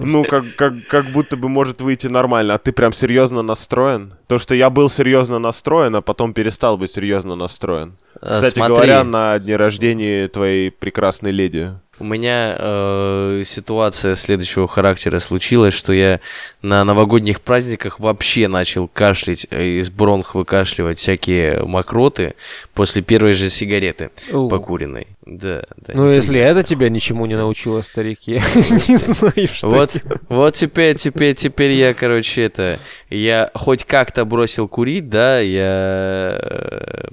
Ну, 0.03 0.25
как, 0.25 0.55
как, 0.55 0.73
как 0.87 1.05
будто 1.07 1.37
бы 1.37 1.47
может 1.47 1.81
выйти 1.81 2.07
нормально. 2.07 2.55
А 2.55 2.57
ты 2.57 2.71
прям 2.73 2.91
серьезно 2.91 3.41
настроен? 3.41 4.15
То, 4.27 4.37
что 4.37 4.55
я 4.55 4.69
был 4.69 4.89
серьезно 4.89 5.39
настроен, 5.39 5.95
а 5.95 6.01
потом 6.01 6.33
перестал 6.33 6.77
быть 6.77 6.91
серьезно 6.91 7.35
настроен. 7.35 7.97
э, 8.21 8.33
Кстати 8.35 8.55
смотри, 8.55 8.75
говоря, 8.75 9.03
на 9.03 9.39
дне 9.39 9.55
рождения 9.55 10.27
твоей 10.27 10.69
прекрасной 10.69 11.31
леди. 11.31 11.73
У 12.03 12.05
меня 12.05 12.57
э, 12.59 13.43
ситуация 13.45 14.15
следующего 14.15 14.67
характера 14.67 15.19
случилась, 15.19 15.73
что 15.73 15.93
я 15.93 16.19
на 16.61 16.83
новогодних 16.83 17.39
праздниках 17.39 18.01
вообще 18.01 18.49
начал 18.49 18.89
кашлять, 18.89 19.47
э, 19.49 19.79
из 19.79 19.89
бронх 19.89 20.35
выкашливать 20.35 20.99
всякие 20.99 21.63
мокроты 21.63 22.33
после 22.73 23.03
первой 23.03 23.31
же 23.31 23.49
сигареты 23.49 24.11
Оу. 24.33 24.49
покуренной. 24.49 25.07
Да, 25.25 25.63
да. 25.77 25.93
Ну, 25.93 26.11
если 26.11 26.41
это 26.41 26.61
тебя 26.63 26.89
ничему 26.89 27.25
не 27.25 27.35
научило, 27.35 27.81
старик, 27.81 28.19
я 28.25 28.41
не 28.89 28.97
знаю, 28.97 29.47
что 29.47 29.69
Вот, 29.69 29.95
вот 30.27 30.55
теперь, 30.55 30.97
теперь, 30.97 31.35
теперь 31.35 31.71
я, 31.71 31.93
короче, 31.93 32.43
это, 32.43 32.79
я 33.09 33.49
хоть 33.53 33.85
как-то 33.85 34.25
бросил 34.25 34.67
курить, 34.67 35.07
да, 35.07 35.39
я, 35.39 36.37
э, 36.37 37.07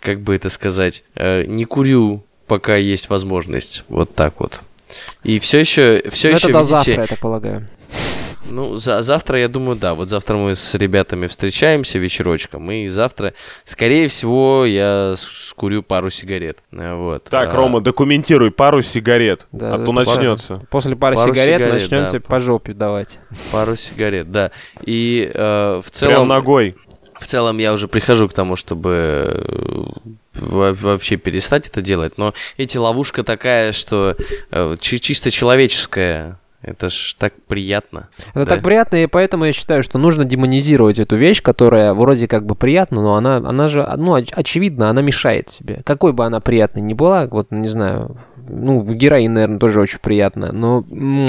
как 0.00 0.22
бы 0.22 0.34
это 0.34 0.48
сказать, 0.48 1.04
э, 1.14 1.44
не 1.44 1.66
курю, 1.66 2.24
пока 2.46 2.76
есть 2.76 3.08
возможность, 3.10 3.84
вот 3.88 4.14
так 4.14 4.40
вот. 4.40 4.60
И 5.22 5.38
все 5.38 5.60
еще, 5.60 6.02
все 6.10 6.28
Ну, 6.30 6.36
еще, 6.36 6.48
это 6.48 6.52
до 6.52 6.58
видите, 6.60 6.74
завтра, 6.76 7.00
я 7.02 7.06
так 7.06 7.18
полагаю. 7.18 7.66
ну, 8.50 8.76
за, 8.76 9.02
завтра, 9.02 9.40
я 9.40 9.48
думаю, 9.48 9.76
да. 9.76 9.94
Вот 9.94 10.08
завтра 10.08 10.36
мы 10.36 10.54
с 10.54 10.74
ребятами 10.74 11.26
встречаемся 11.26 11.98
вечерочком, 11.98 12.70
и 12.70 12.86
завтра, 12.88 13.32
скорее 13.64 14.06
всего, 14.08 14.64
я 14.66 15.14
скурю 15.16 15.82
пару 15.82 16.10
сигарет. 16.10 16.58
Э, 16.70 16.94
Вот. 16.94 17.24
Так, 17.24 17.52
А, 17.52 17.56
Рома, 17.56 17.80
документируй 17.80 18.50
пару 18.52 18.82
сигарет, 18.82 19.46
Да, 19.50 19.74
а 19.74 19.78
да, 19.78 19.84
то 19.84 19.92
да. 19.92 19.98
начнется. 20.04 20.60
После 20.70 20.94
пары 20.94 21.16
Пару 21.16 21.32
сигарет, 21.32 21.56
сигарет, 21.56 21.72
начнем 21.72 22.00
да. 22.02 22.08
тебе 22.08 22.20
по 22.20 22.38
жопе 22.38 22.72
давать. 22.74 23.18
Пару 23.50 23.74
сигарет, 23.76 24.30
да. 24.30 24.50
И 24.84 25.28
э, 25.34 25.80
в 25.82 25.90
Прям 25.98 26.10
целом... 26.10 26.28
ногой. 26.28 26.76
В 27.18 27.26
целом 27.26 27.58
я 27.58 27.72
уже 27.72 27.88
прихожу 27.88 28.28
к 28.28 28.32
тому, 28.32 28.56
чтобы 28.56 28.90
э, 28.92 29.84
во- 30.34 30.72
вообще 30.74 31.16
перестать 31.16 31.68
это 31.68 31.80
делать, 31.80 32.18
но 32.18 32.34
эти 32.56 32.76
ловушка 32.76 33.22
такая, 33.22 33.72
что 33.72 34.16
э, 34.50 34.76
чи- 34.80 35.00
чисто 35.00 35.30
человеческая. 35.30 36.38
Это 36.62 36.88
ж 36.88 37.14
так 37.18 37.34
приятно. 37.46 38.08
Это 38.30 38.46
Да. 38.46 38.46
так 38.46 38.62
приятно, 38.62 38.96
и 38.96 39.06
поэтому 39.06 39.44
я 39.44 39.52
считаю, 39.52 39.82
что 39.82 39.98
нужно 39.98 40.24
демонизировать 40.24 40.98
эту 40.98 41.14
вещь, 41.16 41.42
которая 41.42 41.92
вроде 41.92 42.26
как 42.26 42.46
бы 42.46 42.54
приятна, 42.54 43.02
но 43.02 43.16
она, 43.16 43.36
она 43.36 43.68
же, 43.68 43.86
ну, 43.98 44.16
оч- 44.16 44.32
очевидно, 44.34 44.88
она 44.88 45.02
мешает 45.02 45.48
тебе. 45.48 45.82
Какой 45.84 46.14
бы 46.14 46.24
она 46.24 46.40
приятной 46.40 46.80
ни 46.80 46.94
была, 46.94 47.26
вот, 47.26 47.50
не 47.50 47.68
знаю, 47.68 48.16
ну, 48.48 48.82
героин, 48.82 49.34
наверное, 49.34 49.58
тоже 49.58 49.78
очень 49.78 49.98
приятно, 49.98 50.52
но... 50.52 50.84
м, 50.90 51.28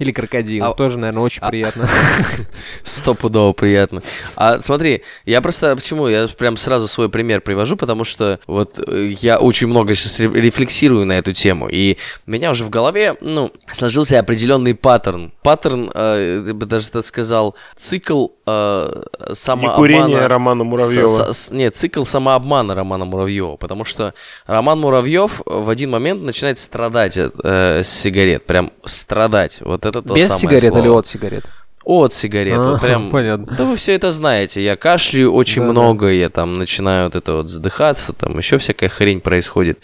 Или 0.00 0.12
крокодил, 0.12 0.64
А- 0.64 0.74
тоже, 0.74 0.98
наверное, 0.98 1.22
очень 1.22 1.40
а- 1.42 1.48
приятно. 1.50 1.86
Стопудово 2.84 3.52
приятно. 3.52 4.02
А 4.34 4.60
смотри, 4.60 5.02
я 5.26 5.40
просто 5.40 5.76
почему 5.76 6.08
я 6.08 6.26
прям 6.26 6.56
сразу 6.56 6.88
свой 6.88 7.08
пример 7.08 7.40
привожу, 7.42 7.76
потому 7.76 8.04
что 8.04 8.40
вот 8.46 8.78
э, 8.78 9.12
я 9.20 9.38
очень 9.38 9.66
много 9.68 9.94
сейчас 9.94 10.18
рефлексирую 10.18 11.06
на 11.06 11.12
эту 11.18 11.32
тему, 11.32 11.68
и 11.68 11.98
у 12.26 12.30
меня 12.30 12.50
уже 12.50 12.64
в 12.64 12.70
голове, 12.70 13.16
ну, 13.20 13.52
сложился 13.70 14.18
определенный 14.18 14.74
паттерн. 14.74 15.32
Паттерн, 15.42 15.90
э, 15.94 16.44
я 16.46 16.54
бы 16.54 16.66
даже 16.66 16.90
так 16.90 17.04
сказал, 17.04 17.54
цикл 17.76 18.28
э, 18.46 19.02
Не 19.28 19.34
самообмана. 19.34 19.76
курение 19.76 20.26
Романа 20.26 20.64
Муравьева. 20.64 21.32
С- 21.32 21.46
с- 21.46 21.50
нет, 21.50 21.76
цикл 21.76 22.04
самообмана 22.04 22.74
Романа 22.74 23.04
Муравьева, 23.04 23.56
потому 23.56 23.84
что 23.84 24.14
Роман 24.46 24.80
Муравьев 24.80 25.42
в 25.44 25.68
один 25.68 25.90
момент 25.90 26.22
начинает 26.22 26.58
страдать 26.58 27.18
от 27.18 27.34
э, 27.44 27.82
сигарет, 27.84 28.46
прям 28.46 28.72
страдать. 28.84 29.58
Вот 29.60 29.84
это 29.84 29.89
то 29.92 30.14
Без 30.14 30.28
самое 30.28 30.40
сигарет 30.40 30.62
слово. 30.64 30.78
или 30.80 30.88
от 30.88 31.06
сигарет? 31.06 31.50
От 31.84 32.12
сигарет, 32.12 32.58
вот 32.58 32.76
А, 32.76 32.78
прям. 32.78 33.10
понятно. 33.10 33.54
Да 33.56 33.64
вы 33.64 33.76
все 33.76 33.94
это 33.94 34.12
знаете. 34.12 34.62
Я 34.62 34.76
кашляю 34.76 35.32
очень 35.32 35.62
Да-да. 35.62 35.72
много, 35.72 36.08
я 36.10 36.28
там 36.28 36.58
начинаю 36.58 37.04
вот 37.06 37.14
это 37.16 37.34
вот 37.36 37.48
задыхаться, 37.48 38.12
там 38.12 38.36
еще 38.38 38.58
всякая 38.58 38.88
хрень 38.88 39.20
происходит. 39.20 39.78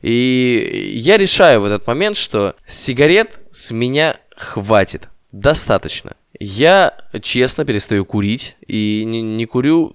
И 0.00 0.92
я 0.96 1.16
решаю 1.16 1.60
в 1.60 1.64
этот 1.64 1.86
момент, 1.86 2.16
что 2.16 2.54
сигарет 2.66 3.38
с 3.50 3.70
меня 3.70 4.16
хватит. 4.36 5.08
Достаточно. 5.32 6.12
Я 6.38 6.94
честно 7.20 7.64
перестаю 7.64 8.04
курить 8.04 8.56
и 8.66 9.04
не, 9.06 9.22
не 9.22 9.46
курю, 9.46 9.94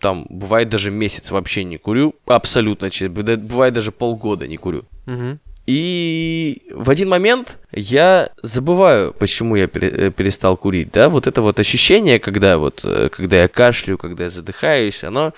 там, 0.00 0.26
бывает 0.28 0.68
даже 0.68 0.90
месяц 0.90 1.30
вообще 1.30 1.64
не 1.64 1.76
курю, 1.76 2.14
абсолютно, 2.26 2.88
бывает 3.08 3.74
даже 3.74 3.92
полгода 3.92 4.46
не 4.46 4.56
курю. 4.56 4.84
Мгм. 5.06 5.38
И 5.72 6.62
в 6.72 6.88
один 6.88 7.10
момент 7.10 7.58
я 7.72 8.30
забываю, 8.42 9.12
почему 9.12 9.54
я 9.54 9.64
э, 9.70 10.10
перестал 10.10 10.56
курить, 10.56 10.92
да, 10.92 11.10
вот 11.10 11.26
это 11.26 11.42
вот 11.42 11.60
ощущение, 11.60 12.18
когда 12.18 12.56
вот, 12.56 12.80
э, 12.84 13.10
когда 13.10 13.42
я 13.42 13.48
кашлю, 13.48 13.98
когда 13.98 14.24
я 14.24 14.30
задыхаюсь, 14.30 15.04
оно 15.04 15.34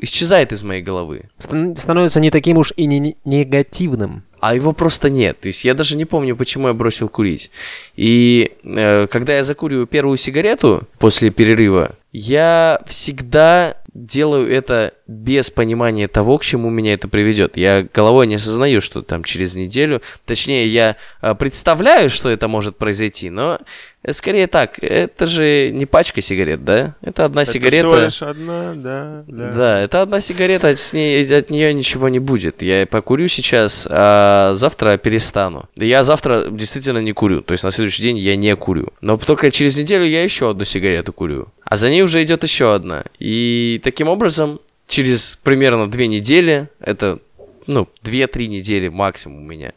исчезает 0.00 0.52
из 0.52 0.62
моей 0.62 0.82
головы. 0.82 1.30
Стан- 1.38 1.74
Становится 1.74 2.20
не 2.20 2.30
таким 2.30 2.58
уж 2.58 2.72
и 2.76 2.86
не- 2.86 3.16
негативным. 3.24 4.22
А 4.38 4.54
его 4.54 4.72
просто 4.72 5.10
нет. 5.10 5.40
То 5.40 5.48
есть 5.48 5.64
я 5.64 5.74
даже 5.74 5.96
не 5.96 6.04
помню, 6.04 6.36
почему 6.36 6.68
я 6.68 6.74
бросил 6.74 7.08
курить. 7.08 7.50
И 7.96 8.52
э, 8.62 9.08
когда 9.08 9.34
я 9.36 9.42
закуриваю 9.42 9.88
первую 9.88 10.16
сигарету 10.16 10.86
после 11.00 11.30
перерыва, 11.30 11.96
я 12.12 12.80
всегда 12.86 13.78
делаю 13.94 14.48
это 14.48 14.92
без 15.06 15.50
понимания 15.50 16.08
того, 16.08 16.38
к 16.38 16.44
чему 16.44 16.68
меня 16.68 16.94
это 16.94 17.06
приведет. 17.06 17.56
Я 17.56 17.86
головой 17.94 18.26
не 18.26 18.36
осознаю, 18.36 18.80
что 18.80 19.02
там 19.02 19.22
через 19.22 19.54
неделю, 19.54 20.02
точнее, 20.24 20.66
я 20.66 20.96
э, 21.22 21.34
представляю, 21.34 22.10
что 22.10 22.28
это 22.28 22.48
может 22.48 22.76
произойти, 22.76 23.30
но 23.30 23.60
э, 24.02 24.12
скорее 24.12 24.48
так, 24.48 24.82
это 24.82 25.26
же 25.26 25.70
не 25.70 25.86
пачка 25.86 26.20
сигарет, 26.20 26.64
да? 26.64 26.96
Это 27.02 27.24
одна 27.24 27.42
Это 27.42 27.52
сигарета. 27.52 27.86
всего 27.86 27.96
лишь 28.04 28.22
одна, 28.22 28.74
да, 28.74 29.24
да. 29.28 29.52
Да, 29.52 29.80
это 29.80 30.02
одна 30.02 30.20
сигарета, 30.20 30.74
с 30.74 30.92
ней, 30.92 31.24
от 31.36 31.50
нее 31.50 31.72
ничего 31.72 32.08
не 32.08 32.18
будет. 32.18 32.60
Я 32.62 32.84
покурю 32.86 33.28
сейчас, 33.28 33.86
а 33.88 34.54
завтра 34.54 34.96
перестану. 34.96 35.68
Я 35.76 36.02
завтра 36.02 36.48
действительно 36.50 36.98
не 36.98 37.12
курю, 37.12 37.42
то 37.42 37.52
есть 37.52 37.62
на 37.62 37.70
следующий 37.70 38.02
день 38.02 38.18
я 38.18 38.34
не 38.34 38.56
курю. 38.56 38.92
Но 39.00 39.16
только 39.18 39.52
через 39.52 39.78
неделю 39.78 40.04
я 40.04 40.24
еще 40.24 40.50
одну 40.50 40.64
сигарету 40.64 41.12
курю. 41.12 41.48
А 41.64 41.76
за 41.76 41.90
ней 41.90 42.02
уже 42.02 42.22
идет 42.22 42.42
еще 42.42 42.74
одна. 42.74 43.04
И 43.18 43.80
таким 43.82 44.08
образом, 44.08 44.60
через 44.86 45.38
примерно 45.42 45.90
две 45.90 46.06
недели, 46.06 46.68
это 46.80 47.18
ну, 47.66 47.88
2-3 48.04 48.46
недели 48.46 48.88
максимум 48.88 49.38
у 49.44 49.48
меня. 49.48 49.72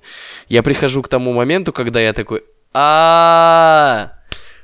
Я 0.47 0.64
прихожу 0.64 1.01
к 1.01 1.07
тому 1.07 1.34
моменту, 1.34 1.74
когда 1.74 1.99
я 1.99 2.14
такой, 2.14 2.43
а 2.74 4.12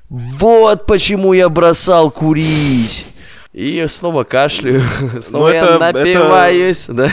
вот 0.10 0.86
почему 0.86 1.34
я 1.34 1.50
бросал 1.50 2.12
курить. 2.12 3.06
И 3.54 3.86
снова 3.88 4.26
кашляю, 4.26 4.84
снова 5.22 5.48
я 5.50 5.58
это- 5.58 5.68
это- 5.76 5.93
напиваюсь, 5.93 6.86
да. 6.88 7.10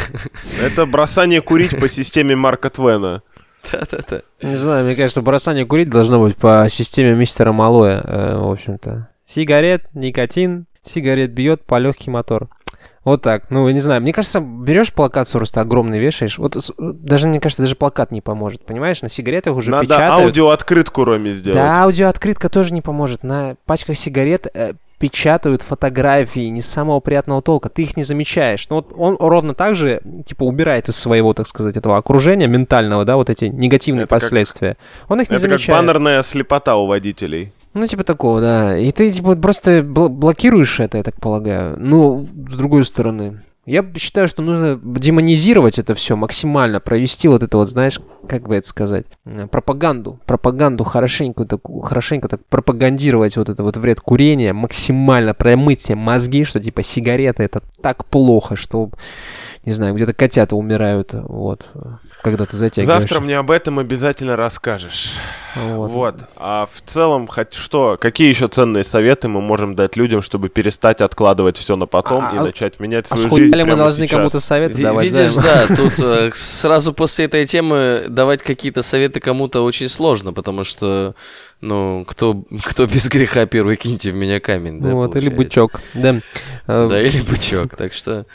Это 0.61 0.87
бросание 0.87 1.41
курить 1.41 1.79
по 1.79 1.89
системе 1.89 2.35
Марка 2.35 2.69
Твена. 2.69 3.23
Да-да-да. 3.71 4.23
Не 4.43 4.57
знаю, 4.57 4.85
мне 4.85 4.97
кажется, 4.97 5.23
бросание 5.23 5.65
курить 5.65 5.89
должно 5.89 6.21
быть 6.21 6.37
по 6.37 6.67
системе 6.69 7.13
мистера 7.13 7.53
Малоя, 7.53 8.03
э, 8.05 8.37
в 8.39 8.51
общем-то. 8.51 9.09
Сигарет, 9.25 9.85
никотин, 9.95 10.67
сигарет 10.85 11.31
бьет 11.31 11.63
по 11.63 11.79
легкий 11.79 12.11
мотор. 12.11 12.49
Вот 13.05 13.23
так. 13.23 13.51
Ну, 13.51 13.67
я 13.67 13.75
не 13.75 13.81
знаю. 13.81 14.01
Мне 14.01 14.13
кажется, 14.13 14.41
берешь 14.41 14.93
плакат 14.93 15.29
с 15.29 15.33
просто 15.33 15.61
огромный 15.61 15.99
вешаешь. 15.99 16.39
Вот 16.39 16.57
даже, 16.79 17.27
мне 17.27 17.41
кажется, 17.41 17.63
даже 17.63 17.75
плакат 17.75 18.13
не 18.13 18.21
поможет. 18.21 18.65
Понимаешь, 18.65 19.03
на 19.03 19.09
сигаретах 19.09 19.57
уже 19.57 19.71
Надо 19.73 19.87
печатают. 19.87 20.25
аудиооткрытку 20.27 21.05
Роме 21.05 21.33
сделать. 21.33 21.59
Да, 21.59 21.83
аудиооткрытка 21.83 22.49
тоже 22.49 22.73
не 22.73 22.81
поможет. 22.81 23.25
На 23.25 23.57
пачках 23.67 23.97
сигарет 23.97 24.47
э, 24.55 24.75
печатают 24.99 25.63
фотографии 25.63 26.47
не 26.47 26.63
самого 26.63 27.01
приятного 27.01 27.43
толка, 27.43 27.69
ты 27.69 27.83
их 27.83 27.97
не 27.97 28.05
замечаешь. 28.05 28.69
Но 28.69 28.77
вот 28.77 28.93
он 28.97 29.17
ровно 29.19 29.53
так 29.55 29.75
же, 29.75 30.01
типа, 30.25 30.45
убирает 30.45 30.89
из 30.89 30.95
своего, 30.95 31.35
так 31.35 31.49
сказать, 31.49 31.77
этого 31.77 31.97
окружения 31.97 32.47
ментального, 32.47 33.05
да, 33.05 33.17
вот 33.17 33.29
эти 33.29 33.47
негативные 33.47 34.05
Это 34.05 34.11
как- 34.15 34.21
последствия. 34.23 34.77
Он 35.09 35.21
их 35.21 35.29
не 35.29 35.35
Это 35.37 35.49
как 35.49 35.59
замечает. 35.59 35.81
баннерная 35.81 36.23
слепота 36.23 36.77
у 36.77 36.87
водителей. 36.87 37.53
Ну, 37.75 37.87
типа 37.87 38.05
такого, 38.05 38.41
да. 38.41 38.79
И 38.79 38.93
ты, 38.93 39.11
типа, 39.11 39.35
просто 39.37 39.81
бл- 39.81 40.09
блокируешь 40.09 40.79
это, 40.81 40.99
я 40.99 41.05
так 41.05 41.15
полагаю. 41.21 41.77
Ну, 41.79 42.29
с 42.49 42.57
другой 42.57 42.85
стороны. 42.85 43.41
Я 43.65 43.85
считаю, 43.97 44.27
что 44.27 44.43
нужно 44.43 44.77
демонизировать 44.83 45.79
это 45.79 45.95
все 45.95 46.17
максимально, 46.17 46.81
провести 46.81 47.29
вот 47.29 47.45
это 47.45 47.57
вот, 47.59 47.69
знаешь, 47.69 48.01
как 48.29 48.49
бы 48.49 48.57
это 48.57 48.67
сказать, 48.67 49.07
э, 49.25 49.47
пропаганду, 49.47 50.19
пропаганду 50.27 50.83
хорошенько, 50.83 51.45
такую, 51.45 51.81
хорошенько 51.83 52.27
так 52.27 52.45
пропагандировать 52.47 53.37
вот 53.37 53.49
это 53.49 53.63
вот 53.63 53.77
вред 53.77 54.01
курения, 54.01 54.53
максимально 54.53 55.33
промыть 55.33 55.83
себе 55.83 55.95
мозги, 55.95 56.45
что 56.45 56.59
типа 56.59 56.83
сигареты 56.83 57.45
это 57.45 57.63
так 57.81 58.05
плохо, 58.07 58.57
что, 58.57 58.91
не 59.65 59.75
знаю, 59.75 59.95
где-то 59.95 60.13
котята 60.13 60.57
умирают, 60.57 61.11
вот, 61.13 61.71
когда 62.23 62.47
ты 62.47 62.57
затягиваешь. 62.57 63.01
Завтра 63.01 63.21
мне 63.21 63.39
об 63.39 63.53
этом 63.53 63.79
обязательно 63.79 64.35
расскажешь. 64.35 65.13
Вот. 65.55 65.91
Вот. 65.91 66.17
А 66.37 66.69
в 66.73 66.81
целом, 66.81 67.29
хоть 67.29 67.55
что, 67.55 67.97
какие 68.01 68.29
еще 68.29 68.49
ценные 68.49 68.83
советы 68.83 69.29
мы 69.29 69.41
можем 69.41 69.77
дать 69.77 69.97
людям, 69.97 70.21
чтобы 70.23 70.49
перестать 70.49 71.01
откладывать 71.01 71.57
все 71.57 71.77
на 71.77 71.87
потом 71.87 72.25
А- 72.25 72.35
и 72.35 72.39
а- 72.39 72.43
начать 72.45 72.81
менять 72.81 73.07
А 73.11 73.17
свою 73.17 73.29
схуяли 73.29 73.45
жизнь 73.45 73.52
мы 73.61 73.65
прямо 73.73 73.83
должны 73.85 74.07
сейчас? 74.07 74.17
кому-то 74.19 74.41
советы 74.41 74.75
Ви- 74.75 74.83
давать? 74.85 75.05
Видишь, 75.07 75.33
Займ? 75.33 75.45
да, 75.69 75.77
тут 75.77 75.93
э, 75.99 76.31
сразу 76.35 76.93
после 76.93 77.27
этой 77.27 77.47
темы 77.47 78.07
давать 78.09 78.43
какие-то 78.43 78.83
советы 78.83 79.21
кому-то 79.21 79.63
очень 79.65 79.89
сложно, 79.89 80.33
потому 80.33 80.65
что, 80.65 81.15
ну, 81.61 82.05
кто, 82.09 82.45
кто 82.65 82.87
без 82.87 83.09
греха 83.09 83.47
первый 83.47 83.77
киньте 83.77 84.11
в 84.11 84.15
меня 84.17 84.41
камень, 84.41 84.81
да, 84.81 84.91
вот, 84.93 85.15
или 85.17 85.29
получается. 85.31 85.37
бычок, 85.37 85.81
да. 85.95 86.21
Э, 86.67 86.89
Да, 86.89 87.01
или 87.03 87.21
бычок, 87.21 87.77
так 87.77 87.93
что... 87.93 88.27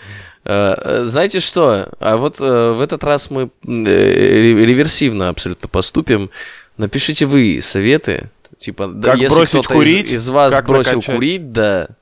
э, 0.46 0.76
э, 0.78 1.04
Знаете 1.06 1.40
что? 1.40 1.90
А 2.00 2.18
вот 2.18 2.38
э, 2.40 2.72
в 2.74 2.82
этот 2.82 3.04
раз 3.04 3.30
мы 3.32 3.50
э, 3.66 3.70
реверсивно 3.74 5.30
абсолютно 5.30 5.68
поступим. 5.68 6.30
Напишите 6.78 7.26
вы 7.26 7.60
советы, 7.62 8.30
типа, 8.60 8.88
да, 8.88 9.12
Как 9.12 9.20
если 9.20 9.36
бросить 9.36 9.52
кто-то 9.66 9.74
из- 9.74 9.78
курить, 9.78 10.12
из, 10.12 10.30
вас 10.30 10.54
как 10.54 10.66
бросил 10.68 10.92
накачать. 10.98 11.16
курить, 11.16 11.52
да, 11.52 11.88
э, 11.90 11.94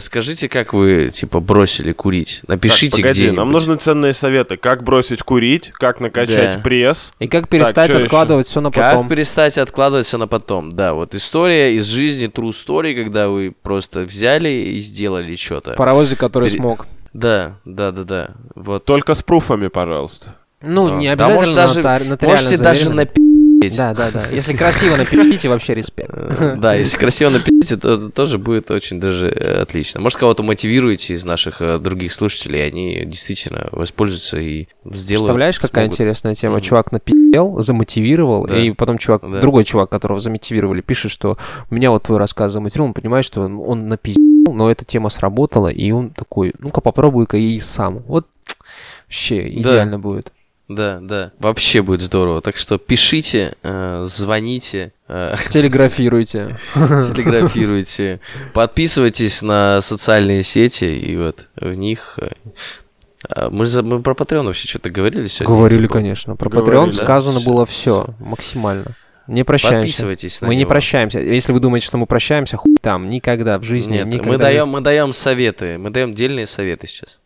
скажите, 0.00 0.48
как 0.48 0.72
вы, 0.72 1.10
типа, 1.12 1.40
бросили 1.40 1.92
курить. 1.92 2.40
Так, 2.42 2.48
Напишите 2.50 2.96
погоди, 3.02 3.20
где-нибудь. 3.20 3.38
нам 3.38 3.52
нужны 3.52 3.76
ценные 3.76 4.12
советы. 4.12 4.56
Как 4.56 4.82
бросить 4.82 5.22
курить, 5.22 5.70
как 5.74 6.00
накачать 6.00 6.56
Да. 6.56 6.60
пресс. 6.62 7.12
И 7.18 7.28
как 7.28 7.48
перестать 7.48 7.88
ещё? 7.88 8.02
откладывать 8.04 8.46
все 8.46 8.60
на 8.60 8.70
Как 8.70 8.92
потом? 8.92 9.08
перестать 9.08 9.58
откладывать 9.58 10.06
все 10.06 10.18
на 10.18 10.26
потом? 10.26 10.70
Да, 10.70 10.94
вот 10.94 11.14
история 11.14 11.76
из 11.76 11.86
жизни, 11.86 12.28
true 12.28 12.50
story, 12.50 12.94
когда 12.94 13.28
вы 13.28 13.54
просто 13.62 14.00
взяли 14.00 14.48
и 14.48 14.80
сделали 14.80 15.34
что-то. 15.36 15.72
Паровозик, 15.74 16.18
который 16.18 16.48
Пере- 16.48 16.58
смог. 16.60 16.86
Да, 17.12 17.58
да, 17.64 17.90
да, 17.92 18.04
да. 18.04 18.30
Вот. 18.54 18.84
Только 18.84 19.14
с 19.14 19.22
пруфами, 19.22 19.68
пожалуйста. 19.68 20.36
Ну, 20.62 20.88
Да. 20.88 20.94
не 20.96 21.06
Да, 21.06 21.12
обязательно 21.26 21.36
может, 21.40 21.54
даже- 21.54 21.80
нотар- 21.80 22.04
нотариально 22.04 22.42
Можете 22.42 22.62
даже 22.62 22.78
заверено. 22.84 23.02
Напи***ть. 23.62 23.76
Да, 23.76 23.94
да, 23.94 24.10
да. 24.10 24.26
Если 24.30 24.54
красиво 24.54 24.96
напишите, 24.96 25.48
вообще 25.48 25.74
респект. 25.74 26.10
Э, 26.14 26.56
Да, 26.56 26.74
если 26.74 26.96
красиво 26.96 27.30
напишите, 27.30 27.76
то 27.76 28.10
тоже 28.10 28.38
будет 28.38 28.70
очень 28.70 29.00
даже 29.00 29.28
э, 29.28 29.62
отлично. 29.62 30.00
Может, 30.00 30.18
кого-то 30.18 30.42
мотивируете 30.42 31.14
из 31.14 31.24
наших 31.24 31.62
э, 31.62 31.78
других 31.78 32.12
слушателей, 32.12 32.66
они 32.66 33.04
действительно 33.06 33.68
воспользуются 33.72 34.38
и 34.38 34.66
сделают. 34.84 35.06
Представляешь, 35.06 35.60
какая 35.60 35.86
интересная 35.86 36.34
тема? 36.34 36.60
Чувак 36.60 36.92
напи***л, 36.92 37.62
замотивировал, 37.62 38.44
и 38.46 38.70
потом 38.72 38.98
чувак, 38.98 39.22
другой 39.40 39.64
чувак, 39.64 39.90
которого 39.90 40.20
замотивировали, 40.20 40.80
пишет, 40.80 41.10
что 41.10 41.38
меня 41.70 41.90
вот 41.90 42.02
твой 42.04 42.18
рассказ 42.18 42.52
замотивировал, 42.52 42.88
он 42.88 42.94
понимает, 42.94 43.24
что 43.24 43.42
он, 43.42 43.88
напиздел, 43.88 44.52
но 44.52 44.70
эта 44.70 44.84
тема 44.84 45.08
сработала, 45.10 45.68
и 45.68 45.90
он 45.90 46.10
такой, 46.10 46.54
ну-ка 46.58 46.80
попробуй-ка 46.80 47.36
и 47.36 47.58
сам. 47.60 48.00
Вот 48.06 48.26
вообще 49.06 49.48
идеально 49.48 49.98
будет. 49.98 50.32
Да, 50.74 50.98
да. 51.00 51.32
Вообще 51.38 51.82
будет 51.82 52.00
здорово. 52.00 52.40
Так 52.42 52.56
что 52.56 52.78
пишите, 52.78 53.56
э, 53.62 54.02
звоните, 54.06 54.92
э, 55.08 55.34
Телеграфируйте. 55.50 56.58
телеграфируйте, 56.74 58.20
подписывайтесь 58.52 59.42
на 59.42 59.80
социальные 59.80 60.42
сети, 60.42 60.84
и 60.98 61.16
вот 61.16 61.48
в 61.56 61.74
них... 61.74 62.18
э, 62.20 62.30
а 63.28 63.50
Мы, 63.50 63.66
за- 63.66 63.82
мы 63.82 64.02
про 64.02 64.14
Patreon 64.14 64.46
вообще 64.46 64.66
что-то 64.68 64.90
говорили 64.90 65.26
сегодня? 65.28 65.54
Говорили, 65.54 65.82
Типа, 65.82 65.94
конечно. 65.94 66.36
Про 66.36 66.50
Говорили, 66.50 66.76
Patreon 66.82 66.86
да? 66.96 67.04
сказано 67.04 67.40
было 67.40 67.66
всё. 67.66 68.04
все 68.04 68.14
максимально. 68.24 68.96
Не 69.28 69.44
прощаемся. 69.44 69.78
Подписывайтесь 69.78 70.40
на 70.40 70.48
Мы 70.48 70.56
не 70.56 70.62
него. 70.62 70.70
прощаемся. 70.70 71.20
Если 71.20 71.52
вы 71.52 71.60
думаете, 71.60 71.86
что 71.86 71.96
мы 71.96 72.06
прощаемся, 72.06 72.56
хуй 72.56 72.76
там, 72.80 73.08
никогда 73.08 73.58
в 73.60 73.62
жизни, 73.62 73.94
Нет, 73.98 74.06
никогда. 74.06 74.30
мы 74.32 74.38
даем, 74.38 74.68
мы 74.68 74.80
даем 74.80 75.12
советы, 75.12 75.78
мы 75.78 75.90
даем 75.90 76.12
дельные 76.14 76.46
советы 76.48 76.88
сейчас. 76.88 77.20